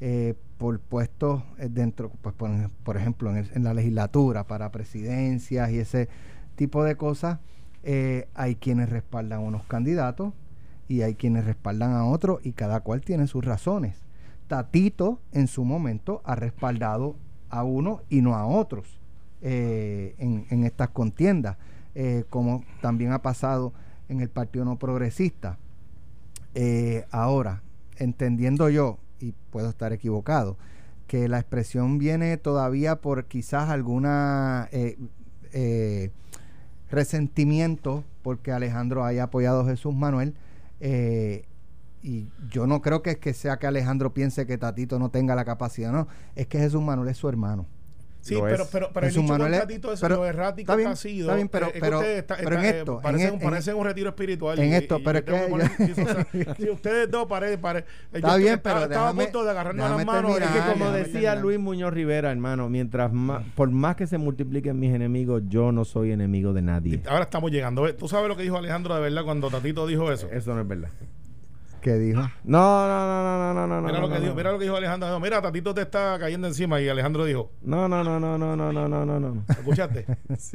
eh, 0.00 0.34
por 0.58 0.80
puestos 0.80 1.42
dentro, 1.70 2.10
pues 2.22 2.34
por, 2.34 2.50
por 2.82 2.96
ejemplo, 2.96 3.30
en, 3.30 3.36
el- 3.38 3.50
en 3.54 3.62
la 3.64 3.74
legislatura, 3.74 4.44
para 4.46 4.70
presidencias 4.70 5.70
y 5.70 5.78
ese 5.78 6.08
tipo 6.56 6.82
de 6.82 6.96
cosas, 6.96 7.38
hay 8.34 8.56
quienes 8.56 8.88
respaldan 8.90 9.38
a 9.38 9.42
unos 9.42 9.62
candidatos 9.66 10.32
y 10.88 11.02
hay 11.02 11.14
quienes 11.14 11.44
respaldan 11.44 11.92
a 11.92 12.06
otros 12.06 12.40
y 12.44 12.52
cada 12.52 12.80
cual 12.80 13.00
tiene 13.00 13.26
sus 13.26 13.44
razones. 13.44 13.96
Tatito 14.48 15.20
en 15.32 15.48
su 15.48 15.64
momento 15.64 16.22
ha 16.24 16.34
respaldado 16.34 17.16
a 17.50 17.64
uno 17.64 18.02
y 18.08 18.22
no 18.22 18.34
a 18.34 18.46
otros 18.46 19.00
eh, 19.42 20.14
en, 20.18 20.64
estas 20.64 20.90
contiendas, 20.90 21.56
eh, 21.94 22.24
como 22.30 22.64
también 22.80 23.12
ha 23.12 23.22
pasado 23.22 23.72
en 24.08 24.20
el 24.20 24.28
Partido 24.28 24.64
No 24.64 24.78
Progresista. 24.78 25.58
Eh, 26.54 27.04
ahora, 27.10 27.62
entendiendo 27.96 28.68
yo, 28.68 28.98
y 29.20 29.32
puedo 29.50 29.68
estar 29.68 29.92
equivocado, 29.92 30.56
que 31.06 31.28
la 31.28 31.38
expresión 31.38 31.98
viene 31.98 32.36
todavía 32.36 33.00
por 33.00 33.26
quizás 33.26 33.70
alguna 33.70 34.68
resentimiento 36.90 38.04
porque 38.22 38.52
Alejandro 38.52 39.04
haya 39.04 39.24
apoyado 39.24 39.60
a 39.60 39.66
Jesús 39.66 39.94
Manuel. 39.94 40.34
Eh, 40.80 41.46
y 42.02 42.28
yo 42.48 42.66
no 42.66 42.82
creo 42.82 43.02
que 43.02 43.18
que 43.18 43.32
sea 43.32 43.58
que 43.58 43.66
Alejandro 43.66 44.14
piense 44.14 44.46
que 44.46 44.58
Tatito 44.58 44.98
no 44.98 45.10
tenga 45.10 45.34
la 45.34 45.44
capacidad, 45.44 45.92
no, 45.92 46.08
es 46.34 46.46
que 46.46 46.58
Jesús 46.58 46.82
Manuel 46.82 47.08
es 47.08 47.16
su 47.16 47.28
hermano. 47.28 47.66
Sí, 48.26 48.34
Lo 48.34 48.42
pero, 48.42 48.64
es. 48.64 48.68
pero, 48.72 48.90
pero 48.92 49.06
el 49.06 49.22
Manuel 49.22 49.54
es- 49.54 49.60
Tatito 49.60 49.92
es 49.92 50.00
pero- 50.00 50.16
lo 50.16 50.26
errático 50.26 50.62
está 50.72 50.74
bien, 50.76 50.88
que 50.88 50.92
ha 50.92 50.96
sido. 50.96 51.26
está 51.26 51.34
bien, 51.36 51.48
pero- 51.48 51.66
eh, 51.66 51.70
es 51.74 51.80
pero- 51.80 51.98
ustedes 51.98 52.18
está- 52.18 52.36
pero 52.42 52.58
en 52.58 52.64
esto, 52.64 52.96
en 52.96 53.00
parecen, 53.02 53.34
e- 53.34 53.38
parecen 53.38 53.74
en- 53.74 53.78
un 53.80 53.86
retiro 53.86 54.08
espiritual. 54.08 54.58
en 54.58 54.68
y- 54.70 54.74
esto, 54.74 54.98
y- 54.98 55.02
pero 55.04 55.18
y 55.18 55.20
es 55.20 55.24
que 55.24 55.48
poner- 55.48 55.70
yo- 55.78 55.86
sí, 55.86 55.92
o 55.92 55.94
sea, 55.94 56.26
si 56.56 56.70
ustedes 56.70 57.10
dos 57.10 57.26
parecen, 57.28 57.60
pare, 57.60 57.84
yo 58.12 58.18
Está 58.18 58.36
bien, 58.36 58.54
estaba- 58.54 58.80
pero 58.80 58.92
estaba 58.92 59.08
a 59.10 59.14
punto 59.14 59.44
de 59.44 59.50
agarrarnos 59.52 59.90
las 59.90 60.04
manos. 60.06 60.32
terminar, 60.34 60.56
Es 60.56 60.62
que 60.64 60.72
como 60.72 60.90
decía 60.90 61.12
terminar. 61.12 61.38
Luis 61.38 61.58
Muñoz 61.60 61.92
Rivera, 61.94 62.32
hermano, 62.32 62.68
mientras 62.68 63.12
más, 63.12 63.44
por 63.54 63.70
más 63.70 63.94
que 63.94 64.08
se 64.08 64.18
multipliquen 64.18 64.78
mis 64.80 64.92
enemigos, 64.92 65.42
yo 65.48 65.70
no 65.70 65.84
soy 65.84 66.10
enemigo 66.10 66.52
de 66.52 66.62
nadie. 66.62 67.00
Ahora 67.08 67.22
estamos 67.22 67.52
llegando. 67.52 67.94
¿Tú 67.94 68.08
sabes 68.08 68.26
lo 68.28 68.36
que 68.36 68.42
dijo 68.42 68.56
Alejandro 68.56 68.94
de 68.96 69.02
verdad 69.02 69.22
cuando 69.24 69.50
Tatito 69.50 69.86
dijo 69.86 70.10
eso? 70.10 70.28
Eso 70.32 70.52
no 70.52 70.62
es 70.62 70.66
verdad. 70.68 70.88
Que 71.86 71.94
dijo. 71.98 72.20
No, 72.42 72.88
no, 72.88 73.06
no, 73.06 73.54
no, 73.54 73.54
no, 73.54 73.66
no, 73.66 73.80
no. 73.80 73.86
Mira 73.86 74.00
no, 74.00 74.00
lo 74.00 74.08
que 74.08 74.14
no, 74.14 74.20
dijo, 74.20 74.30
no. 74.32 74.36
mira 74.36 74.52
lo 74.52 74.58
que 74.58 74.64
dijo 74.64 74.76
Alejandro. 74.76 75.08
Dijo, 75.08 75.20
Mira, 75.20 75.40
Tatito 75.40 75.72
te 75.72 75.82
está 75.82 76.18
cayendo 76.18 76.48
encima. 76.48 76.80
Y 76.80 76.88
Alejandro 76.88 77.24
dijo, 77.24 77.52
No, 77.62 77.88
no, 77.88 78.02
no, 78.02 78.18
no, 78.18 78.36
no, 78.36 78.56
no, 78.56 78.72
no, 78.72 78.88
no, 78.88 79.06
no, 79.06 79.20
no. 79.20 79.44
¿escuchaste? 79.48 80.04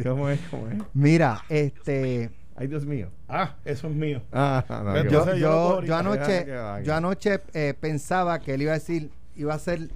¿Cómo 0.03 0.29
es? 0.29 0.39
¿Cómo 0.51 0.67
es? 0.67 0.77
Mira, 0.93 1.41
este, 1.47 2.31
Ay, 2.57 2.67
Dios 2.67 2.85
mío. 2.85 3.07
ah, 3.29 3.55
eso 3.63 3.87
es 3.87 3.95
mío. 3.95 4.21
Ah, 4.33 4.63
no, 4.69 4.95
Yo- 4.97 5.03
qué 5.03 5.09
yo, 5.09 5.35
yo, 5.37 5.81
yo 5.83 5.95
anoche, 5.95 6.45
yo 6.83 6.93
anoche 6.95 7.39
eh, 7.53 7.73
pensaba 7.79 8.39
que 8.39 8.53
él 8.55 8.63
iba 8.63 8.71
a 8.71 8.75
decir, 8.75 9.09
iba 9.37 9.53
a 9.53 9.59
ser 9.59 9.89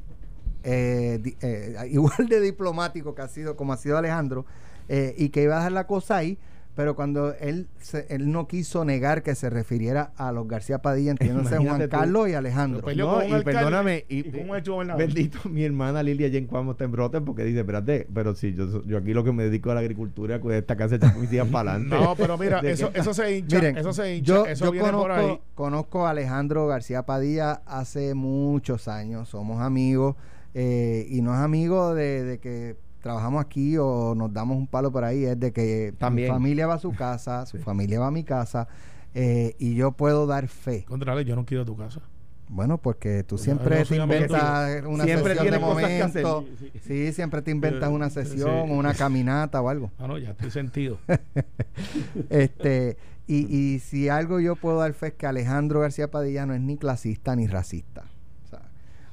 eh, 0.64 1.20
di- 1.22 1.36
eh, 1.42 1.76
igual 1.92 2.28
de 2.30 2.40
diplomático 2.40 3.14
que 3.14 3.22
ha 3.22 3.28
sido, 3.28 3.56
como 3.56 3.74
ha 3.74 3.78
sido 3.78 3.98
Alejandro, 3.98 4.46
eh, 4.88 5.14
y 5.18 5.30
que 5.30 5.44
iba 5.44 5.56
a 5.56 5.58
dejar 5.58 5.74
la 5.74 5.86
cosa 5.86 6.18
ahí, 6.18 6.38
pero 6.76 6.96
cuando 6.96 7.34
él 7.40 7.68
se- 7.80 8.06
él 8.10 8.32
no 8.32 8.48
quiso 8.48 8.84
negar 8.86 9.24
que 9.24 9.34
se 9.36 9.50
refiriera 9.50 10.12
a 10.18 10.32
los 10.32 10.48
García 10.48 10.80
Padilla, 10.80 11.12
entiéndose 11.12 11.58
Juan 11.58 11.82
tú. 11.84 11.90
Carlos 11.90 12.30
y 12.30 12.34
Alejandro. 12.34 12.82
No, 12.96 13.24
y 13.24 13.32
alcalde 13.32 13.44
perdóname, 13.44 14.06
y, 14.10 14.22
gobernador. 14.22 14.98
bendito, 14.98 15.40
mi 15.50 15.64
hermana 15.64 16.04
Lilia 16.04 16.30
Jen 16.30 16.48
Cuamo 16.48 16.72
está 16.74 16.84
en 16.84 16.92
brote 16.92 17.22
porque 17.22 17.44
dice, 17.44 17.62
espérate, 17.62 18.08
pero 18.14 18.36
si 18.36 18.54
yo, 18.54 18.84
yo 18.86 18.98
aquí 18.98 19.14
lo 19.14 19.24
que 19.24 19.32
me 19.32 19.44
dedico 19.44 19.72
a 19.72 19.74
la 19.76 19.80
agricultura, 19.80 20.40
cuidar 20.40 20.60
esta 20.60 20.76
casa 20.76 20.96
echar 20.96 21.16
mis 21.18 21.30
días 21.30 21.48
para 21.48 21.72
adelante. 21.72 21.96
No, 22.06 22.16
pero 22.16 22.38
mira, 22.38 22.62
¿De 22.62 22.72
eso, 22.72 22.92
eso 22.94 23.14
se 23.14 23.38
hincha. 23.38 23.58
Miren, 23.58 23.78
eso 23.78 23.94
se 23.94 24.16
hincha. 24.16 24.26
yo, 24.34 24.46
eso 24.46 24.66
yo 24.66 24.72
viene 24.72 24.92
por 24.92 25.12
ahí. 25.12 25.22
conozco, 25.26 25.44
conozco 25.56 26.08
a 26.08 26.10
Alejandro 26.12 26.68
García 26.68 27.04
Padilla 27.06 27.62
hace 27.66 28.14
muchos 28.16 28.88
años, 28.88 29.30
somos 29.30 29.62
amigos, 29.62 30.16
eh, 30.54 31.06
y 31.10 31.22
no 31.22 31.34
es 31.34 31.40
amigo 31.40 31.94
de, 31.96 32.24
de 32.24 32.40
que 32.40 32.76
trabajamos 33.06 33.40
aquí 33.40 33.78
o 33.78 34.16
nos 34.16 34.34
damos 34.34 34.58
un 34.58 34.66
palo 34.66 34.92
por 34.92 35.04
ahí, 35.04 35.26
es 35.26 35.40
de 35.40 35.54
que 35.54 35.94
También. 36.00 36.28
mi 36.28 36.34
familia 36.34 36.66
va 36.66 36.74
a 36.74 36.80
su 36.80 36.92
casa, 36.98 37.46
su 37.46 37.60
familia 37.60 38.00
va 38.00 38.08
a 38.08 38.12
mi 38.12 38.24
casa, 38.24 38.68
eh, 39.14 39.56
y 39.60 39.76
yo 39.76 39.92
puedo 39.92 40.26
dar 40.26 40.48
fe. 40.48 40.86
Contrario, 40.86 41.22
yo 41.22 41.36
no 41.36 41.46
quiero 41.46 41.64
tu 41.66 41.78
casa. 41.78 42.02
Bueno, 42.50 42.80
porque 42.80 43.24
tú 43.24 43.38
siempre 43.38 43.78
no 43.82 43.86
te 43.86 43.96
inventas 43.96 44.84
una 44.88 45.04
Siempre 45.04 45.36
sesión 45.36 45.52
de 45.52 45.60
momento. 45.60 46.46
Sí, 46.48 46.70
sí. 46.74 46.80
Sí, 46.80 47.14
siempre 47.14 47.44
te 47.44 47.52
inventas 47.52 47.92
una 47.92 48.10
sí. 48.10 48.24
sesión 48.24 48.72
o 48.72 48.74
una 48.74 48.94
caminata 48.96 49.62
o 49.62 49.70
algo. 49.70 49.92
Ah, 50.00 50.08
no, 50.08 50.18
ya 50.18 50.32
estoy 50.32 50.50
sentido. 50.50 50.98
este 52.32 52.98
y, 53.28 53.56
y 53.56 53.80
si 53.80 54.10
algo 54.10 54.40
yo 54.40 54.56
puedo 54.56 54.80
dar 54.80 54.94
fe 54.94 55.08
es 55.10 55.14
que 55.14 55.28
Alejandro 55.28 55.82
García 55.82 56.10
Padilla 56.10 56.48
no 56.48 56.56
es 56.56 56.62
ni 56.62 56.78
clasista 56.78 57.36
ni 57.36 57.46
racista. 57.46 58.06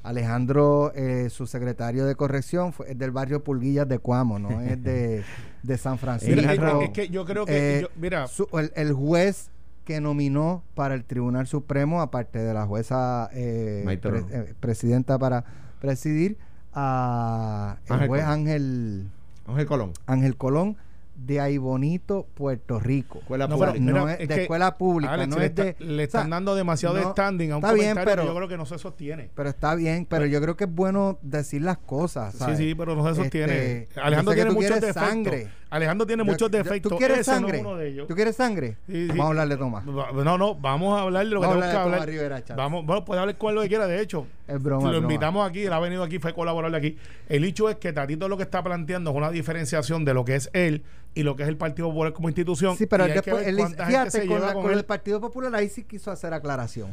Alejandro, 0.03 0.91
eh, 0.95 1.29
su 1.29 1.47
secretario 1.47 2.05
de 2.05 2.15
corrección, 2.15 2.73
fue, 2.73 2.91
es 2.91 2.97
del 2.97 3.11
barrio 3.11 3.43
Pulguillas 3.43 3.87
de 3.87 3.99
Cuamo, 3.99 4.37
no 4.37 4.61
es 4.61 4.83
de, 4.83 5.23
de 5.63 5.77
San 5.77 5.97
Francisco. 5.97 6.35
Mira, 6.35 6.53
es, 6.83 6.89
que 6.91 7.07
yo 7.09 7.25
creo 7.25 7.45
que. 7.45 7.77
Eh, 7.79 7.81
yo- 7.83 7.87
mira, 7.95 8.27
Su- 8.27 8.47
el, 8.53 8.71
el 8.75 8.93
juez 8.93 9.49
que 9.85 9.99
nominó 10.01 10.63
para 10.75 10.93
el 10.95 11.03
Tribunal 11.05 11.47
Supremo, 11.47 12.01
aparte 12.01 12.39
de 12.39 12.53
la 12.53 12.65
jueza 12.65 13.29
eh, 13.33 13.83
pre- 14.01 14.23
eh, 14.29 14.53
presidenta 14.59 15.17
para 15.17 15.43
presidir, 15.79 16.37
a 16.73 17.77
el 17.85 17.93
Ángel 17.93 18.07
juez 18.07 18.23
Colón. 18.23 18.39
Ángel, 18.39 19.07
Ángel 19.47 19.65
Colón. 19.67 19.93
Ángel 20.05 20.37
Colón 20.37 20.77
de 21.15 21.39
Ay 21.39 21.57
Bonito, 21.57 22.27
Puerto 22.33 22.79
Rico. 22.79 23.19
Escuela 23.19 23.47
No, 23.47 23.57
pero- 23.59 23.73
pública. 23.73 23.91
no 23.93 23.99
mira, 24.01 24.13
es 24.15 24.19
es 24.21 24.27
de 24.29 24.35
que, 24.35 24.41
escuela 24.41 24.77
pública, 24.77 25.13
Alex, 25.13 25.29
no 25.29 25.37
le, 25.39 25.45
es 25.45 25.55
de. 25.55 25.69
está- 25.69 25.83
le 25.83 25.93
o 25.93 25.95
sea, 25.97 26.03
están 26.05 26.29
dando 26.29 26.55
demasiado 26.55 26.95
de 26.95 27.01
no, 27.01 27.11
standing 27.11 27.51
a 27.51 27.57
un 27.57 27.63
está 27.63 27.73
bien, 27.73 27.89
comentario 27.91 28.11
pero- 28.11 28.21
que 28.23 28.27
yo 28.29 28.35
creo 28.35 28.47
que 28.49 28.57
no 28.57 28.65
se 28.65 28.77
sostiene. 28.79 29.29
Pero 29.35 29.49
está 29.49 29.75
bien, 29.75 30.05
pero 30.09 30.25
yo 30.25 30.41
creo 30.41 30.57
que 30.57 30.63
es 30.65 30.73
bueno 30.73 31.19
decir 31.21 31.61
las 31.61 31.77
cosas. 31.77 32.33
Sí, 32.33 32.39
¿sabes? 32.39 32.57
sí, 32.57 32.75
pero 32.75 32.95
no 32.95 33.07
se 33.07 33.15
sostiene. 33.21 33.81
Este, 33.83 33.99
Alejandro 34.01 34.33
tiene 34.33 34.51
muchos 34.51 34.75
defectos. 34.81 35.03
sangre. 35.03 35.49
Alejandro 35.75 36.05
tiene 36.07 36.23
muchos 36.23 36.49
defectos. 36.51 36.91
¿Tú 36.91 36.97
quieres 36.97 37.19
Ese 37.19 37.31
no 37.31 37.35
es 37.37 37.41
sangre? 37.41 37.59
uno 37.61 37.75
de 37.77 37.87
ellos. 37.89 38.07
¿Tú 38.07 38.15
quieres 38.15 38.35
sangre? 38.35 38.77
Sí, 38.87 38.93
sí. 38.93 39.07
Vamos 39.07 39.25
a 39.25 39.27
hablar 39.29 39.47
de 39.49 39.57
Tomás. 39.57 39.85
No, 39.85 40.37
no, 40.37 40.55
vamos 40.55 40.99
a 40.99 41.03
hablar 41.03 41.25
de 41.25 41.31
lo 41.33 41.41
que 41.41 41.47
Vamos 41.47 41.61
tenemos 41.63 41.81
hablar 41.83 41.99
hablar. 42.01 42.09
Rivera. 42.09 42.43
Vamos, 42.55 42.85
bueno, 42.85 43.03
puede 43.05 43.21
hablar 43.21 43.37
con 43.37 43.55
lo 43.55 43.61
que 43.61 43.67
quiera, 43.69 43.87
de 43.87 43.99
hecho. 44.01 44.27
Es 44.47 44.61
broma, 44.61 44.81
Si 44.81 44.87
lo 44.87 44.93
es 44.93 44.99
broma. 44.99 45.13
invitamos 45.13 45.49
aquí, 45.49 45.63
él 45.65 45.73
ha 45.73 45.79
venido 45.79 46.03
aquí, 46.03 46.19
fue 46.19 46.33
colaborador 46.33 46.75
aquí. 46.77 46.97
El 47.27 47.43
hecho 47.43 47.69
es 47.69 47.77
que 47.77 47.91
Tatito 47.91 48.27
lo 48.29 48.37
que 48.37 48.43
está 48.43 48.61
planteando 48.63 49.11
es 49.11 49.17
una 49.17 49.31
diferenciación 49.31 50.05
de 50.05 50.13
lo 50.13 50.23
que 50.25 50.35
es 50.35 50.49
él 50.53 50.83
y 51.15 51.23
lo 51.23 51.35
que 51.35 51.43
es 51.43 51.49
el 51.49 51.57
Partido 51.57 51.89
Popular 51.89 52.13
como 52.13 52.29
institución. 52.29 52.77
Sí, 52.77 52.85
pero 52.85 53.05
él 53.05 53.13
después, 53.13 53.45
fíjate, 53.87 54.27
con, 54.27 54.41
la- 54.41 54.53
con 54.53 54.71
el 54.71 54.85
Partido 54.85 55.19
Popular 55.21 55.53
ahí 55.55 55.69
sí 55.69 55.83
quiso 55.83 56.11
hacer 56.11 56.33
aclaración. 56.33 56.91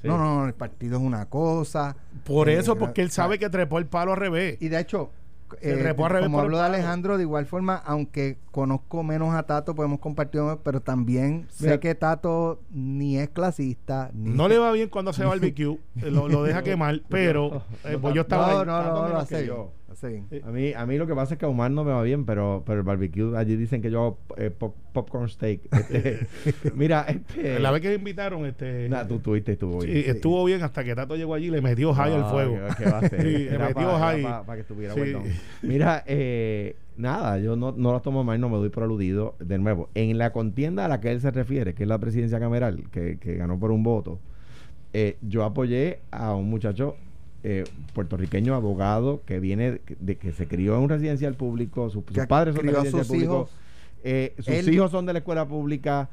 Sí. 0.00 0.08
No, 0.08 0.18
no, 0.18 0.40
no, 0.40 0.46
el 0.48 0.54
partido 0.54 0.96
es 0.96 1.02
una 1.04 1.26
cosa. 1.26 1.94
Por 2.24 2.48
eh, 2.48 2.56
eso, 2.58 2.76
porque 2.76 3.02
él 3.02 3.12
sabe 3.12 3.38
que 3.38 3.48
trepó 3.48 3.78
el 3.78 3.86
palo 3.86 4.12
al 4.12 4.18
revés. 4.18 4.56
Y 4.60 4.68
de 4.68 4.80
hecho, 4.80 5.12
eh, 5.60 5.94
como 6.22 6.40
hablo 6.40 6.58
de. 6.58 6.64
Alejandro, 6.64 7.16
de 7.16 7.22
igual 7.24 7.46
forma, 7.46 7.76
aunque 7.76 8.38
conozco 8.50 9.02
menos 9.02 9.34
a 9.34 9.42
Tato, 9.44 9.74
podemos 9.74 9.98
compartir, 10.00 10.40
pero 10.62 10.80
también 10.80 11.46
Mira. 11.60 11.72
sé 11.74 11.80
que 11.80 11.94
Tato 11.94 12.60
ni 12.70 13.18
es 13.18 13.28
clasista. 13.30 14.10
Ni 14.14 14.30
No 14.30 14.48
le 14.48 14.58
va 14.58 14.72
bien 14.72 14.88
cuando 14.88 15.10
hace 15.10 15.24
barbecue, 15.26 15.78
eh, 16.00 16.10
lo, 16.10 16.28
lo 16.28 16.42
deja 16.42 16.62
quemar, 16.64 17.00
pero 17.08 17.62
eh, 17.84 17.98
pues 18.00 18.14
yo 18.14 18.22
estaba 18.22 18.64
No, 18.64 18.76
ahí. 18.76 18.84
no, 18.86 18.92
no, 19.02 19.08
lo 19.08 19.18
hace 19.18 19.46
yo. 19.46 19.70
Sí. 19.94 20.22
A 20.42 20.50
mí, 20.50 20.72
a 20.72 20.86
mí 20.86 20.96
lo 20.98 21.06
que 21.06 21.14
pasa 21.14 21.34
es 21.34 21.38
que 21.38 21.44
a 21.44 21.48
Omar 21.48 21.70
no 21.70 21.84
me 21.84 21.92
va 21.92 22.02
bien, 22.02 22.24
pero, 22.24 22.62
pero 22.66 22.78
el 22.78 22.84
barbecue, 22.84 23.36
allí 23.36 23.56
dicen 23.56 23.82
que 23.82 23.90
yo 23.90 24.00
hago 24.00 24.18
eh, 24.36 24.50
pop- 24.50 24.74
popcorn 24.92 25.28
steak. 25.28 25.60
Este, 25.72 26.26
mira, 26.74 27.04
este, 27.08 27.58
La 27.60 27.70
vez 27.70 27.80
que 27.82 27.88
me 27.88 27.94
invitaron, 27.96 28.46
este. 28.46 28.88
Nah, 28.88 29.04
tú 29.06 29.18
tuviste, 29.18 29.52
estuvo 29.52 29.82
sí, 29.82 29.88
bien. 29.88 30.04
estuvo 30.10 30.44
bien 30.44 30.62
hasta 30.62 30.82
que 30.84 30.94
Tato 30.94 31.16
llegó 31.16 31.34
allí 31.34 31.46
y 31.46 31.50
le 31.50 31.60
metió 31.60 31.92
high 31.94 32.12
al 32.14 32.22
Ah, 32.24 32.30
fuego. 32.30 32.56
le 33.12 33.58
metió 33.58 33.86
pa- 33.88 33.98
high. 33.98 34.20
era 34.20 34.30
pa- 34.40 34.46
pa 34.46 34.54
que 34.54 34.60
estuviera 34.62 34.94
Sí. 34.94 35.00
bueno. 35.00 35.22
Mira, 35.62 36.02
eh, 36.06 36.76
nada, 36.96 37.38
yo 37.38 37.56
no, 37.56 37.72
no 37.72 37.92
lo 37.92 38.00
tomo 38.00 38.24
mal, 38.24 38.40
no 38.40 38.48
me 38.48 38.56
doy 38.56 38.68
por 38.70 38.82
aludido. 38.84 39.34
De 39.38 39.58
nuevo, 39.58 39.88
en 39.94 40.16
la 40.18 40.32
contienda 40.32 40.84
a 40.84 40.88
la 40.88 41.00
que 41.00 41.10
él 41.10 41.20
se 41.20 41.30
refiere, 41.30 41.74
que 41.74 41.82
es 41.84 41.88
la 41.88 41.98
presidencia 41.98 42.38
cameral, 42.40 42.84
que, 42.90 43.18
que 43.18 43.36
ganó 43.36 43.58
por 43.58 43.70
un 43.70 43.82
voto, 43.82 44.18
eh, 44.94 45.16
yo 45.22 45.44
apoyé 45.44 46.00
a 46.10 46.34
un 46.34 46.48
muchacho 46.50 46.96
eh, 47.44 47.64
puertorriqueño 47.94 48.54
abogado 48.54 49.22
que 49.26 49.40
viene 49.40 49.80
de 50.00 50.16
que 50.16 50.32
se 50.32 50.46
crió 50.46 50.76
en 50.76 50.82
un 50.82 50.88
residencial 50.88 51.34
público, 51.34 51.90
sus, 51.90 52.04
sus 52.12 52.26
padres 52.26 52.54
son 52.54 52.66
de 52.66 52.72
residencial 52.72 53.04
sus 53.04 53.08
público, 53.12 53.32
hijos. 53.34 53.50
eh, 54.04 54.34
sus 54.38 54.48
Él- 54.48 54.72
hijos 54.74 54.90
son 54.90 55.06
de 55.06 55.12
la 55.12 55.18
escuela 55.20 55.46
pública, 55.48 56.08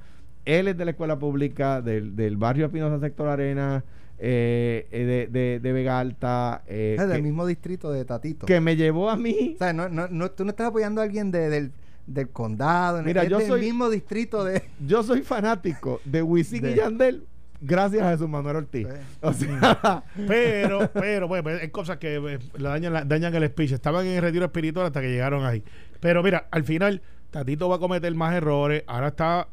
él 0.45 0.67
es 0.67 0.77
de 0.77 0.86
la 0.86 0.91
escuela 0.91 1.19
pública, 1.19 1.82
del, 1.82 2.15
del 2.15 2.38
barrio 2.38 2.65
Espinosa 2.65 2.99
Sector 2.99 3.27
Arena, 3.27 3.84
eh, 4.17 4.88
eh, 4.91 5.05
de, 5.05 5.27
de, 5.27 5.59
de 5.59 5.71
Vega 5.71 5.99
Alta, 5.99 6.63
eh, 6.67 6.95
Es 6.99 7.07
del 7.07 7.17
que, 7.17 7.23
mismo 7.23 7.45
distrito 7.45 7.91
de 7.91 8.03
Tatito. 8.05 8.45
que 8.45 8.59
me 8.59 8.75
llevó 8.75 9.09
a 9.09 9.15
mí. 9.15 9.53
O 9.55 9.57
sea, 9.59 9.71
no, 9.71 9.88
no, 9.88 10.07
no, 10.09 10.32
tú 10.32 10.43
no 10.43 10.49
estás 10.49 10.67
apoyando 10.67 10.99
a 11.01 11.03
alguien 11.05 11.32
de- 11.32 11.49
del, 11.49 11.71
del 12.07 12.30
condado, 12.30 13.01
Mira, 13.03 13.23
es 13.23 13.30
yo 13.30 13.38
del 13.38 13.47
soy- 13.47 13.61
mismo 13.61 13.89
distrito 13.89 14.43
de... 14.43 14.63
Yo 14.88 15.03
soy 15.03 15.21
fanático 15.21 16.01
de 16.05 16.21
Wisin 16.23 16.65
y 16.65 16.73
Yandel 16.75 17.23
gracias 17.62 18.03
a 18.03 18.12
Jesús 18.12 18.30
Manuel 18.30 18.57
Ortiz. 18.57 18.88
O 19.22 19.34
sea, 19.34 20.03
Pero, 20.28 20.89
pero, 20.93 21.28
pues, 21.28 21.41
pues, 21.43 21.62
hay 21.62 21.70
cosas 21.70 21.97
que 21.97 22.16
eh, 22.16 22.39
dañan, 22.57 22.93
la- 22.93 23.05
dañan 23.05 23.34
el 23.36 23.47
speech. 23.47 23.72
Estaban 23.72 24.05
en 24.05 24.14
el 24.14 24.22
retiro 24.22 24.45
espiritual 24.45 24.86
hasta 24.88 25.01
que 25.01 25.10
llegaron 25.10 25.45
ahí. 25.45 25.64
Pero 25.99 26.24
mira, 26.24 26.47
al 26.51 26.64
final, 26.64 27.01
Tatito 27.32 27.70
va 27.70 27.76
a 27.78 27.80
cometer 27.80 28.14
más 28.16 28.34
errores. 28.36 28.84
Ahora 28.88 29.10
está 29.10 29.47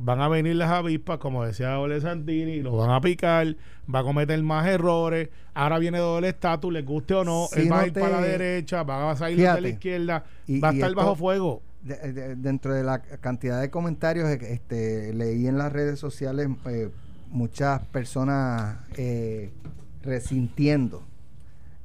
van 0.00 0.20
a 0.20 0.28
venir 0.28 0.54
las 0.54 0.70
avispas, 0.70 1.18
como 1.18 1.44
decía 1.44 1.80
Ole 1.80 2.00
Santini, 2.00 2.62
los 2.62 2.76
van 2.76 2.90
a 2.90 3.00
picar, 3.00 3.56
va 3.92 3.98
a 3.98 4.02
cometer 4.04 4.40
más 4.44 4.64
errores. 4.68 5.28
Ahora 5.54 5.80
viene 5.80 5.98
doble 5.98 6.28
estatus, 6.28 6.72
les 6.72 6.84
guste 6.86 7.14
o 7.14 7.24
no, 7.24 7.46
Si 7.52 7.62
él 7.62 7.72
va 7.72 7.80
a 7.80 7.86
ir 7.88 7.92
te- 7.92 8.00
para 8.00 8.20
la 8.20 8.26
derecha, 8.26 8.84
va 8.84 9.10
a 9.10 9.16
salir 9.16 9.38
de 9.38 9.60
la 9.60 9.68
izquierda, 9.68 10.24
Y- 10.46 10.60
va 10.60 10.68
a 10.68 10.72
estar 10.72 10.90
esto- 10.90 11.00
bajo 11.00 11.16
fuego. 11.16 11.62
de- 11.82 12.12
de- 12.12 12.36
dentro 12.36 12.74
de 12.74 12.84
la 12.84 13.00
cantidad 13.00 13.60
de 13.60 13.70
comentarios 13.70 14.28
este, 14.28 15.12
leí 15.14 15.48
en 15.48 15.58
las 15.58 15.72
redes 15.72 15.98
sociales 15.98 16.48
eh, 16.66 16.90
muchas 17.30 17.80
personas 17.88 18.78
eh, 18.96 19.50
resintiendo 20.02 21.02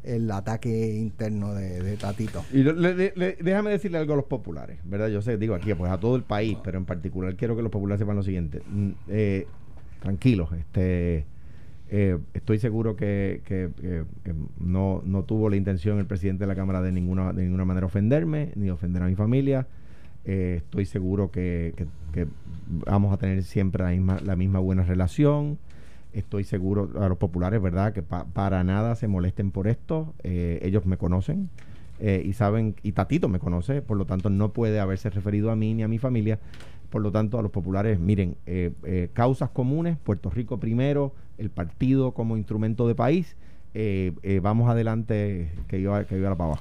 el 0.04 0.30
ataque 0.32 0.96
interno 0.96 1.54
de, 1.54 1.96
Tatito. 1.98 2.44
Y 2.52 2.64
le- 2.64 2.94
déjame 3.42 3.72
decirle 3.72 3.98
algo 4.00 4.14
a 4.14 4.16
los 4.18 4.26
populares, 4.26 4.80
¿verdad? 4.84 5.08
Yo 5.08 5.22
sé, 5.22 5.38
digo 5.38 5.56
aquí, 5.56 5.74
pues 5.74 5.92
a 5.92 5.98
todo 6.00 6.16
el 6.18 6.24
país, 6.24 6.58
pero 6.64 6.78
en 6.78 6.86
particular 6.86 7.36
quiero 7.36 7.56
que 7.56 7.62
los 7.62 7.72
populares 7.72 8.00
sepan 8.00 8.18
lo 8.18 8.24
siguiente. 8.24 8.62
Mm, 8.70 8.90
eh, 9.08 9.48
tranquilos, 10.02 10.52
este, 10.52 11.26
eh, 11.90 12.18
estoy 12.34 12.60
seguro 12.60 12.98
que, 12.98 13.42
que- 13.46 13.70
que, 13.80 14.00
eh, 14.26 14.34
no, 14.60 15.02
no 15.06 15.24
tuvo 15.24 15.50
la 15.50 15.56
intención 15.56 16.00
el 16.00 16.06
presidente 16.06 16.44
de 16.44 16.48
la 16.48 16.56
Cámara 16.56 16.82
de 16.82 16.92
ninguna, 16.92 17.32
de 17.32 17.44
ninguna 17.44 17.64
manera 17.64 17.86
ofenderme, 17.86 18.52
ni 18.56 18.70
ofender 18.70 19.04
a 19.04 19.08
mi 19.08 19.16
familia. 19.16 19.68
Eh, 20.26 20.56
estoy 20.58 20.86
seguro 20.86 21.32
que, 21.32 21.74
vamos 22.86 23.14
a 23.14 23.18
tener 23.18 23.44
siempre 23.44 23.84
la 23.84 23.92
misma, 23.92 24.20
la 24.24 24.36
misma 24.36 24.60
buena 24.60 24.84
relación. 24.84 25.58
Estoy 26.14 26.44
seguro 26.44 26.90
a 27.02 27.10
los 27.10 27.18
populares, 27.18 27.62
¿verdad? 27.62 27.92
Que 27.92 28.04
pa- 28.04 28.26
para 28.26 28.64
nada 28.64 28.96
se 28.96 29.08
molesten 29.08 29.52
por 29.52 29.68
esto. 29.68 30.14
Eh, 30.24 30.60
ellos 30.62 30.86
me 30.86 30.98
conocen 30.98 31.50
eh, 32.00 32.22
y 32.24 32.34
saben, 32.34 32.76
y 32.84 32.92
Tatito 32.92 33.28
me 33.30 33.40
conoce, 33.40 33.82
por 33.82 33.98
lo 33.98 34.06
tanto 34.06 34.30
no 34.30 34.54
puede 34.54 34.80
haberse 34.80 35.10
referido 35.10 35.52
a 35.52 35.56
mí 35.56 35.74
ni 35.74 35.84
a 35.84 35.88
mi 35.88 35.98
familia. 35.98 36.40
Por 36.90 37.02
lo 37.02 37.12
tanto, 37.12 37.40
a 37.40 37.42
los 37.42 37.50
populares, 37.50 38.00
miren, 38.00 38.38
causas 39.14 39.50
comunes, 39.50 39.98
Puerto 39.98 40.30
Rico 40.30 40.60
primero, 40.60 41.16
el 41.40 41.50
partido 41.50 42.12
como 42.14 42.38
instrumento 42.38 42.88
de 42.88 42.94
país. 42.94 43.36
eh, 43.74 44.40
vamos 44.44 44.70
adelante, 44.70 45.50
que 45.68 45.82
yo, 45.82 46.06
que 46.06 46.22
yo 46.22 46.30
la 46.30 46.36
pava. 46.36 46.60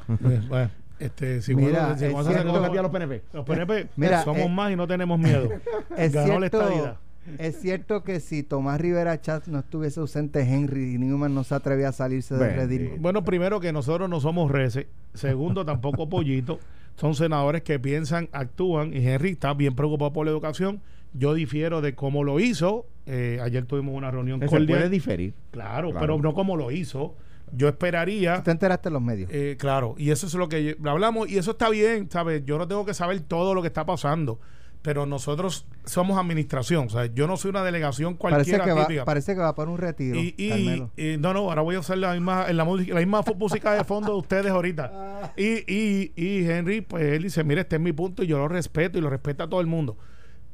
Bueno, 0.49 0.71
este, 1.05 1.43
si 1.43 1.55
Mira, 1.55 1.89
vos- 1.91 1.99
si 1.99 2.05
es 2.07 2.13
vos 2.13 2.21
haces 2.27 2.43
cierto- 2.43 2.57
a 2.65 2.83
los 2.83 2.91
PNP. 2.91 3.23
los 3.33 3.45
PNP, 3.45 3.89
Mira, 3.97 4.23
somos 4.25 4.43
eh, 4.43 4.49
más 4.49 4.73
y 4.73 4.77
no 4.77 4.87
tenemos 4.87 5.19
miedo. 5.19 5.49
Es 5.97 6.13
Ganó 6.13 6.39
la 6.41 6.47
estadidad. 6.47 6.97
cierto, 7.25 7.43
es 7.43 7.61
cierto 7.61 8.03
que 8.03 8.21
si 8.21 8.43
Tomás 8.43 8.81
Rivera 8.81 9.21
Chat 9.21 9.47
no 9.47 9.61
estuviese 9.61 10.01
ausente, 10.01 10.41
Henry 10.41 10.99
Newman 10.99 11.35
no 11.35 11.45
se 11.45 11.55
atrevía 11.55 11.89
a 11.89 11.93
salirse 11.93 12.35
de 12.35 12.75
eh, 12.77 12.97
Bueno, 12.99 13.23
primero 13.25 13.61
que 13.61 13.73
nosotros 13.73 14.09
no 14.11 14.21
somos 14.21 14.51
reces. 14.51 14.87
Segundo, 15.15 15.65
tampoco 15.65 16.09
pollito. 16.09 16.59
Son 16.97 17.15
senadores 17.15 17.63
que 17.63 17.79
piensan, 17.79 18.29
actúan. 18.33 18.93
Y 18.93 19.07
Henry 19.07 19.31
está 19.31 19.55
bien 19.55 19.75
preocupado 19.75 20.13
por 20.13 20.27
la 20.27 20.33
educación. 20.33 20.81
Yo 21.15 21.33
difiero 21.35 21.81
de 21.81 21.95
cómo 21.95 22.25
lo 22.25 22.41
hizo. 22.41 22.87
Eh, 23.07 23.39
ayer 23.43 23.65
tuvimos 23.67 23.95
una 23.95 24.11
reunión 24.11 24.41
Se 24.41 24.47
cordial. 24.47 24.67
puede 24.79 24.89
diferir. 24.91 25.35
Claro, 25.53 25.91
Claro. 25.91 26.01
pero 26.01 26.19
no 26.19 26.35
como 26.35 26.57
lo 26.57 26.71
hizo. 26.71 27.15
Yo 27.53 27.69
esperaría. 27.69 28.37
Tú 28.37 28.43
te 28.45 28.51
enteraste 28.51 28.89
en 28.89 28.93
los 28.95 29.03
medios. 29.03 29.31
Eh, 29.33 29.57
claro, 29.59 29.95
y 29.99 30.11
eso 30.11 30.27
es 30.27 30.35
lo 30.35 30.49
que 30.49 30.77
hablamos, 30.85 31.29
y 31.29 31.39
eso 31.39 31.53
está 31.53 31.69
bien, 31.69 32.11
¿sabes? 32.11 32.45
Yo 32.45 32.59
no 32.59 32.67
tengo 32.67 32.85
que 32.85 32.95
saber 32.95 33.21
todo 33.21 33.55
lo 33.55 33.61
que 33.61 33.69
está 33.69 33.85
pasando, 33.85 34.41
pero 34.81 35.07
nosotros 35.07 35.67
somos 35.85 36.19
administración, 36.19 36.87
o 36.87 36.91
sea, 36.91 37.07
yo 37.07 37.27
no 37.27 37.37
soy 37.37 37.51
una 37.51 37.63
delegación 37.63 38.17
parece, 38.17 38.51
cualquiera 38.51 38.65
que 38.65 38.73
va, 38.73 38.87
típica. 38.87 39.05
parece 39.05 39.35
que 39.35 39.41
va 39.41 39.55
para 39.55 39.71
un 39.71 39.79
retiro. 39.79 40.19
y, 40.19 40.35
y 40.39 41.17
no, 41.19 41.33
no, 41.35 41.41
ahora 41.51 41.63
voy 41.63 41.77
a 41.77 41.81
usar 41.81 41.99
la 41.99 42.13
misma, 42.13 42.47
en 42.49 42.57
la, 42.57 42.65
música, 42.65 42.95
la 42.95 43.01
misma 43.01 43.23
música 43.37 43.75
de 43.75 43.85
fondo 43.85 44.13
de 44.13 44.19
ustedes 44.19 44.51
ahorita. 44.51 45.33
Y, 45.37 45.65
y, 45.73 46.13
y 46.17 46.51
Henry, 46.51 46.81
pues 46.81 47.05
él 47.05 47.23
dice, 47.23 47.45
mire, 47.45 47.61
este 47.61 47.77
es 47.77 47.83
mi 47.83 47.93
punto 47.93 48.25
y 48.25 48.27
yo 48.27 48.39
lo 48.39 48.49
respeto 48.49 48.99
y 48.99 49.01
lo 49.01 49.11
respeta 49.11 49.45
a 49.45 49.49
todo 49.49 49.61
el 49.61 49.67
mundo. 49.67 49.97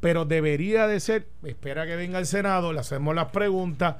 Pero 0.00 0.24
debería 0.24 0.86
de 0.86 1.00
ser, 1.00 1.28
espera 1.42 1.86
que 1.86 1.96
venga 1.96 2.18
el 2.18 2.26
Senado, 2.26 2.72
le 2.72 2.80
hacemos 2.80 3.14
las 3.14 3.30
preguntas. 3.30 3.96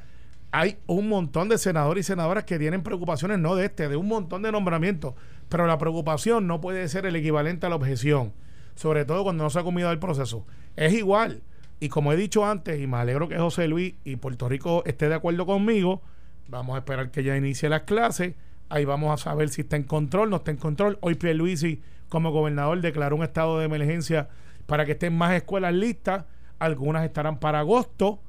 Hay 0.50 0.78
un 0.86 1.08
montón 1.08 1.48
de 1.48 1.58
senadores 1.58 2.06
y 2.06 2.08
senadoras 2.08 2.44
que 2.44 2.58
tienen 2.58 2.82
preocupaciones, 2.82 3.38
no 3.38 3.54
de 3.54 3.66
este, 3.66 3.88
de 3.88 3.96
un 3.96 4.08
montón 4.08 4.42
de 4.42 4.52
nombramientos. 4.52 5.14
Pero 5.48 5.66
la 5.66 5.78
preocupación 5.78 6.46
no 6.46 6.60
puede 6.60 6.88
ser 6.88 7.06
el 7.06 7.16
equivalente 7.16 7.66
a 7.66 7.68
la 7.68 7.76
objeción, 7.76 8.32
sobre 8.74 9.04
todo 9.04 9.24
cuando 9.24 9.44
no 9.44 9.50
se 9.50 9.58
ha 9.58 9.62
comido 9.62 9.90
el 9.90 9.98
proceso. 9.98 10.46
Es 10.76 10.92
igual. 10.94 11.42
Y 11.80 11.90
como 11.90 12.12
he 12.12 12.16
dicho 12.16 12.44
antes, 12.44 12.80
y 12.80 12.86
me 12.86 12.96
alegro 12.96 13.28
que 13.28 13.38
José 13.38 13.68
Luis 13.68 13.94
y 14.04 14.16
Puerto 14.16 14.48
Rico 14.48 14.82
esté 14.84 15.08
de 15.08 15.14
acuerdo 15.14 15.46
conmigo, 15.46 16.02
vamos 16.48 16.74
a 16.74 16.78
esperar 16.78 17.10
que 17.10 17.22
ya 17.22 17.36
inicie 17.36 17.68
las 17.68 17.82
clases. 17.82 18.34
Ahí 18.68 18.84
vamos 18.84 19.12
a 19.12 19.22
saber 19.22 19.48
si 19.48 19.62
está 19.62 19.76
en 19.76 19.84
control, 19.84 20.30
no 20.30 20.36
está 20.36 20.50
en 20.50 20.56
control. 20.56 20.98
Hoy 21.00 21.14
Pierluisi, 21.14 21.80
como 22.08 22.32
gobernador, 22.32 22.80
declaró 22.80 23.16
un 23.16 23.22
estado 23.22 23.58
de 23.58 23.66
emergencia 23.66 24.28
para 24.66 24.84
que 24.86 24.92
estén 24.92 25.16
más 25.16 25.34
escuelas 25.34 25.72
listas. 25.72 26.24
Algunas 26.58 27.04
estarán 27.04 27.38
para 27.38 27.60
agosto. 27.60 28.20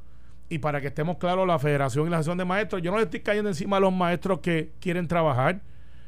Y 0.49 0.59
para 0.59 0.81
que 0.81 0.87
estemos 0.87 1.17
claros, 1.17 1.45
la 1.47 1.59
Federación 1.59 2.07
y 2.07 2.09
la 2.09 2.17
Asociación 2.17 2.39
de 2.39 2.45
Maestros, 2.45 2.81
yo 2.81 2.91
no 2.91 2.97
le 2.97 3.03
estoy 3.03 3.19
cayendo 3.19 3.49
encima 3.49 3.77
a 3.77 3.79
los 3.79 3.93
maestros 3.93 4.39
que 4.39 4.71
quieren 4.79 5.07
trabajar. 5.07 5.61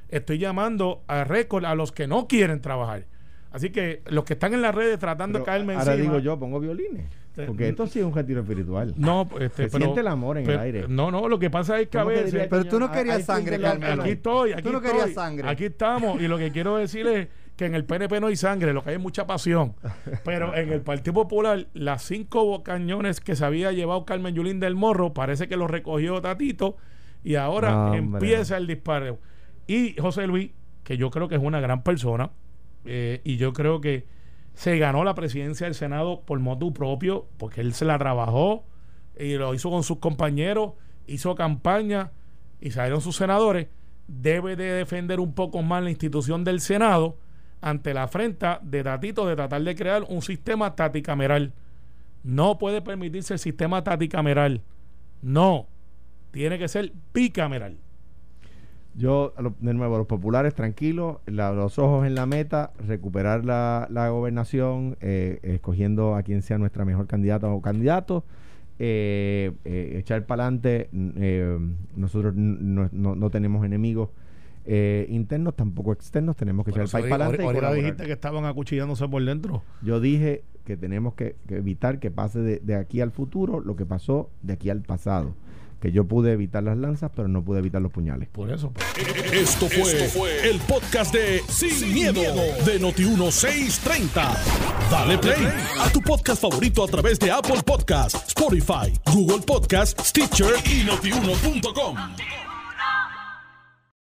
Estoy 0.10 0.40
llamando 0.40 1.04
a 1.08 1.24
récord 1.24 1.64
a 1.66 1.76
los 1.76 1.92
que 1.92 2.08
no 2.08 2.28
quieren 2.28 2.60
trabajar. 2.60 3.06
Así 3.52 3.70
que 3.70 4.02
los 4.08 4.24
que 4.24 4.34
están 4.34 4.54
en 4.54 4.62
las 4.62 4.74
redes 4.74 4.98
tratando 4.98 5.40
Pero 5.40 5.46
de 5.46 5.52
caerme 5.52 5.74
ahora 5.76 5.94
encima. 5.94 6.14
digo 6.14 6.24
yo, 6.24 6.40
pongo 6.40 6.60
violines. 6.60 7.06
Eh, 7.38 7.46
Porque 7.48 7.70
esto 7.70 7.86
sí 7.88 8.00
es 8.00 8.06
un 8.06 8.14
retiro 8.14 8.42
espiritual. 8.42 8.94
No, 8.98 9.30
este, 9.40 9.70
Se 9.70 9.78
siente 9.78 10.00
el 10.02 10.08
amor 10.08 10.38
en 10.38 10.50
el 10.50 10.60
aire. 10.60 10.86
No, 10.88 11.12
no, 11.12 11.30
lo 11.30 11.38
que 11.40 11.50
pasa 11.50 11.80
es 11.80 11.88
que 11.88 11.98
a 11.98 12.02
¿Cómo 12.04 12.14
que 12.16 12.24
veces. 12.24 12.48
Pero 12.50 12.66
tú 12.66 12.80
no 12.80 12.92
querías 12.92 13.24
sangre, 13.24 13.60
Carmelo. 13.60 14.02
Aquí 14.02 14.12
estoy, 14.12 14.54
aquí 14.54 14.64
Tú 14.64 14.72
no 14.72 14.78
estoy. 14.80 14.92
querías 14.92 15.14
sangre. 15.14 15.48
Aquí 15.50 15.66
estamos. 15.66 16.20
Y 16.22 16.28
lo 16.28 16.38
que 16.38 16.52
quiero 16.52 16.78
decir 16.78 17.06
es 17.08 17.28
que 17.62 17.68
en 17.68 17.76
el 17.76 17.86
PNP 17.86 18.20
no 18.20 18.26
hay 18.26 18.36
sangre, 18.36 18.74
lo 18.74 18.84
que 18.84 18.90
hay 18.90 18.96
es 18.96 19.02
mucha 19.02 19.28
pasión. 19.28 19.76
Pero 20.26 20.56
en 20.56 20.74
el 20.74 20.82
Partido 20.82 21.14
Popular, 21.14 21.68
las 21.76 22.02
cinco 22.02 22.64
cañones 22.64 23.22
que 23.22 23.36
se 23.36 23.46
había 23.46 23.72
llevado 23.72 24.04
Carmen 24.04 24.34
Yulín 24.34 24.60
del 24.60 24.74
Morro, 24.74 25.14
parece 25.14 25.48
que 25.48 25.58
los 25.58 25.70
recogió 25.70 26.20
Tatito. 26.22 26.78
Y 27.24 27.36
ahora 27.36 27.72
No, 27.72 27.94
empieza 27.94 28.58
el 28.58 28.66
disparo. 28.66 29.20
Y 29.68 29.96
José 30.00 30.26
Luis, 30.26 30.50
que 30.84 30.98
yo 30.98 31.12
creo 31.12 31.28
que 31.28 31.36
es 31.36 31.42
una 31.44 31.60
gran 31.60 31.84
persona, 31.84 32.32
eh, 32.86 33.22
y 33.24 33.38
yo 33.38 33.54
creo 33.54 33.80
que 33.80 34.08
se 34.56 34.80
ganó 34.80 35.04
la 35.04 35.14
presidencia 35.14 35.68
del 35.68 35.76
Senado 35.76 36.24
por 36.26 36.40
motu 36.40 36.74
propio, 36.74 37.28
porque 37.38 37.62
él 37.62 37.76
se 37.76 37.86
la 37.86 38.00
trabajó 38.00 38.66
y 39.20 39.36
lo 39.36 39.54
hizo 39.54 39.70
con 39.70 39.84
sus 39.84 40.00
compañeros, 40.00 40.72
hizo 41.06 41.36
campaña 41.36 42.10
y 42.60 42.72
salieron 42.72 43.02
sus 43.02 43.18
senadores, 43.18 43.68
debe 44.08 44.56
de 44.56 44.72
defender 44.72 45.20
un 45.20 45.36
poco 45.36 45.62
más 45.62 45.84
la 45.84 45.92
institución 45.92 46.44
del 46.44 46.60
Senado 46.60 47.18
ante 47.62 47.94
la 47.94 48.04
afrenta 48.04 48.60
de 48.64 48.84
Tatito 48.84 49.26
de 49.28 49.36
tratar 49.36 49.62
de 49.62 49.76
crear 49.76 50.04
un 50.10 50.22
sistema 50.22 50.76
taticameral. 50.76 51.54
No 52.24 52.58
puede 52.58 52.82
permitirse 52.82 53.34
el 53.34 53.40
sistema 53.40 53.84
taticameral. 53.84 54.62
No. 55.22 55.68
Tiene 56.32 56.58
que 56.60 56.68
ser 56.68 56.92
bicameral. 57.14 57.78
Yo, 58.94 59.34
de 59.60 59.74
nuevo, 59.74 59.98
los 59.98 60.08
populares 60.08 60.54
tranquilos, 60.54 61.18
los 61.26 61.80
ojos 61.80 62.06
en 62.06 62.14
la 62.14 62.26
meta, 62.26 62.72
recuperar 62.86 63.46
la, 63.46 63.88
la 63.90 64.10
gobernación, 64.10 64.98
eh, 65.00 65.40
escogiendo 65.44 66.16
a 66.16 66.24
quien 66.24 66.42
sea 66.42 66.58
nuestra 66.58 66.84
mejor 66.84 67.08
candidata 67.08 67.48
o 67.48 67.62
candidato, 67.62 68.26
eh, 68.80 69.54
eh, 69.64 69.96
echar 69.98 70.26
para 70.26 70.44
adelante. 70.44 70.90
nosotros 71.96 72.34
n- 72.36 72.58
no, 72.60 72.90
no- 72.92 73.16
no 73.16 73.30
tenemos 73.30 73.66
enemigos 73.66 74.10
eh, 74.66 75.06
internos, 75.10 75.56
tampoco 75.56 75.92
externos, 75.92 76.36
tenemos 76.36 76.66
que 76.66 76.72
echar 76.72 76.84
el 76.84 76.90
país 76.90 77.06
para 77.08 77.26
adelante. 77.26 77.44
colaborar. 77.44 77.74
dijiste 77.74 78.06
que 78.06 78.12
estaban 78.12 78.46
acuchillándose 78.46 79.08
por 79.08 79.24
dentro. 79.24 79.64
Yo 79.82 80.00
dije 80.00 80.44
que 80.66 80.78
tenemos 80.78 81.16
que, 81.16 81.36
que 81.48 81.58
evitar 81.58 82.00
que 82.00 82.12
pase 82.12 82.40
de, 82.40 82.60
de 82.60 82.76
aquí 82.76 83.02
al 83.02 83.12
futuro 83.12 83.60
lo 83.60 83.76
que 83.76 83.86
pasó 83.86 84.30
de 84.42 84.54
aquí 84.54 84.70
al 84.70 84.82
pasado. 84.82 85.34
Que 85.80 85.92
yo 85.92 86.06
pude 86.06 86.32
evitar 86.34 86.62
las 86.62 86.78
lanzas, 86.78 87.10
pero 87.16 87.28
no 87.28 87.44
pude 87.44 87.58
evitar 87.58 87.82
los 87.82 87.92
puñales. 87.92 88.30
Por 88.30 88.52
eso. 88.52 88.72
pues. 88.72 89.34
Esto 89.34 89.68
fue, 89.68 90.48
el 90.48 90.60
podcast 90.60 91.12
de 91.12 91.42
Sin, 91.48 91.92
miedo, 91.92 92.22
de 92.22 92.80
Noti1630. 92.80 94.12
Dale 94.92 95.18
play 95.18 95.44
a 95.80 95.90
tu 95.92 96.00
podcast 96.02 96.40
favorito 96.40 96.84
a 96.84 96.88
través 96.88 97.18
de 97.18 97.32
Apple 97.32 97.64
Podcasts, 97.66 98.28
Spotify, 98.28 98.94
Google 99.12 99.44
Podcasts, 99.44 100.10
Stitcher 100.10 100.54
y 100.72 100.84
notiuno.com. 100.84 102.51